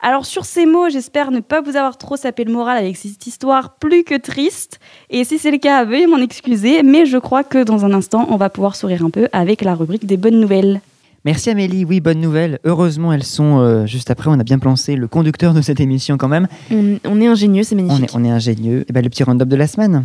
Alors 0.00 0.24
sur 0.24 0.46
ces 0.46 0.64
mots, 0.64 0.88
j'espère 0.88 1.30
ne 1.30 1.40
pas 1.40 1.60
vous 1.60 1.76
avoir 1.76 1.98
trop 1.98 2.16
sapé 2.16 2.44
le 2.44 2.52
moral 2.52 2.78
avec 2.78 2.96
cette 2.96 3.26
histoire 3.26 3.74
plus 3.74 4.04
que 4.04 4.14
triste. 4.14 4.80
Et 5.10 5.24
si 5.24 5.38
c'est 5.38 5.50
le 5.50 5.58
cas, 5.58 5.84
veuillez 5.84 6.06
m'en 6.06 6.16
excuser, 6.16 6.82
mais 6.82 7.04
je 7.04 7.18
crois 7.18 7.44
que 7.44 7.62
dans 7.62 7.84
un 7.84 7.92
instant, 7.92 8.26
on 8.30 8.36
va 8.36 8.48
pouvoir 8.48 8.74
sourire 8.74 9.04
un 9.04 9.10
peu 9.10 9.28
avec 9.34 9.60
la 9.60 9.74
rubrique 9.74 10.06
des 10.06 10.16
bonnes 10.16 10.40
nouvelles. 10.40 10.80
Merci 11.26 11.50
Amélie, 11.50 11.84
oui, 11.84 11.98
bonne 12.00 12.20
nouvelle. 12.20 12.60
Heureusement, 12.62 13.12
elles 13.12 13.24
sont 13.24 13.58
euh, 13.58 13.84
juste 13.84 14.12
après. 14.12 14.30
On 14.30 14.38
a 14.38 14.44
bien 14.44 14.60
pensé 14.60 14.94
le 14.94 15.08
conducteur 15.08 15.54
de 15.54 15.60
cette 15.60 15.80
émission 15.80 16.16
quand 16.18 16.28
même. 16.28 16.46
On, 16.70 16.98
on 17.04 17.20
est 17.20 17.26
ingénieux, 17.26 17.64
c'est 17.64 17.74
On 17.74 17.82
magnifique. 17.82 18.10
est, 18.14 18.16
on 18.16 18.22
est 18.22 18.30
ingénieux. 18.30 18.84
Et 18.88 18.92
ben, 18.92 19.02
le 19.02 19.10
petit 19.10 19.24
round-up 19.24 19.48
de 19.48 19.56
la 19.56 19.66
semaine. 19.66 20.04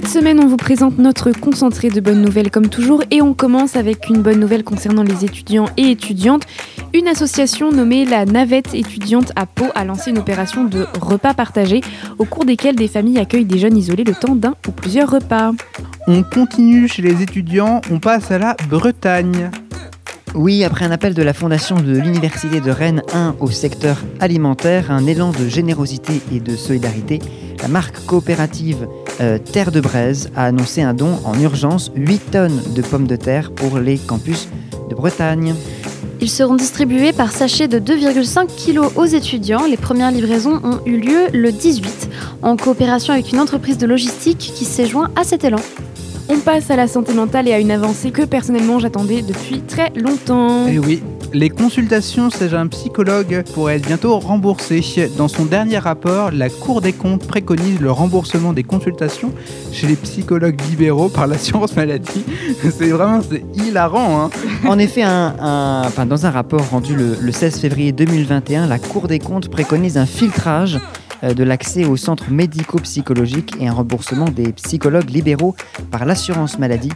Cette 0.00 0.10
semaine, 0.10 0.38
on 0.38 0.46
vous 0.46 0.56
présente 0.56 0.98
notre 0.98 1.32
concentré 1.32 1.88
de 1.88 2.00
bonnes 2.00 2.22
nouvelles 2.22 2.52
comme 2.52 2.68
toujours 2.68 3.02
et 3.10 3.20
on 3.20 3.34
commence 3.34 3.74
avec 3.74 4.08
une 4.08 4.22
bonne 4.22 4.38
nouvelle 4.38 4.62
concernant 4.62 5.02
les 5.02 5.24
étudiants 5.24 5.68
et 5.76 5.90
étudiantes. 5.90 6.44
Une 6.94 7.08
association 7.08 7.72
nommée 7.72 8.04
la 8.04 8.24
Navette 8.24 8.74
étudiante 8.74 9.32
à 9.34 9.44
Pau 9.44 9.64
a 9.74 9.84
lancé 9.84 10.10
une 10.10 10.18
opération 10.18 10.62
de 10.62 10.86
repas 11.00 11.34
partagés 11.34 11.80
au 12.18 12.26
cours 12.26 12.44
desquels 12.44 12.76
des 12.76 12.86
familles 12.86 13.18
accueillent 13.18 13.44
des 13.44 13.58
jeunes 13.58 13.76
isolés 13.76 14.04
le 14.04 14.14
temps 14.14 14.36
d'un 14.36 14.54
ou 14.68 14.70
plusieurs 14.70 15.10
repas. 15.10 15.50
On 16.06 16.22
continue 16.22 16.86
chez 16.86 17.02
les 17.02 17.20
étudiants, 17.20 17.80
on 17.90 17.98
passe 17.98 18.30
à 18.30 18.38
la 18.38 18.56
Bretagne. 18.70 19.50
Oui, 20.34 20.62
après 20.64 20.84
un 20.84 20.90
appel 20.90 21.14
de 21.14 21.22
la 21.22 21.32
fondation 21.32 21.76
de 21.76 21.92
l'Université 21.92 22.60
de 22.60 22.70
Rennes 22.70 23.02
1 23.12 23.36
au 23.40 23.50
secteur 23.50 23.96
alimentaire, 24.20 24.90
un 24.90 25.06
élan 25.06 25.32
de 25.32 25.48
générosité 25.48 26.20
et 26.32 26.40
de 26.40 26.54
solidarité, 26.54 27.18
la 27.62 27.68
marque 27.68 28.04
coopérative 28.06 28.86
euh, 29.20 29.38
Terre 29.38 29.72
de 29.72 29.80
Braise 29.80 30.30
a 30.36 30.44
annoncé 30.44 30.82
un 30.82 30.94
don 30.94 31.18
en 31.24 31.38
urgence 31.40 31.90
8 31.96 32.30
tonnes 32.30 32.62
de 32.74 32.82
pommes 32.82 33.06
de 33.06 33.16
terre 33.16 33.50
pour 33.52 33.78
les 33.78 33.98
campus 33.98 34.48
de 34.88 34.94
Bretagne. 34.94 35.54
Ils 36.20 36.30
seront 36.30 36.56
distribués 36.56 37.12
par 37.12 37.32
sachet 37.32 37.68
de 37.68 37.78
2,5 37.78 38.46
kg 38.46 38.96
aux 38.96 39.04
étudiants. 39.04 39.66
Les 39.66 39.76
premières 39.76 40.10
livraisons 40.10 40.60
ont 40.64 40.80
eu 40.84 40.98
lieu 40.98 41.28
le 41.32 41.52
18, 41.52 42.10
en 42.42 42.56
coopération 42.56 43.12
avec 43.12 43.32
une 43.32 43.40
entreprise 43.40 43.78
de 43.78 43.86
logistique 43.86 44.38
qui 44.38 44.64
s'est 44.64 44.86
joint 44.86 45.10
à 45.16 45.24
cet 45.24 45.44
élan. 45.44 45.60
On 46.30 46.38
passe 46.40 46.70
à 46.70 46.76
la 46.76 46.86
santé 46.88 47.14
mentale 47.14 47.48
et 47.48 47.52
à 47.54 47.58
une 47.58 47.70
avancée 47.70 48.10
que 48.10 48.22
personnellement 48.22 48.78
j'attendais 48.78 49.22
depuis 49.22 49.60
très 49.62 49.90
longtemps. 49.96 50.66
Et 50.68 50.74
Eh 50.74 50.78
oui, 50.78 51.02
les 51.32 51.48
consultations 51.48 52.28
chez 52.30 52.52
un 52.54 52.66
psychologue 52.66 53.42
pourraient 53.54 53.76
être 53.76 53.86
bientôt 53.86 54.18
remboursées. 54.18 54.82
Dans 55.16 55.28
son 55.28 55.46
dernier 55.46 55.78
rapport, 55.78 56.30
la 56.30 56.50
Cour 56.50 56.82
des 56.82 56.92
comptes 56.92 57.26
préconise 57.26 57.80
le 57.80 57.90
remboursement 57.90 58.52
des 58.52 58.62
consultations 58.62 59.32
chez 59.72 59.86
les 59.86 59.96
psychologues 59.96 60.60
libéraux 60.70 61.08
par 61.08 61.26
l'assurance 61.26 61.74
maladie. 61.76 62.24
C'est 62.62 62.88
vraiment 62.90 63.20
c'est 63.28 63.44
hilarant. 63.66 64.24
Hein 64.24 64.30
En 64.68 64.78
effet, 64.78 65.02
un- 65.02 65.34
un- 65.40 65.82
enfin, 65.86 66.04
dans 66.04 66.26
un 66.26 66.30
rapport 66.30 66.68
rendu 66.70 66.94
le, 66.94 67.16
le 67.20 67.32
16 67.32 67.58
février 67.58 67.92
2021, 67.92 68.66
la 68.66 68.78
Cour 68.78 69.08
des 69.08 69.18
comptes 69.18 69.48
préconise 69.48 69.96
un 69.96 70.06
filtrage 70.06 70.78
de 71.22 71.44
l'accès 71.44 71.84
aux 71.84 71.96
centres 71.96 72.30
médico-psychologiques 72.30 73.54
et 73.60 73.68
un 73.68 73.72
remboursement 73.72 74.26
des 74.26 74.52
psychologues 74.52 75.10
libéraux 75.10 75.54
par 75.90 76.04
l'assurance 76.04 76.58
maladie 76.58 76.92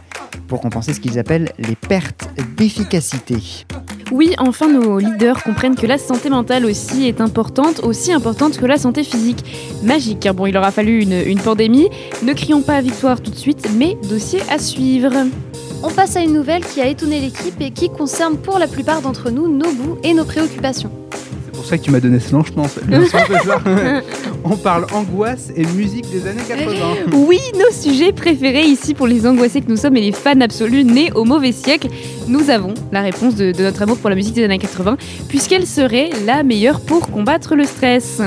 pour 0.47 0.61
compenser 0.61 0.93
ce 0.93 0.99
qu'ils 0.99 1.19
appellent 1.19 1.51
les 1.57 1.75
pertes 1.75 2.29
d'efficacité. 2.57 3.65
Oui, 4.11 4.35
enfin 4.37 4.67
nos 4.67 4.99
leaders 4.99 5.41
comprennent 5.43 5.75
que 5.75 5.87
la 5.87 5.97
santé 5.97 6.29
mentale 6.29 6.65
aussi 6.65 7.07
est 7.07 7.21
importante, 7.21 7.79
aussi 7.83 8.13
importante 8.13 8.57
que 8.57 8.65
la 8.65 8.77
santé 8.77 9.03
physique. 9.03 9.43
Magique, 9.83 10.19
car 10.19 10.33
bon, 10.33 10.45
il 10.45 10.55
aura 10.55 10.71
fallu 10.71 11.01
une, 11.01 11.19
une 11.25 11.39
pandémie. 11.39 11.89
Ne 12.21 12.33
crions 12.33 12.61
pas 12.61 12.75
à 12.75 12.81
victoire 12.81 13.21
tout 13.21 13.31
de 13.31 13.35
suite, 13.35 13.67
mais 13.75 13.97
dossier 14.09 14.41
à 14.49 14.59
suivre. 14.59 15.13
On 15.81 15.89
passe 15.89 16.15
à 16.15 16.21
une 16.21 16.33
nouvelle 16.33 16.63
qui 16.63 16.79
a 16.81 16.87
étonné 16.87 17.19
l'équipe 17.19 17.59
et 17.59 17.71
qui 17.71 17.89
concerne 17.89 18.37
pour 18.37 18.59
la 18.59 18.67
plupart 18.67 19.01
d'entre 19.01 19.31
nous 19.31 19.47
nos 19.47 19.71
goûts 19.73 19.97
et 20.03 20.13
nos 20.13 20.25
préoccupations. 20.25 20.91
C'est 21.63 21.69
pour 21.69 21.69
ça 21.69 21.77
que 21.77 21.83
tu 21.83 21.91
m'as 21.91 21.99
donné 22.01 22.19
ce 22.19 22.35
nom, 22.35 22.43
je 22.43 22.51
pense. 22.51 22.77
Bien 22.83 23.05
sûr, 23.05 23.19
c'est 23.25 23.47
ça. 23.47 23.61
On 24.43 24.57
parle 24.57 24.85
angoisse 24.91 25.49
et 25.55 25.65
musique 25.65 26.05
des 26.11 26.27
années 26.27 26.41
80. 26.45 26.75
Oui, 27.13 27.39
nos 27.53 27.73
sujets 27.73 28.11
préférés 28.11 28.65
ici 28.65 28.93
pour 28.93 29.07
les 29.07 29.25
angoissés 29.25 29.61
que 29.61 29.69
nous 29.69 29.77
sommes 29.77 29.95
et 29.95 30.01
les 30.01 30.11
fans 30.11 30.41
absolus 30.41 30.83
nés 30.83 31.13
au 31.13 31.23
mauvais 31.23 31.53
siècle. 31.53 31.87
Nous 32.27 32.49
avons 32.49 32.73
la 32.91 32.99
réponse 32.99 33.35
de, 33.35 33.53
de 33.53 33.63
notre 33.63 33.81
amour 33.81 33.97
pour 33.97 34.09
la 34.09 34.17
musique 34.17 34.33
des 34.33 34.43
années 34.43 34.59
80, 34.59 34.97
puisqu'elle 35.29 35.65
serait 35.65 36.09
la 36.25 36.43
meilleure 36.43 36.81
pour 36.81 37.09
combattre 37.09 37.55
le 37.55 37.63
stress. 37.63 38.21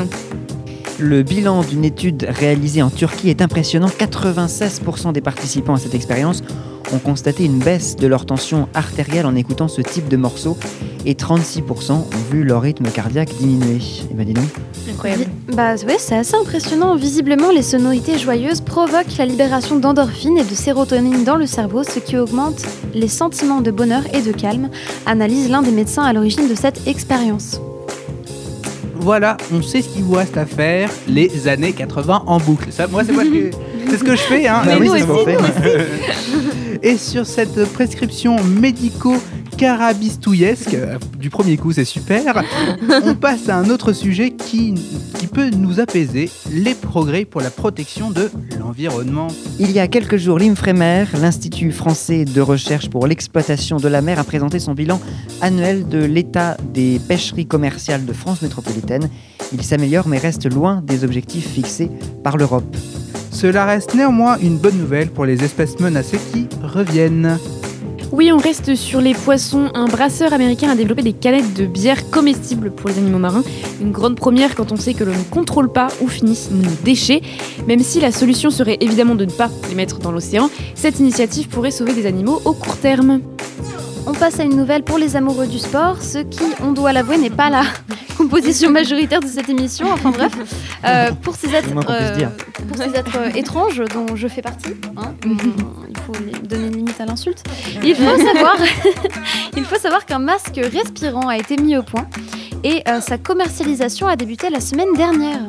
Le 0.98 1.22
bilan 1.22 1.60
d'une 1.62 1.84
étude 1.84 2.26
réalisée 2.30 2.80
en 2.80 2.88
Turquie 2.88 3.28
est 3.28 3.42
impressionnant. 3.42 3.88
96% 3.88 5.12
des 5.12 5.20
participants 5.20 5.74
à 5.74 5.78
cette 5.78 5.94
expérience 5.94 6.42
ont 6.92 6.98
constaté 6.98 7.44
une 7.44 7.58
baisse 7.58 7.96
de 7.96 8.06
leur 8.06 8.26
tension 8.26 8.68
artérielle 8.74 9.26
en 9.26 9.34
écoutant 9.34 9.68
ce 9.68 9.80
type 9.80 10.08
de 10.08 10.16
morceau 10.16 10.56
et 11.04 11.14
36% 11.14 11.92
ont 11.92 12.04
vu 12.30 12.44
leur 12.44 12.62
rythme 12.62 12.86
cardiaque 12.88 13.34
diminuer. 13.38 13.80
Et 14.10 14.14
ben 14.14 14.26
dis 14.26 14.34
donc. 14.34 14.48
Incroyable. 14.90 15.26
Bah 15.52 15.74
ouais, 15.74 15.96
c'est 15.98 16.16
assez 16.16 16.34
impressionnant. 16.34 16.96
Visiblement, 16.96 17.50
les 17.50 17.62
sonorités 17.62 18.18
joyeuses 18.18 18.60
provoquent 18.60 19.16
la 19.18 19.26
libération 19.26 19.78
d'endorphines 19.78 20.38
et 20.38 20.44
de 20.44 20.54
sérotonine 20.54 21.24
dans 21.24 21.36
le 21.36 21.46
cerveau, 21.46 21.82
ce 21.82 21.98
qui 21.98 22.16
augmente 22.16 22.62
les 22.94 23.08
sentiments 23.08 23.60
de 23.60 23.70
bonheur 23.70 24.02
et 24.14 24.22
de 24.22 24.32
calme, 24.32 24.70
analyse 25.06 25.48
l'un 25.48 25.62
des 25.62 25.72
médecins 25.72 26.04
à 26.04 26.12
l'origine 26.12 26.48
de 26.48 26.54
cette 26.54 26.86
expérience. 26.86 27.60
Voilà, 28.98 29.36
on 29.52 29.62
sait 29.62 29.82
ce 29.82 29.88
qu'il 29.88 30.02
vous 30.02 30.14
reste 30.14 30.36
à 30.36 30.46
faire, 30.46 30.90
les 31.06 31.46
années 31.46 31.72
80 31.72 32.24
en 32.26 32.38
boucle. 32.38 32.72
Ça, 32.72 32.88
moi, 32.88 33.04
c'est 33.04 33.12
moi 33.12 33.22
ce 33.24 33.28
que, 33.28 33.50
c'est 33.88 33.98
ce 33.98 34.04
que 34.04 34.16
je 34.16 34.22
fais. 34.22 34.46
Hein. 34.46 34.62
Bah 34.64 34.72
oui. 34.80 34.88
Et 36.82 36.96
sur 36.96 37.26
cette 37.26 37.64
prescription 37.72 38.42
médico 38.44 39.16
carabistouillesque, 39.56 40.74
euh, 40.74 40.98
du 41.18 41.30
premier 41.30 41.56
coup 41.56 41.72
c'est 41.72 41.86
super, 41.86 42.44
on 43.04 43.14
passe 43.14 43.48
à 43.48 43.56
un 43.56 43.70
autre 43.70 43.92
sujet 43.92 44.30
qui, 44.30 44.74
qui 45.18 45.26
peut 45.26 45.48
nous 45.50 45.80
apaiser, 45.80 46.30
les 46.52 46.74
progrès 46.74 47.24
pour 47.24 47.40
la 47.40 47.50
protection 47.50 48.10
de 48.10 48.30
l'environnement. 48.58 49.28
Il 49.58 49.72
y 49.72 49.80
a 49.80 49.88
quelques 49.88 50.18
jours, 50.18 50.38
l'INFREMER, 50.38 51.06
l'Institut 51.20 51.72
français 51.72 52.26
de 52.26 52.40
recherche 52.40 52.90
pour 52.90 53.06
l'exploitation 53.06 53.78
de 53.78 53.88
la 53.88 54.02
mer, 54.02 54.18
a 54.18 54.24
présenté 54.24 54.58
son 54.58 54.74
bilan 54.74 55.00
annuel 55.40 55.88
de 55.88 56.04
l'état 56.04 56.56
des 56.74 57.00
pêcheries 57.08 57.46
commerciales 57.46 58.04
de 58.04 58.12
France 58.12 58.42
métropolitaine. 58.42 59.08
Il 59.52 59.62
s'améliore 59.62 60.06
mais 60.06 60.18
reste 60.18 60.52
loin 60.52 60.82
des 60.84 61.04
objectifs 61.04 61.48
fixés 61.48 61.90
par 62.22 62.36
l'Europe. 62.36 62.76
Cela 63.36 63.66
reste 63.66 63.94
néanmoins 63.94 64.38
une 64.38 64.56
bonne 64.56 64.78
nouvelle 64.78 65.10
pour 65.10 65.26
les 65.26 65.44
espèces 65.44 65.78
menacées 65.78 66.18
qui 66.32 66.48
reviennent. 66.62 67.38
Oui, 68.10 68.32
on 68.32 68.38
reste 68.38 68.74
sur 68.74 69.02
les 69.02 69.12
poissons. 69.12 69.68
Un 69.74 69.84
brasseur 69.84 70.32
américain 70.32 70.70
a 70.70 70.74
développé 70.74 71.02
des 71.02 71.12
canettes 71.12 71.52
de 71.52 71.66
bière 71.66 72.08
comestibles 72.08 72.70
pour 72.70 72.88
les 72.88 72.96
animaux 72.96 73.18
marins. 73.18 73.44
Une 73.82 73.92
grande 73.92 74.16
première 74.16 74.54
quand 74.54 74.72
on 74.72 74.76
sait 74.76 74.94
que 74.94 75.04
l'on 75.04 75.12
ne 75.12 75.22
contrôle 75.24 75.70
pas 75.70 75.88
où 76.00 76.08
finissent 76.08 76.50
nos 76.50 76.70
déchets. 76.82 77.20
Même 77.68 77.80
si 77.80 78.00
la 78.00 78.10
solution 78.10 78.48
serait 78.48 78.78
évidemment 78.80 79.14
de 79.14 79.26
ne 79.26 79.30
pas 79.30 79.50
les 79.68 79.74
mettre 79.74 79.98
dans 79.98 80.12
l'océan, 80.12 80.48
cette 80.74 80.98
initiative 80.98 81.48
pourrait 81.48 81.70
sauver 81.70 81.92
des 81.92 82.06
animaux 82.06 82.40
au 82.46 82.54
court 82.54 82.78
terme. 82.78 83.20
On 84.06 84.12
passe 84.12 84.38
à 84.40 84.44
une 84.44 84.56
nouvelle 84.56 84.82
pour 84.82 84.98
les 84.98 85.16
amoureux 85.16 85.46
du 85.46 85.58
sport, 85.58 86.00
ce 86.00 86.18
qui, 86.18 86.44
on 86.62 86.72
doit 86.72 86.92
l'avouer, 86.92 87.18
n'est 87.18 87.30
pas 87.30 87.50
la 87.50 87.62
composition 88.16 88.70
majoritaire 88.70 89.20
de 89.20 89.26
cette 89.26 89.48
émission. 89.48 89.86
Enfin 89.92 90.10
bref, 90.10 90.32
euh, 90.84 91.10
pour 91.22 91.34
ces 91.34 91.54
êtres, 91.54 91.68
euh, 91.90 92.28
pour 92.68 92.76
ces 92.76 92.94
êtres 92.94 93.18
euh, 93.18 93.30
étranges 93.34 93.82
dont 93.92 94.14
je 94.14 94.28
fais 94.28 94.42
partie, 94.42 94.74
hein, 94.96 95.14
il 95.24 95.96
faut 96.06 96.12
donner 96.44 96.66
une 96.66 96.76
limite 96.76 97.00
à 97.00 97.06
l'insulte. 97.06 97.42
Il 97.82 97.94
faut 97.96 98.16
savoir, 98.34 98.56
il 99.56 99.64
faut 99.64 99.78
savoir 99.78 100.06
qu'un 100.06 100.20
masque 100.20 100.60
respirant 100.72 101.28
a 101.28 101.36
été 101.36 101.56
mis 101.56 101.76
au 101.76 101.82
point 101.82 102.06
et 102.64 102.82
euh, 102.88 103.00
sa 103.00 103.18
commercialisation 103.18 104.06
a 104.06 104.16
débuté 104.16 104.50
la 104.50 104.60
semaine 104.60 104.92
dernière. 104.96 105.40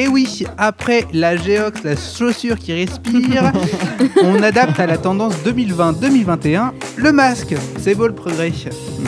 Et 0.00 0.06
oui, 0.06 0.44
après 0.58 1.06
la 1.12 1.36
Geox, 1.36 1.82
la 1.82 1.96
chaussure 1.96 2.56
qui 2.56 2.72
respire, 2.72 3.52
on 4.22 4.40
adapte 4.44 4.78
à 4.78 4.86
la 4.86 4.96
tendance 4.96 5.34
2020-2021 5.44 6.70
le 6.96 7.10
masque. 7.10 7.56
C'est 7.80 7.96
beau 7.96 8.06
le 8.06 8.14
progrès. 8.14 8.52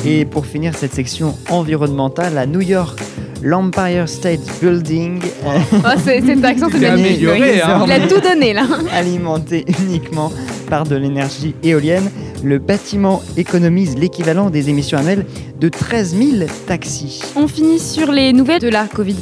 Et 0.05 0.25
pour 0.25 0.47
finir 0.47 0.75
cette 0.77 0.93
section 0.93 1.37
environnementale, 1.49 2.37
à 2.39 2.45
New 2.45 2.61
York, 2.61 2.99
l'Empire 3.41 4.09
State 4.09 4.41
Building, 4.61 5.21
Oh, 5.47 5.79
c'est- 6.05 6.23
cet 6.27 6.45
accent, 6.45 6.67
c'est 6.73 6.85
amélioré, 6.87 7.41
oui. 7.55 7.61
hein. 7.63 7.85
Il 7.87 7.93
a 7.93 8.01
tout 8.09 8.21
donné 8.21 8.53
là. 8.53 8.67
alimenté 8.93 9.65
uniquement 9.83 10.33
par 10.69 10.83
de 10.85 10.97
l'énergie 10.97 11.55
éolienne, 11.63 12.11
le 12.43 12.59
bâtiment 12.59 13.23
économise 13.37 13.97
l'équivalent 13.97 14.51
des 14.51 14.69
émissions 14.71 14.99
annuelles 14.99 15.25
de 15.61 15.69
13 15.69 16.17
000 16.17 16.51
taxis. 16.67 17.23
On 17.37 17.47
finit 17.47 17.79
sur 17.79 18.11
les 18.11 18.33
nouvelles 18.33 18.61
de 18.61 18.69
la 18.69 18.87
Covid. 18.87 19.17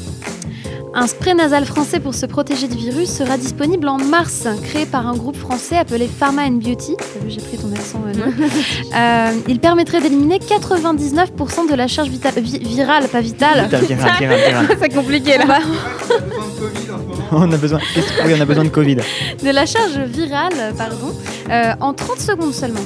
Un 0.95 1.07
spray 1.07 1.35
nasal 1.35 1.65
français 1.65 2.01
pour 2.01 2.15
se 2.15 2.27
protéger 2.27 2.67
du 2.67 2.77
virus 2.77 3.09
sera 3.11 3.37
disponible 3.37 3.89
en 3.89 3.99
mars, 3.99 4.49
créé 4.65 4.87
par 4.87 5.07
un 5.07 5.15
groupe 5.15 5.37
français 5.37 5.77
appelé 5.77 6.09
Pharma 6.09 6.43
and 6.47 6.53
Beauty. 6.63 6.97
J'ai 7.29 7.41
pris 7.41 7.57
ton 7.59 7.71
accent. 7.73 8.03
euh, 8.07 8.13
Euh, 8.97 9.33
il 9.47 9.61
permettrait 9.61 10.01
d'éliminer 10.01 10.39
99% 10.39 11.71
de 11.71 11.75
la 11.75 11.87
charge 11.87 12.09
vitale, 12.09 12.33
vi- 12.39 12.59
virale, 12.59 13.07
pas 13.09 13.21
vitale. 13.21 13.69
C'est 14.81 14.89
compliqué 14.95 15.37
là. 15.39 15.61
On 17.33 17.53
a 17.53 17.57
besoin, 17.59 17.79
oui, 18.25 18.33
on 18.37 18.41
a 18.41 18.45
besoin 18.47 18.65
de 18.65 18.71
Covid. 18.71 18.97
de 18.97 19.51
la 19.51 19.67
charge 19.67 19.99
virale, 19.99 20.73
pardon, 20.79 21.15
euh, 21.51 21.75
en 21.79 21.93
30 21.93 22.19
secondes 22.19 22.55
seulement. 22.55 22.81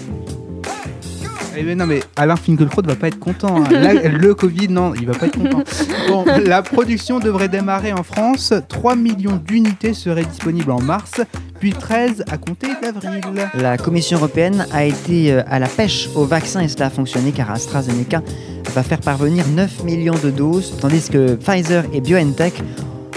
Eh 1.56 1.74
non 1.74 1.86
mais 1.86 2.00
Alain 2.16 2.36
Finkielkraut 2.36 2.82
va 2.82 2.94
pas 2.96 3.08
être 3.08 3.18
content. 3.18 3.62
hein. 3.62 3.70
Là, 3.70 3.92
le 4.08 4.34
Covid, 4.34 4.68
non, 4.68 4.94
il 4.94 5.06
va 5.06 5.14
pas 5.14 5.26
être 5.26 5.38
content. 5.38 5.62
Bon, 6.08 6.24
la 6.44 6.62
production 6.62 7.18
devrait 7.18 7.48
démarrer 7.48 7.92
en 7.92 8.02
France. 8.02 8.52
3 8.68 8.96
millions 8.96 9.36
d'unités 9.44 9.94
seraient 9.94 10.24
disponibles 10.24 10.70
en 10.70 10.80
mars, 10.80 11.20
puis 11.60 11.72
13 11.72 12.24
à 12.30 12.38
compter 12.38 12.68
d'avril. 12.82 13.20
La 13.54 13.76
Commission 13.76 14.18
européenne 14.18 14.66
a 14.72 14.84
été 14.84 15.32
euh, 15.32 15.42
à 15.48 15.58
la 15.58 15.68
pêche 15.68 16.08
au 16.14 16.24
vaccin 16.24 16.60
et 16.60 16.68
cela 16.68 16.86
a 16.86 16.90
fonctionné 16.90 17.32
car 17.32 17.50
AstraZeneca 17.50 18.22
va 18.74 18.82
faire 18.82 19.00
parvenir 19.00 19.44
9 19.54 19.84
millions 19.84 20.16
de 20.22 20.30
doses, 20.30 20.74
tandis 20.80 21.08
que 21.10 21.34
Pfizer 21.34 21.84
et 21.92 22.00
BioNTech 22.00 22.54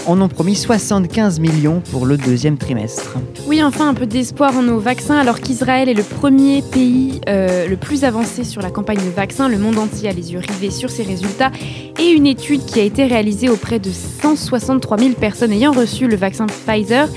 en 0.07 0.21
ont 0.21 0.27
promis 0.27 0.55
75 0.55 1.39
millions 1.39 1.81
pour 1.91 2.05
le 2.05 2.17
deuxième 2.17 2.57
trimestre. 2.57 3.15
Oui, 3.47 3.63
enfin 3.63 3.89
un 3.89 3.93
peu 3.93 4.05
d'espoir 4.05 4.55
en 4.57 4.63
nos 4.63 4.79
vaccins, 4.79 5.17
alors 5.17 5.39
qu'Israël 5.39 5.89
est 5.89 5.93
le 5.93 6.03
premier 6.03 6.61
pays 6.61 7.21
euh, 7.27 7.67
le 7.67 7.77
plus 7.77 8.03
avancé 8.03 8.43
sur 8.43 8.61
la 8.61 8.69
campagne 8.69 8.97
de 8.97 9.09
vaccins. 9.09 9.49
Le 9.49 9.57
monde 9.57 9.77
entier 9.77 10.09
a 10.09 10.11
les 10.11 10.33
yeux 10.33 10.39
rivés 10.39 10.71
sur 10.71 10.89
ses 10.89 11.03
résultats. 11.03 11.51
Et 11.99 12.09
une 12.09 12.27
étude 12.27 12.65
qui 12.65 12.79
a 12.79 12.83
été 12.83 13.05
réalisée 13.05 13.49
auprès 13.49 13.79
de 13.79 13.89
163 13.91 14.97
000 14.97 15.11
personnes 15.13 15.51
ayant 15.51 15.71
reçu 15.71 16.07
le 16.07 16.15
vaccin 16.15 16.45
Pfizer 16.45 17.07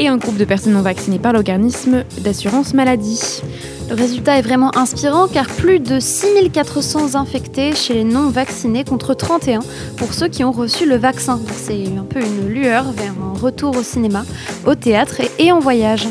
et 0.00 0.08
un 0.08 0.16
groupe 0.16 0.38
de 0.38 0.44
personnes 0.46 0.72
non 0.72 0.80
vaccinées 0.80 1.18
par 1.18 1.34
l'organisme 1.34 2.04
d'assurance 2.22 2.72
maladie. 2.72 3.42
Le 3.90 3.94
résultat 3.94 4.38
est 4.38 4.42
vraiment 4.42 4.74
inspirant 4.76 5.28
car 5.28 5.46
plus 5.46 5.78
de 5.78 6.00
6400 6.00 7.16
infectés 7.16 7.74
chez 7.74 7.92
les 7.92 8.04
non 8.04 8.30
vaccinés 8.30 8.82
contre 8.84 9.12
31 9.12 9.60
pour 9.98 10.14
ceux 10.14 10.28
qui 10.28 10.42
ont 10.42 10.52
reçu 10.52 10.88
le 10.88 10.96
vaccin. 10.96 11.36
Donc 11.36 11.48
C'est 11.54 11.84
un 11.98 12.04
peu 12.04 12.20
une 12.20 12.48
lueur 12.48 12.92
vers 12.92 13.12
un 13.22 13.38
retour 13.38 13.76
au 13.76 13.82
cinéma, 13.82 14.24
au 14.66 14.74
théâtre 14.74 15.20
et- 15.20 15.44
et 15.46 15.52
en 15.52 15.58
voyage. 15.58 16.06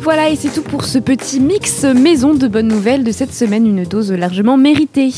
Voilà, 0.00 0.28
et 0.30 0.34
c'est 0.36 0.48
tout 0.50 0.62
pour 0.62 0.84
ce 0.84 0.98
petit 0.98 1.38
mix 1.38 1.84
maison 1.84 2.34
de 2.34 2.48
bonnes 2.48 2.68
nouvelles 2.68 3.04
de 3.04 3.12
cette 3.12 3.32
semaine, 3.34 3.64
une 3.66 3.84
dose 3.84 4.10
largement 4.10 4.56
méritée. 4.56 5.12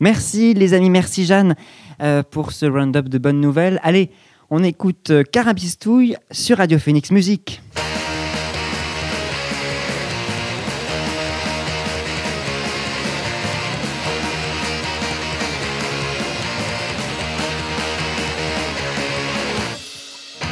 Merci 0.00 0.54
les 0.54 0.74
amis, 0.74 0.90
merci 0.90 1.24
Jeanne 1.24 1.54
euh, 2.02 2.22
pour 2.28 2.52
ce 2.52 2.66
round-up 2.66 3.08
de 3.08 3.18
bonnes 3.18 3.40
nouvelles. 3.40 3.80
Allez, 3.82 4.10
on 4.50 4.62
écoute 4.62 5.10
euh, 5.10 5.22
Carabistouille 5.24 6.16
sur 6.30 6.58
Radio 6.58 6.78
Phoenix 6.78 7.10
Musique. 7.10 7.60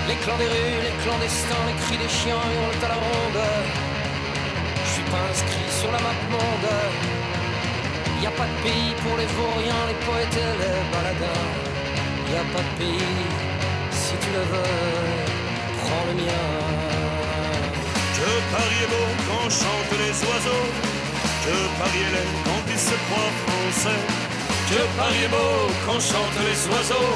Les 0.08 0.14
clans 0.16 0.38
des 0.38 0.44
rues, 0.44 0.82
les 0.82 1.02
clandestins, 1.04 1.54
les 1.66 1.84
cris 1.84 1.98
des 1.98 2.08
chiens 2.08 2.34
hurlent 2.34 2.84
à 2.84 2.88
la 2.88 2.94
ronde. 2.94 3.42
Je 4.84 4.90
suis 4.90 5.10
pas 5.10 5.22
inscrit 5.30 5.80
sur 5.80 5.92
la 5.92 5.98
map 5.98 6.14
monde. 6.30 6.70
Y 8.22 8.26
a 8.26 8.30
pas 8.30 8.46
de 8.46 8.62
pays 8.62 8.94
pour 9.02 9.16
les 9.18 9.26
vauriens, 9.26 9.84
les 9.88 10.06
poètes 10.06 10.36
et 10.36 10.58
les 10.62 10.90
baladins. 10.92 11.74
Y 12.32 12.36
a 12.36 12.44
pas 12.54 12.62
de 12.62 12.78
pays, 12.78 13.43
tu 14.24 14.30
le 14.32 14.44
veux, 14.52 14.72
prends 15.80 16.04
le 16.08 16.14
mien. 16.20 16.44
Que 18.16 18.30
Paris 18.54 18.80
est 18.84 18.90
beau 18.94 19.08
quand 19.28 19.48
chantent 19.60 19.98
les 20.02 20.14
oiseaux. 20.28 20.66
Que 21.44 21.56
Paris 21.78 22.02
est 22.08 22.12
laid 22.16 22.32
quand 22.46 22.64
il 22.74 22.80
se 22.88 22.96
croit 23.04 23.32
français. 23.44 24.00
Que 24.70 24.80
Paris 24.98 25.24
est 25.26 25.32
beau 25.36 25.56
quand 25.84 26.00
chantent 26.10 26.42
les 26.48 26.60
oiseaux. 26.72 27.14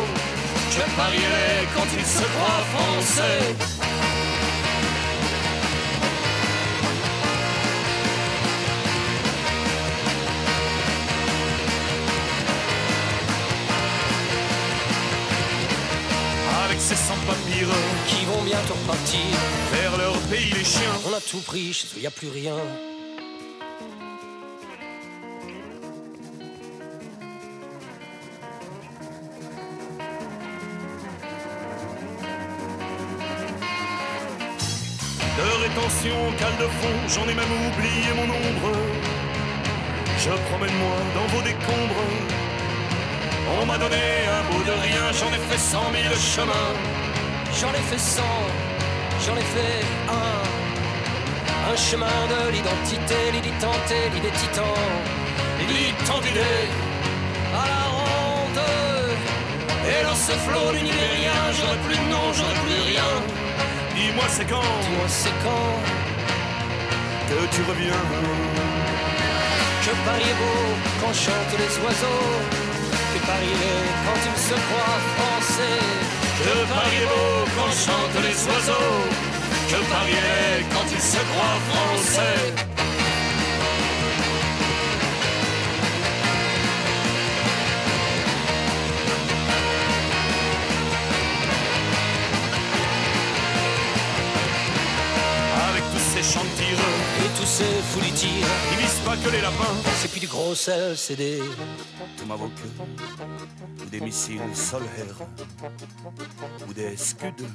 Que 0.75 0.85
Paris 0.97 1.23
est 1.29 1.35
laid 1.37 1.69
quand 1.75 1.89
il 1.99 2.07
se 2.17 2.25
croit 2.35 2.63
français. 2.75 3.78
Qui 17.51 18.25
vont 18.27 18.43
bientôt 18.45 18.75
repartir. 18.75 19.21
vers 19.73 19.97
leur 19.97 20.17
pays 20.31 20.53
les 20.53 20.65
chiens. 20.65 20.83
On 21.09 21.15
a 21.15 21.21
tout 21.21 21.41
pris, 21.41 21.73
chez 21.73 21.87
eux 21.97 22.01
y 22.03 22.07
a 22.07 22.11
plus 22.11 22.29
rien. 22.29 22.55
D'heure 35.37 35.63
et 35.63 35.71
attention, 35.71 36.17
cale 36.39 36.57
de 36.59 36.67
fond, 36.67 36.97
j'en 37.09 37.23
ai 37.29 37.35
même 37.35 37.53
oublié 37.69 38.13
mon 38.15 38.25
ombre. 38.25 38.79
Je 40.19 40.31
promène-moi 40.51 40.97
dans 41.15 41.27
vos 41.35 41.43
décombres. 41.43 42.05
On 43.61 43.65
m'a 43.65 43.79
donné 43.79 43.97
un 43.97 44.53
bout 44.53 44.65
de 44.65 44.73
rien, 44.73 45.13
j'en 45.13 45.33
ai 45.33 45.39
fait 45.51 45.59
cent 45.59 45.91
mille 45.91 46.15
chemins. 46.19 46.98
J'en 47.61 47.71
ai 47.71 47.85
fait 47.91 47.99
cent, 47.99 48.39
j'en 49.27 49.37
ai 49.37 49.49
fait 49.55 49.85
un. 50.09 51.73
Un 51.73 51.77
chemin 51.77 52.07
de 52.07 52.53
l'identité, 52.53 53.17
l'identité, 53.33 53.99
l'idée 54.15 54.31
titan. 54.31 54.75
D'idées 56.23 56.69
à 57.53 57.65
la 57.73 57.85
ronde. 57.97 58.63
Et 59.91 60.03
dans 60.05 60.15
ce 60.15 60.33
flot 60.45 60.73
d'univers, 60.73 61.53
j'aurais 61.57 61.81
plus 61.87 61.99
de 61.99 62.09
nom, 62.13 62.33
j'aurais 62.33 62.61
plus 62.65 62.81
rien. 62.91 63.11
Dis-moi 63.95 64.25
c'est 64.29 64.49
quand, 64.49 64.73
dis-moi 64.85 65.09
c'est 65.09 65.37
quand 65.45 65.75
que 67.29 67.39
tu 67.55 67.63
reviens. 67.69 68.05
Que 69.85 69.93
Paris 70.07 70.31
est 70.31 70.39
beau 70.43 70.63
quand 71.01 71.13
chantent 71.13 71.59
les 71.59 71.73
oiseaux. 71.85 72.29
Que 73.13 73.21
Paris 73.27 73.57
est 73.73 73.89
quand 74.05 74.21
il 74.31 74.37
se 74.49 74.55
croit 74.55 74.99
français. 75.17 76.18
Que 76.49 76.55
Paris 76.55 76.97
est 77.03 77.07
beau 77.07 77.45
quand 77.57 77.71
chantent 77.71 78.23
les 78.27 78.39
oiseaux. 78.49 78.99
Que 79.69 79.91
Paris 79.93 80.13
est 80.13 80.63
quand 80.73 80.89
il 80.91 81.01
se 81.01 81.21
croit 81.31 81.59
français. 81.69 82.55
Avec 95.69 95.85
tous 95.93 95.99
ces 95.99 96.23
chants 96.23 96.45
de 96.45 96.49
tireurs 96.57 97.01
Et 97.27 97.39
tous 97.39 97.47
ces 97.47 97.65
foulis 97.91 98.13
tirent. 98.13 98.31
Ils 98.73 98.79
visent 98.79 99.03
pas 99.05 99.17
que 99.23 99.29
les 99.29 99.43
lapins. 99.43 99.77
C'est 100.01 100.11
plus 100.11 100.21
du 100.21 100.27
gros 100.27 100.55
sel, 100.55 100.97
c'est 100.97 101.17
des 101.17 101.43
tomahawks 102.17 102.65
ou 102.79 103.38
des 103.99 104.05
missiles 104.05 104.41
solaires 104.55 105.19
ou 106.69 106.73
des 106.73 106.97
scuds. 106.97 107.47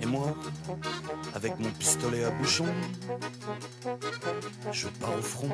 Et 0.00 0.06
moi, 0.06 0.34
avec 1.34 1.58
mon 1.58 1.70
pistolet 1.70 2.24
à 2.24 2.30
bouchon, 2.30 2.66
je 4.70 4.88
pars 4.88 5.18
au 5.18 5.22
front. 5.22 5.50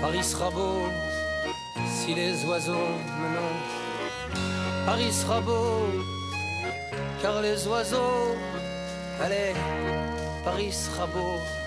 Paris 0.00 0.24
sera 0.24 0.48
beau 0.50 0.88
si 1.86 2.14
les 2.14 2.42
oiseaux 2.46 2.72
me 2.72 3.28
nomment. 3.34 4.86
Paris 4.86 5.12
sera 5.12 5.40
beau 5.42 5.84
car 7.20 7.42
les 7.42 7.66
oiseaux. 7.66 8.36
Allez, 9.20 9.52
Paris 10.44 10.72
sera 10.72 11.06
beau. 11.06 11.63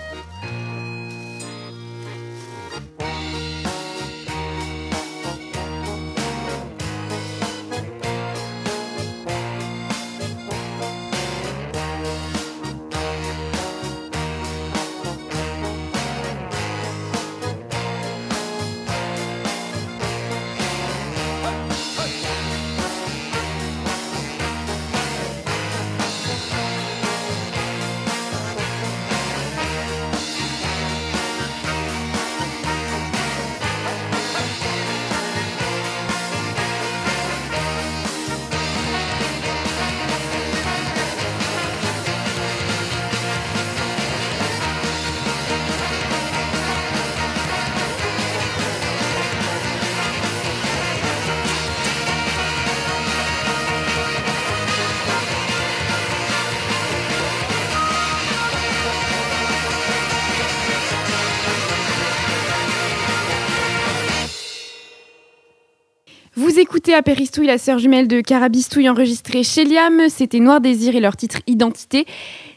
Écoutez 66.70 66.92
à 66.94 67.00
Péristouille, 67.00 67.46
la 67.46 67.56
sœur 67.56 67.78
jumelle 67.78 68.08
de 68.08 68.20
Carabistouille 68.20 68.90
enregistrée 68.90 69.42
chez 69.42 69.64
Liam. 69.64 70.10
C'était 70.10 70.38
Noir 70.38 70.60
Désir 70.60 70.94
et 70.94 71.00
leur 71.00 71.16
titre 71.16 71.38
Identité. 71.46 72.04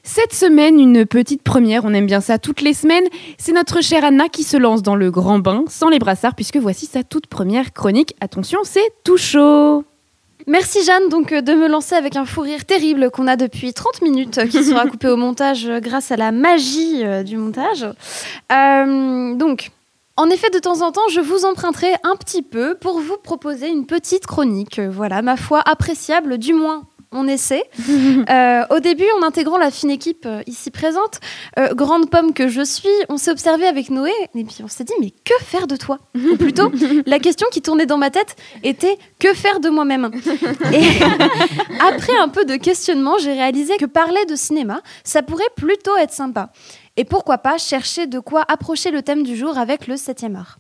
Cette 0.03 0.33
semaine, 0.33 0.81
une 0.81 1.05
petite 1.05 1.41
première, 1.43 1.85
on 1.85 1.93
aime 1.93 2.07
bien 2.07 2.19
ça 2.19 2.37
toutes 2.37 2.59
les 2.59 2.73
semaines. 2.73 3.05
C'est 3.37 3.53
notre 3.53 3.81
chère 3.81 4.03
Anna 4.03 4.27
qui 4.27 4.43
se 4.43 4.57
lance 4.57 4.83
dans 4.83 4.95
le 4.95 5.11
grand 5.11 5.39
bain 5.39 5.63
sans 5.69 5.87
les 5.87 5.97
brassards, 5.97 6.35
puisque 6.35 6.57
voici 6.57 6.87
sa 6.87 7.03
toute 7.03 7.27
première 7.27 7.71
chronique. 7.71 8.13
Attention, 8.19 8.59
c'est 8.65 8.91
tout 9.05 9.15
chaud. 9.15 9.85
Merci 10.45 10.83
Jeanne 10.83 11.07
donc 11.09 11.31
euh, 11.31 11.41
de 11.41 11.53
me 11.53 11.69
lancer 11.69 11.95
avec 11.95 12.17
un 12.17 12.25
fou 12.25 12.41
rire 12.41 12.65
terrible 12.65 13.11
qu'on 13.11 13.27
a 13.27 13.37
depuis 13.37 13.73
30 13.73 14.01
minutes 14.01 14.39
euh, 14.39 14.47
qui 14.47 14.61
sera 14.61 14.85
coupé 14.87 15.07
au 15.07 15.15
montage 15.15 15.67
euh, 15.67 15.79
grâce 15.79 16.11
à 16.11 16.17
la 16.17 16.33
magie 16.33 17.01
du 17.23 17.37
montage. 17.37 17.85
Euh, 18.51 19.35
donc, 19.35 19.71
en 20.17 20.29
effet, 20.29 20.49
de 20.49 20.59
temps 20.59 20.81
en 20.81 20.91
temps, 20.91 21.07
je 21.11 21.19
vous 21.21 21.45
emprunterai 21.45 21.93
un 22.03 22.15
petit 22.15 22.41
peu 22.41 22.75
pour 22.75 22.99
vous 22.99 23.17
proposer 23.17 23.69
une 23.69 23.85
petite 23.85 24.27
chronique. 24.27 24.79
Euh, 24.79 24.89
Voilà, 24.89 25.21
ma 25.21 25.37
foi 25.37 25.61
appréciable, 25.65 26.37
du 26.37 26.53
moins 26.53 26.83
on 27.11 27.27
essaie. 27.27 27.63
Euh, 28.29 28.63
au 28.69 28.79
début, 28.79 29.05
en 29.19 29.23
intégrant 29.23 29.57
la 29.57 29.71
fine 29.71 29.89
équipe 29.89 30.25
euh, 30.25 30.41
ici 30.45 30.69
présente, 30.71 31.19
euh, 31.57 31.73
grande 31.73 32.09
pomme 32.09 32.33
que 32.33 32.47
je 32.47 32.63
suis, 32.63 32.87
on 33.09 33.17
s'est 33.17 33.31
observé 33.31 33.65
avec 33.65 33.89
Noé 33.89 34.11
et 34.35 34.43
puis 34.43 34.57
on 34.63 34.67
s'est 34.67 34.83
dit 34.83 34.93
mais 35.01 35.11
que 35.11 35.33
faire 35.43 35.67
de 35.67 35.75
toi? 35.75 35.99
Ou 36.15 36.37
plutôt, 36.37 36.71
la 37.05 37.19
question 37.19 37.47
qui 37.51 37.61
tournait 37.61 37.85
dans 37.85 37.97
ma 37.97 38.09
tête 38.09 38.35
était 38.63 38.97
que 39.19 39.33
faire 39.33 39.59
de 39.59 39.69
moi-même? 39.69 40.11
Et 40.73 40.83
après 41.81 42.15
un 42.21 42.29
peu 42.29 42.45
de 42.45 42.55
questionnement, 42.55 43.17
j'ai 43.17 43.33
réalisé 43.33 43.75
que 43.77 43.85
parler 43.85 44.23
de 44.25 44.35
cinéma, 44.35 44.81
ça 45.03 45.23
pourrait 45.23 45.43
plutôt 45.55 45.95
être 45.97 46.13
sympa. 46.13 46.51
Et 47.01 47.03
pourquoi 47.03 47.39
pas 47.39 47.57
chercher 47.57 48.05
de 48.05 48.19
quoi 48.19 48.45
approcher 48.47 48.91
le 48.91 49.01
thème 49.01 49.23
du 49.23 49.35
jour 49.35 49.57
avec 49.57 49.87
le 49.87 49.95
7e 49.95 50.35
art. 50.35 50.59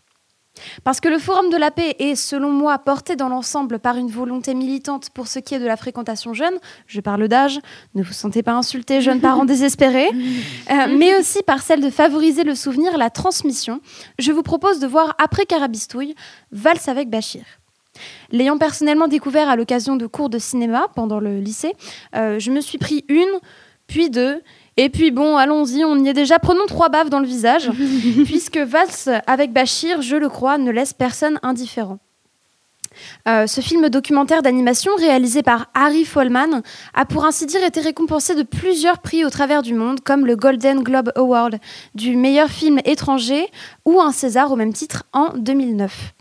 Parce 0.83 0.99
que 0.99 1.07
le 1.07 1.19
Forum 1.19 1.51
de 1.51 1.55
la 1.55 1.69
paix 1.69 1.95
est, 1.99 2.15
selon 2.15 2.49
moi, 2.49 2.79
porté 2.79 3.15
dans 3.15 3.29
l'ensemble 3.29 3.77
par 3.77 3.95
une 3.95 4.09
volonté 4.09 4.55
militante 4.55 5.11
pour 5.11 5.27
ce 5.27 5.37
qui 5.37 5.53
est 5.53 5.59
de 5.59 5.67
la 5.67 5.77
fréquentation 5.77 6.33
jeune, 6.33 6.55
je 6.87 6.99
parle 6.99 7.27
d'âge, 7.27 7.59
ne 7.93 8.01
vous 8.01 8.11
sentez 8.11 8.41
pas 8.41 8.53
insultés, 8.53 9.01
jeunes 9.01 9.21
parents 9.21 9.45
désespérés, 9.53 10.09
euh, 10.09 10.87
mais 10.97 11.15
aussi 11.15 11.43
par 11.43 11.61
celle 11.61 11.79
de 11.79 11.91
favoriser 11.91 12.43
le 12.43 12.55
souvenir, 12.55 12.97
la 12.97 13.11
transmission, 13.11 13.79
je 14.17 14.31
vous 14.31 14.41
propose 14.41 14.79
de 14.79 14.87
voir 14.87 15.13
après 15.19 15.45
Carabistouille, 15.45 16.15
Valse 16.51 16.87
avec 16.87 17.11
Bachir. 17.11 17.43
L'ayant 18.31 18.57
personnellement 18.57 19.07
découvert 19.07 19.47
à 19.47 19.55
l'occasion 19.55 19.95
de 19.95 20.07
cours 20.07 20.31
de 20.31 20.39
cinéma 20.39 20.87
pendant 20.95 21.19
le 21.19 21.39
lycée, 21.39 21.75
euh, 22.15 22.39
je 22.39 22.49
me 22.49 22.61
suis 22.61 22.79
pris 22.79 23.05
une, 23.09 23.29
puis 23.85 24.09
deux, 24.09 24.41
et 24.77 24.89
puis 24.89 25.11
bon, 25.11 25.37
allons-y, 25.37 25.83
on 25.83 25.97
y 25.97 26.09
est 26.09 26.13
déjà. 26.13 26.39
Prenons 26.39 26.65
trois 26.65 26.89
baves 26.89 27.09
dans 27.09 27.19
le 27.19 27.25
visage, 27.25 27.69
puisque 28.25 28.57
Valse 28.57 29.09
avec 29.27 29.51
Bachir, 29.51 30.01
je 30.01 30.15
le 30.15 30.29
crois, 30.29 30.57
ne 30.57 30.71
laisse 30.71 30.93
personne 30.93 31.39
indifférent. 31.43 31.99
Euh, 33.27 33.47
ce 33.47 33.61
film 33.61 33.89
documentaire 33.89 34.41
d'animation 34.41 34.91
réalisé 34.97 35.43
par 35.43 35.67
Harry 35.73 36.03
Follman 36.03 36.61
a 36.93 37.05
pour 37.05 37.25
ainsi 37.25 37.45
dire 37.45 37.63
été 37.63 37.79
récompensé 37.79 38.35
de 38.35 38.43
plusieurs 38.43 38.99
prix 38.99 39.23
au 39.23 39.29
travers 39.29 39.61
du 39.61 39.73
monde, 39.73 40.01
comme 40.01 40.25
le 40.25 40.35
Golden 40.35 40.83
Globe 40.83 41.11
Award 41.15 41.59
du 41.95 42.15
meilleur 42.15 42.49
film 42.49 42.79
étranger 42.85 43.47
ou 43.85 44.01
un 44.01 44.11
César 44.11 44.51
au 44.51 44.55
même 44.55 44.73
titre 44.73 45.03
en 45.13 45.29
2009. 45.37 46.13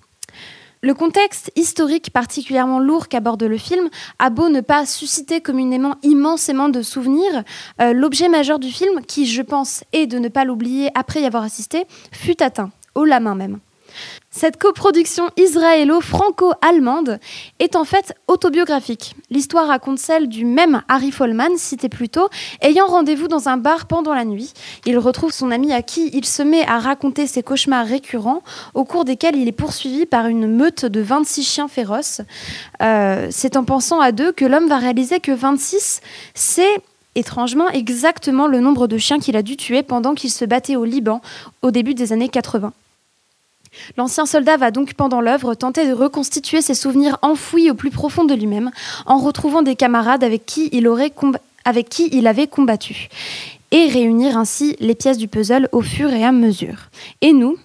Le 0.82 0.94
contexte 0.94 1.52
historique 1.56 2.10
particulièrement 2.10 2.78
lourd 2.78 3.08
qu'aborde 3.08 3.42
le 3.42 3.58
film 3.58 3.90
a 4.18 4.30
beau 4.30 4.48
ne 4.48 4.62
pas 4.62 4.86
susciter 4.86 5.42
communément 5.42 5.96
immensément 6.02 6.70
de 6.70 6.80
souvenirs, 6.80 7.44
euh, 7.82 7.92
l'objet 7.92 8.30
majeur 8.30 8.58
du 8.58 8.70
film, 8.70 9.02
qui 9.06 9.26
je 9.26 9.42
pense 9.42 9.84
est 9.92 10.06
de 10.06 10.18
ne 10.18 10.28
pas 10.28 10.46
l'oublier 10.46 10.88
après 10.94 11.20
y 11.20 11.26
avoir 11.26 11.42
assisté, 11.42 11.84
fut 12.12 12.42
atteint, 12.42 12.70
haut 12.94 13.04
la 13.04 13.20
main 13.20 13.34
même. 13.34 13.58
Cette 14.32 14.58
coproduction 14.58 15.28
israélo-franco-allemande 15.36 17.18
est 17.58 17.74
en 17.74 17.84
fait 17.84 18.14
autobiographique. 18.28 19.16
L'histoire 19.28 19.66
raconte 19.66 19.98
celle 19.98 20.28
du 20.28 20.44
même 20.44 20.82
Harry 20.88 21.10
Follman, 21.10 21.56
cité 21.56 21.88
plus 21.88 22.08
tôt, 22.08 22.28
ayant 22.62 22.86
rendez-vous 22.86 23.26
dans 23.26 23.48
un 23.48 23.56
bar 23.56 23.86
pendant 23.86 24.14
la 24.14 24.24
nuit. 24.24 24.52
Il 24.86 24.98
retrouve 24.98 25.32
son 25.32 25.50
ami 25.50 25.72
à 25.72 25.82
qui 25.82 26.10
il 26.12 26.24
se 26.24 26.44
met 26.44 26.64
à 26.66 26.78
raconter 26.78 27.26
ses 27.26 27.42
cauchemars 27.42 27.86
récurrents, 27.86 28.42
au 28.74 28.84
cours 28.84 29.04
desquels 29.04 29.36
il 29.36 29.48
est 29.48 29.52
poursuivi 29.52 30.06
par 30.06 30.26
une 30.26 30.46
meute 30.46 30.84
de 30.84 31.00
26 31.00 31.42
chiens 31.42 31.68
féroces. 31.68 32.20
Euh, 32.82 33.26
C'est 33.30 33.56
en 33.56 33.64
pensant 33.64 34.00
à 34.00 34.12
deux 34.12 34.30
que 34.30 34.44
l'homme 34.44 34.68
va 34.68 34.78
réaliser 34.78 35.18
que 35.18 35.32
26, 35.32 36.00
c'est 36.34 36.82
étrangement 37.16 37.68
exactement 37.70 38.46
le 38.46 38.60
nombre 38.60 38.86
de 38.86 38.96
chiens 38.96 39.18
qu'il 39.18 39.36
a 39.36 39.42
dû 39.42 39.56
tuer 39.56 39.82
pendant 39.82 40.14
qu'il 40.14 40.30
se 40.30 40.44
battait 40.44 40.76
au 40.76 40.84
Liban 40.84 41.20
au 41.62 41.70
début 41.70 41.94
des 41.94 42.12
années 42.12 42.28
80. 42.28 42.72
L'ancien 43.96 44.26
soldat 44.26 44.56
va 44.56 44.70
donc 44.70 44.94
pendant 44.94 45.20
l'œuvre 45.20 45.54
tenter 45.54 45.86
de 45.86 45.92
reconstituer 45.92 46.62
ses 46.62 46.74
souvenirs 46.74 47.18
enfouis 47.22 47.70
au 47.70 47.74
plus 47.74 47.90
profond 47.90 48.24
de 48.24 48.34
lui-même 48.34 48.70
en 49.06 49.18
retrouvant 49.18 49.62
des 49.62 49.76
camarades 49.76 50.24
avec 50.24 50.44
qui 50.46 50.68
il, 50.72 50.86
avait 52.26 52.46
combattu 52.46 53.08
et 53.70 53.86
réunir 53.86 54.36
ainsi 54.36 54.76
les 54.80 54.94
pièces 54.94 55.18
du 55.18 55.28
puzzle 55.28 55.68
au 55.72 55.82
fur 55.82 56.12
et 56.12 56.24
à 56.24 56.32
mesure. 56.32 56.90
Et 57.20 57.32
nous, 57.32 57.56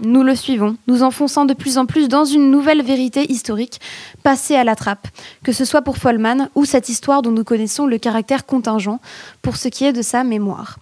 nous 0.00 0.22
le 0.22 0.36
suivons, 0.36 0.76
nous 0.86 1.02
enfonçant 1.02 1.44
de 1.44 1.54
plus 1.54 1.76
en 1.76 1.86
plus 1.86 2.08
dans 2.08 2.24
une 2.24 2.52
nouvelle 2.52 2.82
vérité 2.82 3.30
historique 3.30 3.80
passée 4.22 4.54
à 4.54 4.62
la 4.62 4.76
trappe, 4.76 5.08
que 5.42 5.50
ce 5.50 5.64
soit 5.64 5.82
pour 5.82 5.96
Follman 5.96 6.48
ou 6.54 6.64
cette 6.64 6.88
histoire 6.88 7.20
dont 7.20 7.32
nous 7.32 7.42
connaissons 7.42 7.86
le 7.86 7.98
caractère 7.98 8.46
contingent 8.46 9.00
pour 9.42 9.56
ce 9.56 9.66
qui 9.66 9.84
est 9.84 9.92
de 9.92 10.02
sa 10.02 10.22
mémoire. 10.22 10.78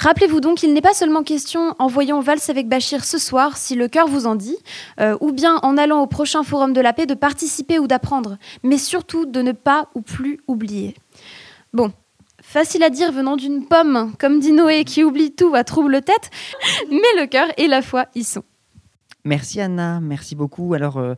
Rappelez-vous 0.00 0.40
donc, 0.40 0.62
il 0.62 0.72
n'est 0.72 0.80
pas 0.80 0.94
seulement 0.94 1.22
question, 1.22 1.74
en 1.78 1.86
voyant 1.86 2.20
Valse 2.20 2.48
avec 2.48 2.68
Bachir 2.68 3.04
ce 3.04 3.18
soir, 3.18 3.58
si 3.58 3.74
le 3.74 3.86
cœur 3.86 4.08
vous 4.08 4.26
en 4.26 4.34
dit, 4.34 4.56
euh, 4.98 5.14
ou 5.20 5.30
bien 5.30 5.56
en 5.62 5.76
allant 5.76 6.00
au 6.00 6.06
prochain 6.06 6.42
Forum 6.42 6.72
de 6.72 6.80
la 6.80 6.94
paix, 6.94 7.04
de 7.04 7.12
participer 7.12 7.78
ou 7.78 7.86
d'apprendre, 7.86 8.38
mais 8.62 8.78
surtout 8.78 9.26
de 9.26 9.42
ne 9.42 9.52
pas 9.52 9.90
ou 9.94 10.00
plus 10.00 10.40
oublier. 10.48 10.94
Bon, 11.74 11.92
facile 12.40 12.82
à 12.82 12.88
dire 12.88 13.12
venant 13.12 13.36
d'une 13.36 13.66
pomme, 13.66 14.14
comme 14.18 14.40
dit 14.40 14.52
Noé, 14.52 14.84
qui 14.84 15.04
oublie 15.04 15.32
tout 15.32 15.54
à 15.54 15.64
trouble 15.64 16.00
tête, 16.00 16.30
mais 16.90 17.20
le 17.20 17.26
cœur 17.26 17.48
et 17.58 17.66
la 17.66 17.82
foi 17.82 18.06
y 18.14 18.24
sont. 18.24 18.44
Merci 19.26 19.60
Anna, 19.60 20.00
merci 20.00 20.34
beaucoup. 20.34 20.72
Alors, 20.72 20.96
euh, 20.96 21.12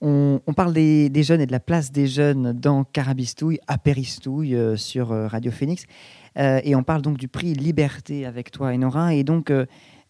on, 0.00 0.40
parle 0.56 0.72
des, 0.72 1.22
jeunes 1.22 1.42
et 1.42 1.46
de 1.46 1.52
la 1.52 1.60
place 1.60 1.92
des 1.92 2.06
jeunes 2.06 2.54
dans 2.54 2.84
Carabistouille, 2.84 3.60
à 3.66 3.76
Péristouille, 3.76 4.56
euh, 4.56 4.74
sur 4.74 5.08
Radio 5.08 5.52
Phoenix. 5.52 5.84
Euh, 6.38 6.60
et 6.64 6.74
on 6.74 6.82
parle 6.82 7.02
donc 7.02 7.18
du 7.18 7.28
prix 7.28 7.54
Liberté 7.54 8.26
avec 8.26 8.50
toi, 8.50 8.68
Enora. 8.72 9.14
Et 9.14 9.24
donc, 9.24 9.50
euh, 9.50 9.66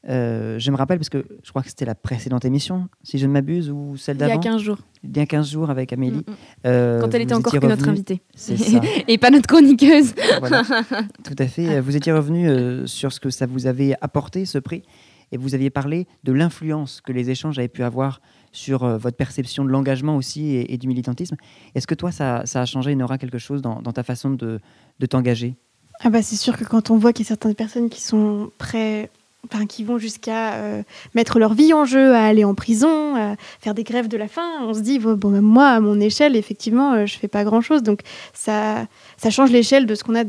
euh, 0.08 0.58
je 0.58 0.70
me 0.70 0.76
rappelle, 0.76 0.98
parce 0.98 1.08
que 1.08 1.24
je 1.44 1.50
crois 1.50 1.62
que 1.62 1.68
c'était 1.68 1.84
la 1.84 1.94
précédente 1.94 2.44
émission, 2.44 2.88
si 3.04 3.18
je 3.18 3.26
ne 3.26 3.32
m'abuse, 3.32 3.70
ou 3.70 3.96
celle 3.96 4.16
Il 4.16 4.20
y 4.20 4.24
a 4.24 4.28
d'avant 4.28 4.40
15 4.40 4.60
jours. 4.60 4.78
Il 5.04 5.16
y 5.16 5.20
a 5.20 5.26
15 5.26 5.50
jours 5.50 5.70
avec 5.70 5.92
Amélie. 5.92 6.18
Mm, 6.18 6.30
mm. 6.30 6.34
Euh, 6.66 7.00
Quand 7.00 7.14
elle 7.14 7.22
était 7.22 7.34
encore 7.34 7.52
que 7.52 7.66
notre 7.66 7.88
invitée. 7.88 8.20
Ça. 8.34 8.54
Et 9.08 9.18
pas 9.18 9.30
notre 9.30 9.46
chroniqueuse. 9.46 10.14
Voilà, 10.40 10.62
tout 11.24 11.36
à 11.38 11.46
fait. 11.46 11.80
Vous 11.80 11.96
étiez 11.96 12.12
revenu 12.12 12.48
euh, 12.48 12.86
sur 12.86 13.12
ce 13.12 13.20
que 13.20 13.30
ça 13.30 13.46
vous 13.46 13.66
avait 13.66 13.94
apporté, 14.00 14.44
ce 14.44 14.58
prix, 14.58 14.82
et 15.30 15.36
vous 15.36 15.54
aviez 15.54 15.70
parlé 15.70 16.08
de 16.24 16.32
l'influence 16.32 17.00
que 17.00 17.12
les 17.12 17.30
échanges 17.30 17.58
avaient 17.58 17.68
pu 17.68 17.84
avoir 17.84 18.20
sur 18.50 18.86
votre 18.98 19.16
perception 19.16 19.64
de 19.64 19.70
l'engagement 19.70 20.16
aussi 20.16 20.50
et, 20.50 20.74
et 20.74 20.78
du 20.78 20.88
militantisme. 20.88 21.36
Est-ce 21.74 21.86
que 21.86 21.94
toi, 21.94 22.10
ça, 22.10 22.42
ça 22.44 22.60
a 22.60 22.66
changé, 22.66 22.94
Nora, 22.94 23.16
quelque 23.16 23.38
chose 23.38 23.62
dans, 23.62 23.80
dans 23.80 23.92
ta 23.92 24.02
façon 24.02 24.30
de, 24.30 24.60
de 24.98 25.06
t'engager? 25.06 25.56
Ah 26.04 26.10
bah 26.10 26.22
c'est 26.22 26.36
sûr 26.36 26.56
que 26.56 26.64
quand 26.64 26.90
on 26.90 26.96
voit 26.96 27.12
qu'il 27.12 27.24
y 27.24 27.26
a 27.26 27.28
certaines 27.28 27.54
personnes 27.54 27.88
qui 27.88 28.00
sont 28.00 28.50
prêts, 28.58 29.08
enfin 29.44 29.66
qui 29.66 29.84
vont 29.84 29.98
jusqu'à 29.98 30.54
euh, 30.54 30.82
mettre 31.14 31.38
leur 31.38 31.54
vie 31.54 31.72
en 31.72 31.84
jeu, 31.84 32.14
à 32.14 32.24
aller 32.24 32.44
en 32.44 32.54
prison, 32.54 33.14
à 33.16 33.36
faire 33.60 33.74
des 33.74 33.84
grèves 33.84 34.08
de 34.08 34.16
la 34.16 34.26
faim, 34.26 34.48
on 34.62 34.74
se 34.74 34.80
dit 34.80 34.98
bon, 34.98 35.14
bon, 35.14 35.40
moi 35.40 35.68
à 35.68 35.80
mon 35.80 36.00
échelle 36.00 36.34
effectivement 36.34 36.94
euh, 36.94 37.06
je 37.06 37.16
fais 37.18 37.28
pas 37.28 37.44
grand 37.44 37.60
chose 37.60 37.84
donc 37.84 38.00
ça 38.34 38.86
ça 39.16 39.30
change 39.30 39.52
l'échelle 39.52 39.86
de 39.86 39.94
ce 39.94 40.02
qu'on 40.02 40.16
a, 40.16 40.24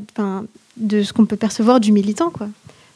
de 0.77 1.01
ce 1.01 1.11
qu'on 1.11 1.25
peut 1.25 1.37
percevoir 1.37 1.79
du 1.79 1.91
militant 1.91 2.29
quoi. 2.29 2.47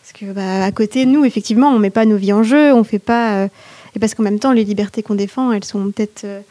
Parce 0.03 0.13
que 0.13 0.31
bah, 0.31 0.63
à 0.63 0.71
côté 0.71 1.07
nous 1.07 1.25
effectivement 1.25 1.69
on 1.69 1.79
met 1.79 1.89
pas 1.89 2.05
nos 2.05 2.17
vies 2.17 2.33
en 2.33 2.43
jeu, 2.43 2.73
on 2.73 2.83
fait 2.83 2.99
pas 2.99 3.37
euh, 3.37 3.47
et 3.95 3.99
parce 3.99 4.13
qu'en 4.13 4.23
même 4.23 4.39
temps 4.39 4.51
les 4.51 4.63
libertés 4.63 5.01
qu'on 5.01 5.15
défend 5.15 5.51
elles 5.51 5.65
sont 5.65 5.91
peut-être 5.91 6.25
euh, 6.25 6.41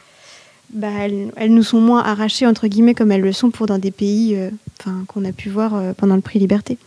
bah, 0.70 0.88
elles, 1.36 1.54
nous 1.54 1.62
sont 1.62 1.80
moins 1.80 2.02
arrachées 2.02 2.46
entre 2.46 2.66
guillemets 2.66 2.94
comme 2.94 3.12
elles 3.12 3.20
le 3.20 3.32
sont 3.32 3.50
pour 3.50 3.66
dans 3.66 3.78
des 3.78 3.90
pays 3.90 4.34
euh, 4.36 4.50
qu'on 5.06 5.24
a 5.24 5.32
pu 5.32 5.48
voir 5.48 5.74
euh, 5.74 5.92
pendant 5.96 6.16
le 6.16 6.20
prix 6.20 6.38
Liberté. 6.38 6.78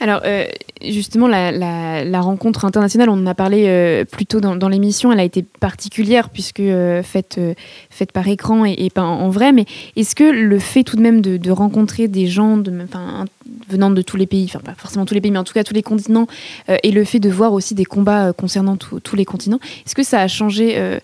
Alors, 0.00 0.22
euh, 0.24 0.46
justement, 0.84 1.28
la, 1.28 2.20
rencontre 2.20 2.64
internationale, 2.64 3.08
on 3.08 3.12
en 3.12 3.26
a 3.26 3.34
parlé 3.34 3.66
euh, 3.68 4.04
plus 4.04 4.26
tôt 4.26 4.40
dans, 4.40 4.68
l'émission, 4.68 5.12
elle 5.12 5.20
a 5.20 5.24
été 5.24 5.42
particulière 5.42 6.28
puisque 6.28 6.62
faite, 7.04 7.38
par 8.12 8.26
écran 8.26 8.64
et, 8.64 8.90
pas 8.90 9.02
en, 9.02 9.28
vrai. 9.30 9.52
Mais 9.52 9.64
est-ce 9.94 10.16
que 10.16 10.24
le 10.24 10.58
fait 10.58 10.82
tout 10.82 10.96
de 10.96 11.02
même 11.02 11.20
de, 11.20 11.50
rencontrer 11.52 12.08
des 12.08 12.26
gens 12.26 12.60
venant 13.68 13.90
de 13.92 14.02
tous 14.02 14.16
les 14.16 14.26
pays, 14.26 14.46
enfin 14.46 14.58
pas 14.58 14.74
forcément 14.76 15.04
tous 15.04 15.14
les 15.14 15.20
pays, 15.20 15.30
mais 15.30 15.38
en 15.38 15.44
tout 15.44 15.54
cas 15.54 15.62
tous 15.62 15.74
les 15.74 15.84
continents, 15.84 16.26
et 16.82 16.90
le 16.90 17.04
fait 17.04 17.20
de 17.20 17.30
voir 17.30 17.52
aussi 17.52 17.76
des 17.76 17.84
combats 17.84 18.32
concernant 18.32 18.76
tous- 18.76 19.14
les 19.14 19.24
continents, 19.24 19.60
est-ce 19.86 19.94
que 19.94 20.02
ça 20.02 20.20
a 20.20 20.26
changé 20.26 20.98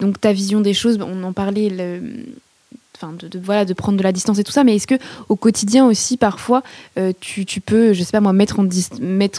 donc 0.00 0.20
ta 0.20 0.32
vision 0.32 0.60
des 0.60 0.74
choses 0.74 0.98
On 1.00 1.22
en 1.22 1.32
parlait. 1.32 1.70
le- 1.70 2.24
Enfin, 3.02 3.14
de, 3.18 3.38
voilà, 3.38 3.64
de 3.64 3.72
prendre 3.72 3.96
de 3.96 4.02
la 4.02 4.12
distance 4.12 4.38
et 4.38 4.44
tout 4.44 4.52
ça, 4.52 4.62
mais 4.62 4.76
est-ce 4.76 4.86
que 4.86 4.96
au 5.30 5.36
quotidien 5.36 5.86
aussi, 5.86 6.18
parfois, 6.18 6.62
euh, 6.98 7.12
tu, 7.18 7.46
tu 7.46 7.62
peux, 7.62 7.94
je 7.94 8.02
sais 8.02 8.12
pas 8.12 8.20
moi, 8.20 8.34
mettre, 8.34 8.58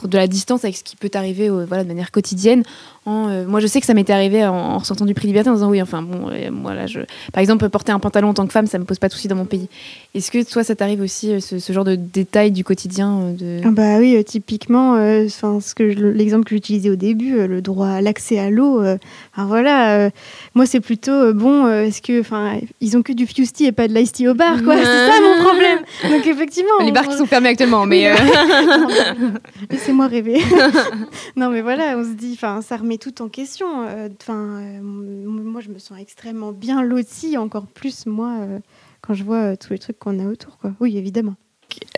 de 0.08 0.18
la 0.18 0.28
distance 0.28 0.64
avec 0.64 0.78
ce 0.78 0.84
qui 0.84 0.96
peut 0.96 1.10
t'arriver 1.10 1.50
euh, 1.50 1.66
voilà, 1.66 1.84
de 1.84 1.88
manière 1.88 2.10
quotidienne 2.10 2.64
en, 3.06 3.30
euh, 3.30 3.46
Moi, 3.48 3.60
je 3.60 3.68
sais 3.68 3.80
que 3.80 3.86
ça 3.86 3.94
m'était 3.94 4.14
arrivé 4.14 4.46
en, 4.46 4.78
en 4.78 5.06
du 5.06 5.14
prix 5.14 5.28
Liberté 5.28 5.50
en 5.50 5.54
disant 5.54 5.70
oui, 5.70 5.82
enfin 5.82 6.02
bon, 6.02 6.30
euh, 6.32 6.52
moi 6.52 6.74
là, 6.74 6.88
je... 6.88 7.00
par 7.34 7.42
exemple, 7.42 7.68
porter 7.70 7.92
un 7.92 8.00
pantalon 8.00 8.30
en 8.30 8.34
tant 8.34 8.46
que 8.46 8.52
femme, 8.52 8.68
ça 8.68 8.78
me 8.78 8.84
pose 8.84 9.00
pas 9.00 9.08
de 9.08 9.14
soucis 9.14 9.28
dans 9.28 9.36
mon 9.36 9.46
pays. 9.46 9.68
Est-ce 10.14 10.30
que 10.30 10.44
toi, 10.44 10.64
ça 10.64 10.76
t'arrive 10.76 11.02
aussi, 11.02 11.42
ce, 11.42 11.74
genre 11.74 11.86
de 11.86 11.96
détails 11.96 12.52
du 12.52 12.64
quotidien 12.64 13.32
de... 13.38 13.62
Ah 13.64 13.72
bah 13.72 13.98
oui, 13.98 14.24
typiquement, 14.24 14.96
euh, 14.96 15.28
'fin, 15.30 15.60
ce 15.60 15.74
que 15.74 15.84
l'exemple 15.84 16.46
que 16.46 16.56
j'utilisais 16.56 16.90
au 16.90 16.96
début, 16.96 17.48
le 17.48 17.62
droit 17.62 17.88
à 17.88 18.02
l'accès 18.02 18.38
à 18.38 18.50
l'eau. 18.50 18.82
enfin, 18.82 19.46
voilà, 19.46 20.10
moi 20.54 20.66
c'est 20.66 20.80
plutôt 20.80 21.34
bon. 21.34 21.68
Est-ce 21.68 22.02
que, 22.02 22.20
enfin, 22.20 22.60
ils 22.82 22.98
ont 22.98 23.02
que 23.02 23.14
du 23.14 23.26
Et 23.60 23.72
pas 23.72 23.88
de 23.88 23.94
l'ice 23.94 24.12
tea 24.14 24.28
au 24.28 24.34
bar, 24.34 24.64
quoi. 24.64 24.76
C'est 24.78 24.84
ça 24.84 25.20
mon 25.22 25.44
problème. 25.44 25.80
Donc 26.10 26.26
effectivement, 26.26 26.72
Les 26.84 26.92
bars 26.92 27.08
qui 27.08 27.16
sont 27.18 27.26
fermés 27.26 27.50
actuellement, 27.50 27.86
mais... 27.86 28.12
euh, 28.12 28.16
Laissez-moi 29.70 30.08
rêver. 30.08 30.40
non, 31.36 31.50
mais 31.50 31.62
voilà, 31.62 31.96
on 31.98 32.04
se 32.04 32.14
dit, 32.16 32.32
enfin, 32.34 32.62
ça 32.62 32.78
remet 32.78 32.98
tout 32.98 33.22
en 33.22 33.30
question. 33.30 33.68
euh, 33.88 34.10
Enfin, 34.22 34.62
euh, 34.62 34.80
moi, 34.82 35.62
je 35.62 35.70
me 35.70 35.78
sens 35.80 36.00
extrêmement 36.00 36.52
bien 36.52 36.82
lotie, 36.82 37.38
encore 37.38 37.68
plus 37.68 38.06
moi, 38.06 38.32
euh, 38.42 38.60
quand 39.02 39.14
je 39.14 39.24
vois 39.24 39.56
tous 39.58 39.74
les 39.74 39.80
trucs 39.80 40.00
qu'on 40.00 40.20
a 40.20 40.30
autour, 40.30 40.58
quoi. 40.58 40.72
Oui, 40.80 40.98
évidemment. 40.98 41.36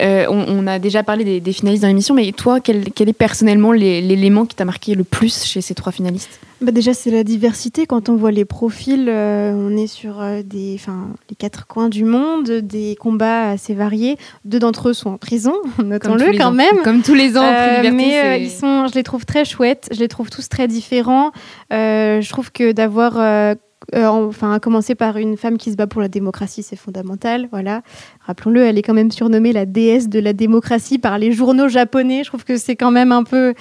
Euh, 0.02 0.26
on, 0.30 0.46
on 0.48 0.68
a 0.68 0.80
déjà 0.80 1.04
parlé 1.04 1.24
des, 1.24 1.40
des 1.40 1.54
finalistes 1.54 1.84
dans 1.84 1.88
l'émission, 1.88 2.16
mais 2.16 2.32
toi, 2.32 2.60
quel, 2.60 2.92
quel 2.92 3.10
est 3.10 3.14
personnellement 3.14 3.72
l'élément 3.72 4.46
qui 4.46 4.56
t'a 4.56 4.66
marqué 4.66 4.96
le 4.96 5.04
plus 5.04 5.44
chez 5.44 5.62
ces 5.62 5.76
trois 5.76 5.92
finalistes? 5.92 6.40
Bah 6.62 6.72
déjà, 6.72 6.94
c'est 6.94 7.12
la 7.12 7.24
diversité. 7.24 7.86
Quand 7.86 8.08
on 8.08 8.16
voit 8.16 8.32
les 8.32 8.46
profils, 8.46 9.08
euh, 9.10 9.52
on 9.54 9.76
est 9.76 9.88
sur 9.88 10.22
euh, 10.22 10.42
des, 10.44 10.80
les 11.30 11.36
quatre 11.38 11.68
coins 11.68 11.90
du 11.90 12.06
monde, 12.06 12.50
des 12.50 12.96
combats 12.98 13.50
assez 13.50 13.74
variés. 13.74 14.18
Deux 14.46 14.60
d'entre 14.60 14.90
eux 14.90 14.94
sont 14.94 15.10
en 15.10 15.18
prison, 15.18 15.56
notons-le 15.84 16.38
quand 16.38 16.48
ans. 16.48 16.52
même. 16.52 16.78
Comme 16.84 17.02
tous 17.02 17.16
les 17.16 17.38
ans, 17.38 17.42
Liberté, 17.44 17.92
mais 17.92 18.42
ils 18.42 18.50
sont, 18.50 18.88
je 18.88 18.94
les 18.96 19.04
trouve 19.04 19.26
très 19.26 19.44
chouettes. 19.46 19.90
Je 19.92 20.00
les 20.00 20.08
trouve 20.08 20.30
tous 20.30 20.48
très 20.48 20.68
différents. 20.68 21.32
Je 21.70 22.30
trouve 22.30 22.52
que 22.52 22.72
d'avoir 22.72 23.18
euh, 23.96 24.08
enfin, 24.08 24.54
à 24.54 24.60
commencer 24.60 24.96
par 24.96 25.18
une 25.18 25.38
femme 25.38 25.58
qui 25.58 25.72
se 25.72 25.76
bat 25.76 25.88
pour 25.88 26.02
la 26.02 26.08
démocratie, 26.08 26.64
c'est 26.64 26.76
fondamental. 26.76 27.48
Voilà. 27.52 27.82
Rappelons-le, 28.26 28.64
elle 28.64 28.78
est 28.78 28.82
quand 28.82 28.94
même 28.94 29.12
surnommée 29.12 29.54
la 29.54 29.66
déesse 29.66 30.10
de 30.10 30.20
la 30.20 30.34
démocratie 30.34 31.00
par 31.00 31.18
les 31.18 31.32
journaux 31.32 31.68
japonais. 31.68 32.24
Je 32.24 32.30
trouve 32.30 32.44
que 32.44 32.58
c'est 32.58 32.76
quand 32.76 32.92
même 32.92 33.12
un 33.12 33.24
peu 33.24 33.54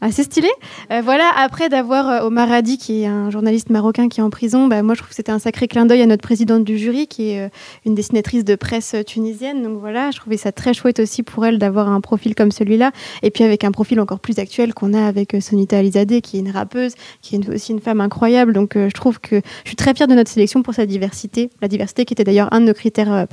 assez 0.00 0.22
stylé. 0.22 0.48
Euh, 0.92 1.00
voilà. 1.02 1.30
Après 1.36 1.68
d'avoir 1.68 2.08
euh, 2.08 2.26
Omar 2.26 2.50
Hadi, 2.50 2.78
qui 2.78 3.02
est 3.02 3.06
un 3.06 3.30
journaliste 3.30 3.70
marocain 3.70 4.08
qui 4.08 4.20
est 4.20 4.22
en 4.22 4.30
prison, 4.30 4.66
bah, 4.66 4.82
moi 4.82 4.94
je 4.94 5.00
trouve 5.00 5.10
que 5.10 5.14
c'était 5.14 5.32
un 5.32 5.38
sacré 5.38 5.68
clin 5.68 5.86
d'œil 5.86 6.02
à 6.02 6.06
notre 6.06 6.22
présidente 6.22 6.64
du 6.64 6.78
jury, 6.78 7.06
qui 7.06 7.30
est 7.30 7.46
euh, 7.46 7.48
une 7.84 7.94
dessinatrice 7.94 8.44
de 8.44 8.54
presse 8.54 8.94
euh, 8.94 9.02
tunisienne. 9.02 9.62
Donc 9.62 9.78
voilà, 9.78 10.10
je 10.10 10.18
trouvais 10.18 10.36
ça 10.36 10.52
très 10.52 10.74
chouette 10.74 11.00
aussi 11.00 11.22
pour 11.22 11.44
elle 11.46 11.58
d'avoir 11.58 11.88
un 11.88 12.00
profil 12.00 12.34
comme 12.34 12.50
celui-là. 12.50 12.92
Et 13.22 13.30
puis 13.30 13.44
avec 13.44 13.64
un 13.64 13.72
profil 13.72 14.00
encore 14.00 14.20
plus 14.20 14.38
actuel 14.38 14.74
qu'on 14.74 14.94
a 14.94 15.06
avec 15.06 15.36
Sonita 15.40 15.78
Alizadeh, 15.78 16.20
qui 16.20 16.36
est 16.36 16.40
une 16.40 16.50
rappeuse, 16.50 16.94
qui 17.22 17.36
est 17.36 17.48
aussi 17.48 17.72
une 17.72 17.80
femme 17.80 18.00
incroyable. 18.00 18.52
Donc 18.52 18.74
je 18.74 18.92
trouve 18.92 19.20
que 19.20 19.40
je 19.64 19.68
suis 19.68 19.76
très 19.76 19.94
fière 19.94 20.08
de 20.08 20.14
notre 20.14 20.30
sélection 20.30 20.62
pour 20.62 20.74
sa 20.74 20.86
diversité. 20.86 21.50
La 21.60 21.68
diversité 21.68 22.04
qui 22.04 22.14
était 22.14 22.24
d'ailleurs 22.24 22.52
un 22.52 22.60
de 22.60 22.66
nos 22.66 22.74
critères 22.74 23.12
euh, 23.12 23.26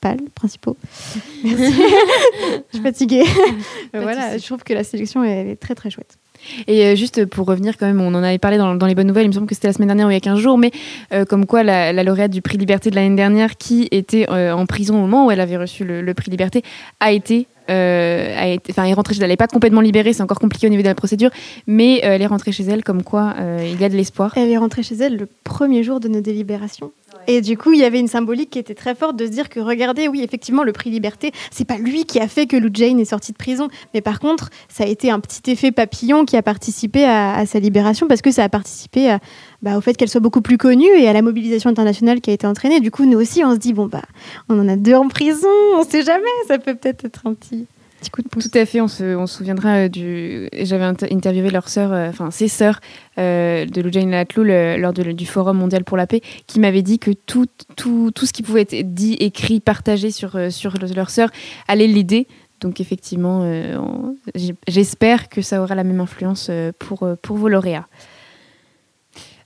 principaux. 0.00 0.30
Principaux. 0.34 0.76
Merci. 1.44 1.72
je 2.72 2.74
suis 2.76 2.82
fatiguée. 2.82 3.24
Voilà, 3.94 4.38
je 4.38 4.44
trouve 4.46 4.62
que 4.62 4.72
la 4.72 4.84
sélection 4.84 5.22
elle 5.24 5.48
est 5.48 5.56
très 5.56 5.74
très 5.74 5.90
chouette. 5.90 6.16
Et 6.66 6.86
euh, 6.86 6.94
juste 6.96 7.26
pour 7.26 7.46
revenir 7.46 7.76
quand 7.76 7.84
même, 7.86 8.00
on 8.00 8.14
en 8.14 8.22
avait 8.22 8.38
parlé 8.38 8.56
dans, 8.56 8.74
dans 8.74 8.86
les 8.86 8.94
bonnes 8.94 9.06
nouvelles, 9.08 9.26
il 9.26 9.28
me 9.28 9.34
semble 9.34 9.46
que 9.46 9.54
c'était 9.54 9.66
la 9.68 9.74
semaine 9.74 9.88
dernière 9.88 10.06
ou 10.06 10.10
il 10.10 10.14
y 10.14 10.16
a 10.16 10.20
15 10.20 10.38
jours, 10.38 10.56
mais 10.56 10.70
euh, 11.12 11.26
comme 11.26 11.44
quoi 11.44 11.62
la, 11.62 11.92
la 11.92 12.02
lauréate 12.02 12.30
du 12.30 12.40
prix 12.40 12.56
Liberté 12.56 12.88
de 12.88 12.94
l'année 12.94 13.14
dernière, 13.14 13.58
qui 13.58 13.88
était 13.90 14.26
euh, 14.30 14.52
en 14.52 14.64
prison 14.64 14.94
au 14.96 15.00
moment 15.00 15.26
où 15.26 15.30
elle 15.30 15.40
avait 15.40 15.58
reçu 15.58 15.84
le, 15.84 16.00
le 16.00 16.14
prix 16.14 16.30
Liberté, 16.30 16.62
a 16.98 17.12
été... 17.12 17.46
euh, 17.68 18.34
a 18.38 18.48
été- 18.48 18.72
Enfin, 18.72 18.84
est 18.84 18.94
rentrée 18.94 19.12
chez 19.12 19.18
elle. 19.18 19.24
Elle 19.24 19.30
n'est 19.32 19.36
pas 19.36 19.48
complètement 19.48 19.82
libérée, 19.82 20.14
c'est 20.14 20.22
encore 20.22 20.38
compliqué 20.40 20.66
au 20.66 20.70
niveau 20.70 20.82
de 20.82 20.88
la 20.88 20.94
procédure, 20.94 21.28
mais 21.66 21.98
elle 22.02 22.22
est 22.22 22.26
rentrée 22.26 22.52
chez 22.52 22.64
elle, 22.64 22.84
comme 22.84 23.02
quoi 23.02 23.34
il 23.62 23.78
y 23.78 23.84
a 23.84 23.90
de 23.90 23.96
l'espoir. 23.96 24.32
Elle 24.36 24.50
est 24.50 24.56
rentrée 24.56 24.82
chez 24.82 24.94
elle 24.94 25.16
le 25.18 25.28
premier 25.44 25.82
jour 25.82 26.00
de 26.00 26.08
nos 26.08 26.22
délibérations. 26.22 26.90
Et 27.32 27.42
du 27.42 27.56
coup, 27.56 27.72
il 27.72 27.78
y 27.78 27.84
avait 27.84 28.00
une 28.00 28.08
symbolique 28.08 28.50
qui 28.50 28.58
était 28.58 28.74
très 28.74 28.96
forte 28.96 29.14
de 29.14 29.24
se 29.24 29.30
dire 29.30 29.48
que, 29.48 29.60
regardez, 29.60 30.08
oui, 30.08 30.20
effectivement, 30.24 30.64
le 30.64 30.72
prix 30.72 30.90
Liberté, 30.90 31.30
c'est 31.52 31.64
pas 31.64 31.78
lui 31.78 32.04
qui 32.04 32.18
a 32.18 32.26
fait 32.26 32.48
que 32.48 32.56
Lou 32.56 32.70
Jane 32.74 32.98
est 32.98 33.04
sortie 33.04 33.30
de 33.30 33.36
prison, 33.36 33.68
mais 33.94 34.00
par 34.00 34.18
contre, 34.18 34.50
ça 34.68 34.82
a 34.82 34.88
été 34.88 35.12
un 35.12 35.20
petit 35.20 35.48
effet 35.48 35.70
papillon 35.70 36.24
qui 36.24 36.36
a 36.36 36.42
participé 36.42 37.04
à, 37.04 37.46
sa 37.46 37.60
libération 37.60 38.08
parce 38.08 38.20
que 38.20 38.32
ça 38.32 38.42
a 38.42 38.48
participé 38.48 39.10
à- 39.10 39.20
bah, 39.62 39.78
au 39.78 39.80
fait 39.80 39.94
qu'elle 39.94 40.08
soit 40.08 40.20
beaucoup 40.20 40.40
plus 40.40 40.58
connue 40.58 40.90
et 40.98 41.06
à 41.06 41.12
la 41.12 41.22
mobilisation 41.22 41.70
internationale 41.70 42.20
qui 42.20 42.30
a 42.30 42.32
été 42.32 42.48
entraînée. 42.48 42.80
Du 42.80 42.90
coup, 42.90 43.04
nous 43.04 43.20
aussi, 43.20 43.44
on 43.44 43.52
se 43.52 43.58
dit, 43.58 43.74
bon, 43.74 43.86
bah, 43.86 44.02
on 44.48 44.58
en 44.58 44.66
a 44.66 44.74
deux 44.74 44.94
en 44.94 45.06
prison, 45.06 45.46
on 45.76 45.84
sait 45.84 46.02
jamais, 46.02 46.24
ça 46.48 46.58
peut 46.58 46.74
peut-être 46.74 47.04
être 47.04 47.28
un 47.28 47.34
petit, 47.34 47.66
petit 48.00 48.10
coup 48.10 48.22
de 48.22 48.28
pouce. 48.28 48.50
Tout 48.50 48.58
à 48.58 48.66
fait, 48.66 48.80
on 48.80 48.88
se, 48.88 49.14
on 49.16 49.26
se 49.26 49.36
souviendra 49.38 49.84
euh, 49.84 49.88
du. 49.88 50.48
J'avais 50.60 50.84
inter- 50.84 51.08
interviewé 51.12 51.50
leur 51.50 51.68
sœur, 51.68 51.92
euh, 51.92 52.08
enfin 52.08 52.30
ses 52.30 52.48
sœurs 52.48 52.80
euh, 53.18 53.66
de 53.66 53.80
Loujaine 53.80 54.10
Latlou 54.10 54.42
le- 54.42 54.76
lors 54.78 54.92
de- 54.92 55.12
du 55.12 55.26
Forum 55.26 55.58
mondial 55.58 55.84
pour 55.84 55.96
la 55.96 56.06
paix, 56.06 56.20
qui 56.46 56.58
m'avaient 56.60 56.82
dit 56.82 56.98
que 56.98 57.10
tout, 57.12 57.46
tout, 57.76 58.10
tout 58.14 58.26
ce 58.26 58.32
qui 58.32 58.42
pouvait 58.42 58.62
être 58.62 58.94
dit, 58.94 59.14
écrit, 59.14 59.60
partagé 59.60 60.10
sur, 60.10 60.36
euh, 60.36 60.50
sur 60.50 60.74
le- 60.78 60.92
leur 60.94 61.10
sœur 61.10 61.30
allait 61.68 61.86
l'aider. 61.86 62.26
Donc 62.60 62.80
effectivement, 62.80 63.40
euh, 63.44 63.78
j'espère 64.68 65.28
que 65.30 65.40
ça 65.42 65.62
aura 65.62 65.74
la 65.74 65.84
même 65.84 66.00
influence 66.00 66.50
pour, 66.78 67.08
pour 67.22 67.36
vos 67.38 67.48
lauréats. 67.48 67.86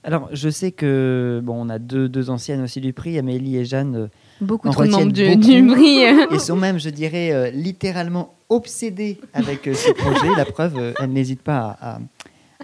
Alors, 0.03 0.29
je 0.33 0.49
sais 0.49 0.71
que 0.71 1.41
bon, 1.43 1.65
on 1.65 1.69
a 1.69 1.79
deux, 1.79 2.07
deux 2.07 2.29
anciennes 2.29 2.61
aussi 2.61 2.79
du 2.79 2.93
prix, 2.93 3.17
Amélie 3.17 3.57
et 3.57 3.65
Jeanne. 3.65 4.09
Beaucoup 4.39 4.67
en 4.67 4.71
trop 4.71 4.83
de 4.85 4.89
membres 4.91 5.11
du- 5.11 5.65
prix. 5.67 6.01
et 6.35 6.39
sont 6.39 6.55
même, 6.57 6.77
je 6.79 6.89
dirais, 6.89 7.31
euh, 7.31 7.49
littéralement 7.49 8.34
obsédées 8.49 9.19
avec 9.33 9.67
euh, 9.67 9.73
ce 9.73 9.91
projet. 9.91 10.27
La 10.37 10.45
preuve, 10.45 10.77
euh, 10.77 10.93
elles 10.99 11.11
n'hésitent 11.11 11.41
pas 11.41 11.77
à, 11.81 11.99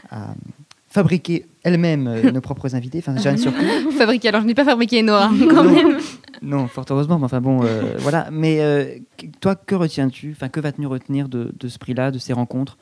à- 0.10 0.32
à 0.32 0.34
fabriquer 0.90 1.46
elles-mêmes 1.64 2.08
euh, 2.08 2.32
nos 2.32 2.42
propres 2.42 2.76
invités. 2.76 3.00
Enfin, 3.00 3.16
Jeanne 3.18 3.38
surtout. 3.38 3.60
fabriqué, 3.98 4.28
alors 4.30 4.42
je 4.42 4.48
n'ai 4.48 4.54
pas 4.56 4.66
fabriqué 4.66 5.02
Nora, 5.02 5.30
quand 5.50 5.64
Non. 5.64 5.72
même. 5.72 5.98
Non, 6.42 6.68
fort 6.68 6.86
heureusement, 6.90 7.20
mais 7.20 7.26
enfin 7.26 7.40
bon, 7.40 7.64
euh, 7.64 7.94
voilà. 8.00 8.28
Mais 8.32 8.62
euh, 8.62 8.96
toi, 9.42 9.56
que 9.56 9.76
retiens-tu 9.76 10.32
Enfin, 10.36 10.50
que 10.50 10.60
vas-tu 10.60 10.86
retenir 10.88 11.30
de, 11.30 11.54
de 11.60 11.68
ce 11.68 11.78
prix-là, 11.78 12.10
de 12.12 12.18
ces 12.20 12.34
rencontres 12.34 12.78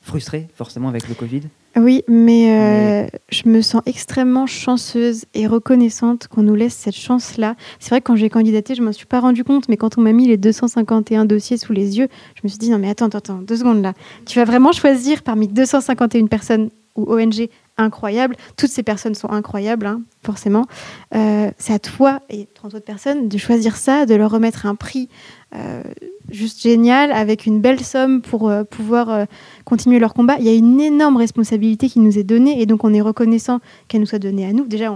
Frustré, 0.00 0.48
forcément, 0.56 0.88
avec 0.88 1.08
le 1.08 1.14
Covid? 1.14 1.42
Oui, 1.74 2.02
mais, 2.06 2.50
euh, 2.50 3.18
je 3.30 3.48
me 3.48 3.62
sens 3.62 3.80
extrêmement 3.86 4.46
chanceuse 4.46 5.24
et 5.32 5.46
reconnaissante 5.46 6.28
qu'on 6.28 6.42
nous 6.42 6.54
laisse 6.54 6.74
cette 6.74 6.94
chance-là. 6.94 7.54
C'est 7.80 7.90
vrai 7.90 8.00
que 8.02 8.06
quand 8.06 8.16
j'ai 8.16 8.28
candidaté, 8.28 8.74
je 8.74 8.82
m'en 8.82 8.92
suis 8.92 9.06
pas 9.06 9.20
rendu 9.20 9.42
compte, 9.42 9.68
mais 9.70 9.78
quand 9.78 9.96
on 9.96 10.02
m'a 10.02 10.12
mis 10.12 10.26
les 10.26 10.36
251 10.36 11.24
dossiers 11.24 11.56
sous 11.56 11.72
les 11.72 11.98
yeux, 11.98 12.08
je 12.34 12.40
me 12.44 12.48
suis 12.48 12.58
dit 12.58 12.70
non 12.70 12.78
mais 12.78 12.90
attends, 12.90 13.06
attends, 13.06 13.18
attends, 13.18 13.38
deux 13.38 13.56
secondes 13.56 13.82
là. 13.82 13.94
Tu 14.26 14.38
vas 14.38 14.44
vraiment 14.44 14.72
choisir 14.72 15.22
parmi 15.22 15.48
251 15.48 16.26
personnes 16.26 16.68
ou 16.94 17.10
ONG 17.10 17.48
incroyables. 17.78 18.36
Toutes 18.56 18.70
ces 18.70 18.82
personnes 18.82 19.14
sont 19.14 19.30
incroyables, 19.30 19.86
hein, 19.86 20.02
forcément. 20.22 20.66
Euh, 21.14 21.50
c'est 21.58 21.72
à 21.72 21.78
toi 21.78 22.20
et 22.28 22.46
30 22.54 22.74
autres 22.74 22.84
personnes 22.84 23.28
de 23.28 23.38
choisir 23.38 23.76
ça, 23.76 24.06
de 24.06 24.14
leur 24.14 24.30
remettre 24.30 24.66
un 24.66 24.74
prix 24.74 25.08
euh, 25.54 25.82
juste 26.30 26.62
génial 26.62 27.12
avec 27.12 27.46
une 27.46 27.60
belle 27.60 27.80
somme 27.80 28.22
pour 28.22 28.48
euh, 28.48 28.64
pouvoir 28.64 29.26
continuer 29.64 29.98
leur 29.98 30.14
combat. 30.14 30.36
Il 30.38 30.44
y 30.44 30.48
a 30.48 30.54
une 30.54 30.80
énorme 30.80 31.16
responsabilité 31.16 31.88
qui 31.88 32.00
nous 32.00 32.18
est 32.18 32.24
donnée 32.24 32.60
et 32.60 32.66
donc 32.66 32.84
on 32.84 32.92
est 32.94 33.00
reconnaissant 33.00 33.60
qu'elle 33.88 34.00
nous 34.00 34.06
soit 34.06 34.18
donnée 34.18 34.46
à 34.46 34.52
nous. 34.52 34.66
Déjà, 34.66 34.94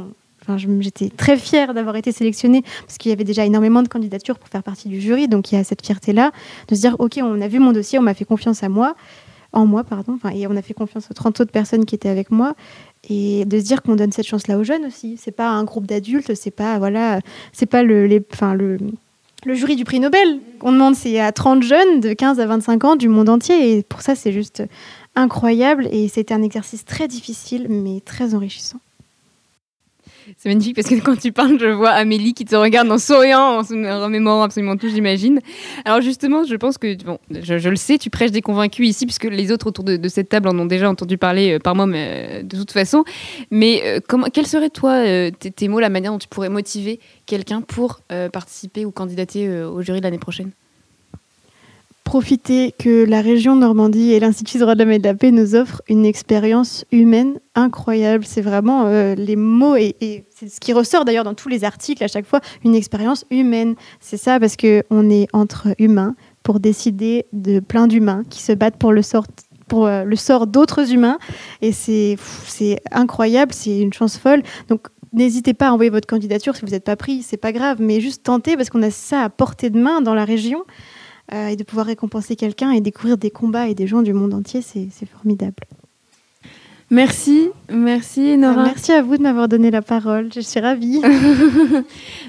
j'étais 0.81 1.09
très 1.09 1.37
fière 1.37 1.75
d'avoir 1.75 1.97
été 1.97 2.13
sélectionnée 2.13 2.63
parce 2.87 2.99
qu'il 2.99 3.11
y 3.11 3.13
avait 3.13 3.25
déjà 3.25 3.45
énormément 3.45 3.83
de 3.83 3.89
candidatures 3.89 4.39
pour 4.39 4.49
faire 4.49 4.63
partie 4.63 4.89
du 4.89 5.01
jury, 5.01 5.29
donc 5.29 5.51
il 5.51 5.57
y 5.57 5.59
a 5.59 5.65
cette 5.65 5.85
fierté-là 5.85 6.31
de 6.69 6.75
se 6.75 6.81
dire 6.81 6.97
ok, 6.99 7.19
on 7.23 7.41
a 7.41 7.49
vu 7.49 7.59
mon 7.59 7.73
dossier, 7.73 7.99
on 7.99 8.03
m'a 8.03 8.15
fait 8.15 8.25
confiance 8.25 8.63
à 8.63 8.69
moi, 8.69 8.95
en 9.57 9.67
moi, 9.67 9.85
pardon, 9.85 10.19
et 10.35 10.47
on 10.47 10.57
a 10.57 10.63
fait 10.63 10.75
confiance 10.75 11.11
aux 11.11 11.15
30 11.15 11.41
autres 11.41 11.51
personnes 11.51 11.87
qui 11.87 11.95
étaient 11.95 12.09
avec 12.09 12.31
moi. 12.31 12.55
Et 13.09 13.45
de 13.45 13.59
se 13.59 13.65
dire 13.65 13.83
qu'on 13.83 13.97
donne 13.97 14.13
cette 14.13 14.27
chance-là 14.27 14.59
aux 14.59 14.65
jeunes 14.65 14.85
aussi. 14.85 15.17
C'est 15.17 15.31
pas 15.31 15.49
un 15.49 15.65
groupe 15.65 15.87
d'adultes, 15.87 16.35
c'est 16.35 16.51
pas 16.51 16.79
voilà, 16.79 17.21
c'est 17.53 17.67
pas 17.67 17.83
le, 17.83 18.07
les, 18.07 18.19
le, 18.19 18.79
le 19.45 19.55
jury 19.55 19.77
du 19.77 19.85
prix 19.85 20.01
Nobel 20.01 20.41
qu'on 20.59 20.73
demande, 20.73 20.95
c'est 20.95 21.21
à 21.21 21.33
30 21.33 21.63
jeunes 21.63 22.01
de 22.01 22.13
15 22.13 22.41
à 22.41 22.47
25 22.47 22.85
ans 22.85 22.97
du 22.97 23.09
monde 23.09 23.29
entier. 23.29 23.79
Et 23.79 23.83
pour 23.83 24.03
ça, 24.03 24.15
c'est 24.15 24.33
juste 24.33 24.63
incroyable. 25.15 25.89
Et 25.91 26.09
c'était 26.09 26.35
un 26.35 26.43
exercice 26.43 26.85
très 26.85 27.09
difficile, 27.09 27.67
mais 27.69 28.01
très 28.01 28.35
enrichissant. 28.35 28.79
C'est 30.37 30.49
magnifique 30.49 30.77
parce 30.77 30.89
que 30.89 31.01
quand 31.01 31.17
tu 31.17 31.33
parles, 31.33 31.59
je 31.61 31.67
vois 31.67 31.91
Amélie 31.91 32.35
qui 32.35 32.45
te 32.45 32.57
regarde 32.57 32.91
en 32.91 32.99
souriant, 32.99 33.59
en 33.59 33.65
se 33.65 33.75
remémorant 33.75 34.43
absolument 34.43 34.77
tout, 34.77 34.89
j'imagine. 34.89 35.41
Alors 35.85 36.01
justement, 36.01 36.45
je 36.45 36.57
pense 36.57 36.79
que, 36.79 37.03
bon, 37.05 37.19
je, 37.31 37.69
le 37.69 37.77
sais, 37.77 37.99
tu 37.99 38.11
prêches 38.11 38.33
des 38.33 38.43
convaincus 38.43 38.89
ici, 38.89 39.07
puisque 39.07 39.25
les 39.25 39.53
autres 39.53 39.69
autour 39.69 39.85
de, 39.85 40.09
cette 40.09 40.29
table 40.29 40.49
en 40.49 40.59
ont 40.59 40.67
déjà 40.67 40.89
entendu 40.89 41.19
parler 41.19 41.55
euh, 41.55 41.59
par 41.59 41.75
moi, 41.75 41.87
mais 41.87 42.41
euh, 42.41 42.43
de 42.43 42.57
toute 42.57 42.73
façon. 42.73 43.05
Mais 43.51 43.83
euh, 43.85 44.01
comment, 44.07 44.27
quels 44.27 44.47
seraient, 44.47 44.71
toi, 44.71 45.05
tes, 45.39 45.51
tes 45.51 45.69
mots, 45.69 45.81
la 45.81 45.91
manière 45.91 46.13
dont 46.13 46.19
tu 46.19 46.29
pourrais 46.29 46.49
motiver 46.49 47.01
quelqu'un 47.27 47.61
pour 47.61 48.01
participer 48.33 48.85
ou 48.85 48.91
candidater 48.91 49.63
au 49.63 49.83
jury 49.83 50.01
l'année 50.01 50.19
prochaine? 50.19 50.51
Profiter 52.07 52.71
que 52.71 53.05
la 53.05 53.21
région 53.21 53.57
Normandie 53.57 54.13
et 54.13 54.21
l'Institut 54.21 54.59
droit 54.59 54.77
de 54.77 54.79
l'homme 54.85 54.93
et 54.93 55.01
de 55.01 55.09
la 55.09 55.15
paix 55.15 55.33
nous 55.33 55.57
offrent 55.57 55.83
une 55.89 56.07
expérience 56.07 56.85
humaine 56.93 57.41
incroyable. 57.57 58.25
C'est 58.25 58.43
vraiment 58.43 58.87
euh, 58.87 59.17
les 59.17 59.35
mots 59.35 59.75
et, 59.75 60.25
c'est 60.31 60.49
ce 60.49 60.61
qui 60.61 60.73
ressort 60.73 61.05
d'ailleurs 61.05 61.25
dans 61.25 61.35
tous 61.35 61.49
les 61.49 61.65
articles 61.65 62.05
à 62.05 62.07
chaque 62.07 62.25
fois, 62.25 62.41
une 62.65 62.77
expérience 62.77 63.25
humaine. 63.33 63.75
C'est 63.99 64.19
ça 64.19 64.39
parce 64.39 64.55
que 64.55 64.85
on 64.89 65.11
est 65.11 65.27
entre 65.33 65.75
humains 65.81 66.15
pour 66.45 66.61
décider 66.61 67.27
de 67.33 67.59
plein 67.59 67.89
d'humains 67.89 68.23
qui 68.31 68.41
se 68.41 68.53
battent 68.53 68.77
pour 68.77 68.93
le 68.93 69.03
sort 69.03 69.27
pour 69.67 69.87
euh, 69.87 70.05
le 70.05 70.15
sort 70.15 70.47
d'autres 70.47 70.93
humains 70.93 71.19
et 71.61 71.73
c'est 71.73 72.17
incroyable, 72.93 73.53
c'est 73.53 73.81
une 73.81 73.93
chance 73.93 74.17
folle. 74.17 74.45
Donc 74.69 74.87
N'hésitez 75.13 75.55
pas 75.55 75.69
à 75.69 75.73
envoyer 75.73 75.91
votre 75.91 76.07
candidature 76.07 76.57
si 76.57 76.63
vous 76.63 76.73
n'êtes 76.73 76.85
pas 76.85 76.97
pris, 76.97 77.23
c'est 77.23 77.39
pas 77.39 77.51
grave, 77.51 77.79
mais 77.81 78.03
juste 78.03 78.23
tentez 78.23 78.55
parce 78.55 78.69
qu'on 78.69 78.83
a 78.83 78.91
ça 78.91 79.23
à 79.23 79.31
portée 79.31 79.71
de 79.71 79.81
main 79.81 80.03
dans 80.03 80.15
la 80.15 80.27
région 80.27 80.65
euh, 81.33 81.49
et 81.49 81.57
de 81.57 81.65
pouvoir 81.65 81.87
récompenser 81.87 82.37
quelqu'un 82.37 82.71
et 82.71 82.81
découvrir 82.81 83.19
des 83.19 83.31
combats 83.31 83.69
et 83.69 83.75
des 83.75 83.87
gens 83.87 84.03
du 84.03 84.13
monde 84.13 84.35
entier, 84.35 84.63
c'est 84.63 85.07
formidable. 85.07 85.65
Merci, 86.89 87.49
merci 87.69 88.37
Nora. 88.37 88.61
Euh, 88.61 88.65
merci 88.67 88.93
à 88.93 89.03
vous 89.03 89.17
de 89.17 89.23
m'avoir 89.23 89.49
donné 89.49 89.73
la 89.73 89.83
parole, 89.83 90.31
je 90.33 90.41
suis 90.41 90.61
ravie. 90.61 91.03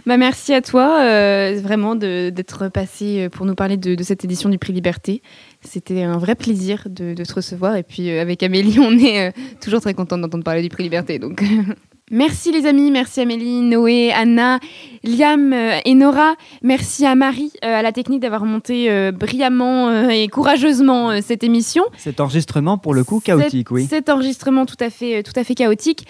Bah, 0.06 0.16
merci 0.16 0.54
à 0.54 0.62
toi, 0.62 1.02
euh, 1.02 1.60
vraiment, 1.62 1.94
d'être 1.96 2.70
passé 2.70 3.28
pour 3.30 3.46
nous 3.46 3.56
parler 3.56 3.76
de, 3.76 3.94
de 3.94 4.04
cette 4.04 4.24
édition 4.24 4.50
du 4.50 4.58
Prix 4.58 4.72
Liberté. 4.72 5.22
C'était 5.62 6.04
un 6.04 6.18
vrai 6.18 6.36
plaisir 6.36 6.88
de, 6.90 7.14
de 7.14 7.24
te 7.24 7.34
recevoir. 7.34 7.76
Et 7.76 7.84
puis, 7.84 8.10
euh, 8.10 8.22
avec 8.22 8.42
Amélie, 8.44 8.80
on 8.80 8.98
est 8.98 9.28
euh, 9.28 9.32
toujours 9.62 9.82
très 9.82 9.94
contente 9.94 10.22
d'entendre 10.22 10.44
parler 10.44 10.62
du 10.62 10.70
Prix 10.70 10.84
Liberté. 10.84 11.20
Donc, 11.20 11.44
merci 12.12 12.52
les 12.52 12.66
amis, 12.66 12.92
merci 12.92 13.22
Amélie, 13.22 13.62
Noé, 13.62 14.12
Anna, 14.12 14.60
Liam 15.08 15.54
euh, 15.54 15.80
et 15.86 15.94
Nora. 15.96 16.36
Merci 16.62 17.06
à 17.06 17.16
Marie, 17.16 17.52
euh, 17.64 17.80
à 17.80 17.82
la 17.82 17.92
technique, 17.92 18.20
d'avoir 18.22 18.46
monté 18.46 18.90
euh, 18.92 19.12
brillamment 19.12 19.90
euh, 19.90 20.10
et 20.10 20.28
courageusement 20.28 21.12
euh, 21.12 21.20
cette 21.26 21.44
émission. 21.44 21.84
Cet 21.98 22.20
enregistrement, 22.20 22.78
pour 22.78 22.94
le 22.94 23.04
coup, 23.04 23.20
chaotique, 23.20 23.68
Cet- 23.70 23.72
oui. 23.72 23.88
Cet 23.90 24.10
enregistrement 24.10 24.66
tout 24.66 24.76
à 24.80 24.90
fait, 24.90 25.18
euh, 25.20 25.22
tout 25.24 25.38
à 25.40 25.44
fait 25.44 25.56
chaotique. 25.56 26.06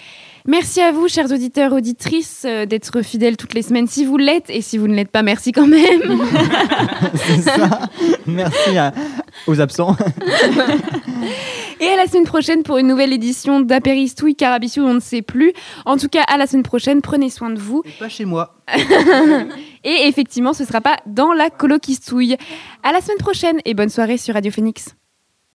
Merci 0.46 0.80
à 0.80 0.92
vous, 0.92 1.08
chers 1.08 1.30
auditeurs, 1.30 1.72
auditrices, 1.74 2.44
euh, 2.46 2.64
d'être 2.64 3.02
fidèles 3.02 3.36
toutes 3.36 3.52
les 3.54 3.62
semaines 3.62 3.86
si 3.86 4.04
vous 4.04 4.16
l'êtes. 4.16 4.48
Et 4.48 4.62
si 4.62 4.78
vous 4.78 4.88
ne 4.88 4.94
l'êtes 4.94 5.10
pas, 5.10 5.22
merci 5.22 5.52
quand 5.52 5.66
même. 5.66 6.00
C'est 7.14 7.42
ça. 7.42 7.80
Merci 8.26 8.76
à- 8.78 8.92
aux 9.46 9.60
absents. 9.60 9.94
Et 11.80 11.86
à 11.86 11.96
la 11.96 12.06
semaine 12.06 12.24
prochaine 12.24 12.62
pour 12.64 12.78
une 12.78 12.88
nouvelle 12.88 13.12
édition 13.12 13.60
d'Apéristouille, 13.60 14.34
Carabissou, 14.34 14.80
on 14.80 14.94
ne 14.94 15.00
sait 15.00 15.22
plus. 15.22 15.52
En 15.86 15.96
tout 15.96 16.08
cas, 16.08 16.22
à 16.26 16.36
la 16.36 16.46
semaine 16.46 16.62
prochaine, 16.64 17.02
prenez 17.02 17.30
soin 17.30 17.50
de 17.50 17.58
vous. 17.60 17.82
Pas 18.00 18.08
chez 18.08 18.24
moi. 18.24 18.54
Et 19.84 20.08
effectivement, 20.08 20.52
ce 20.52 20.64
sera 20.64 20.80
pas 20.80 20.96
dans 21.06 21.32
la 21.32 21.50
colokistouille. 21.50 22.36
À 22.82 22.92
la 22.92 23.00
semaine 23.00 23.18
prochaine 23.18 23.58
et 23.64 23.74
bonne 23.74 23.88
soirée 23.88 24.18
sur 24.18 24.34
Radio 24.34 24.52
Phoenix. 24.52 24.97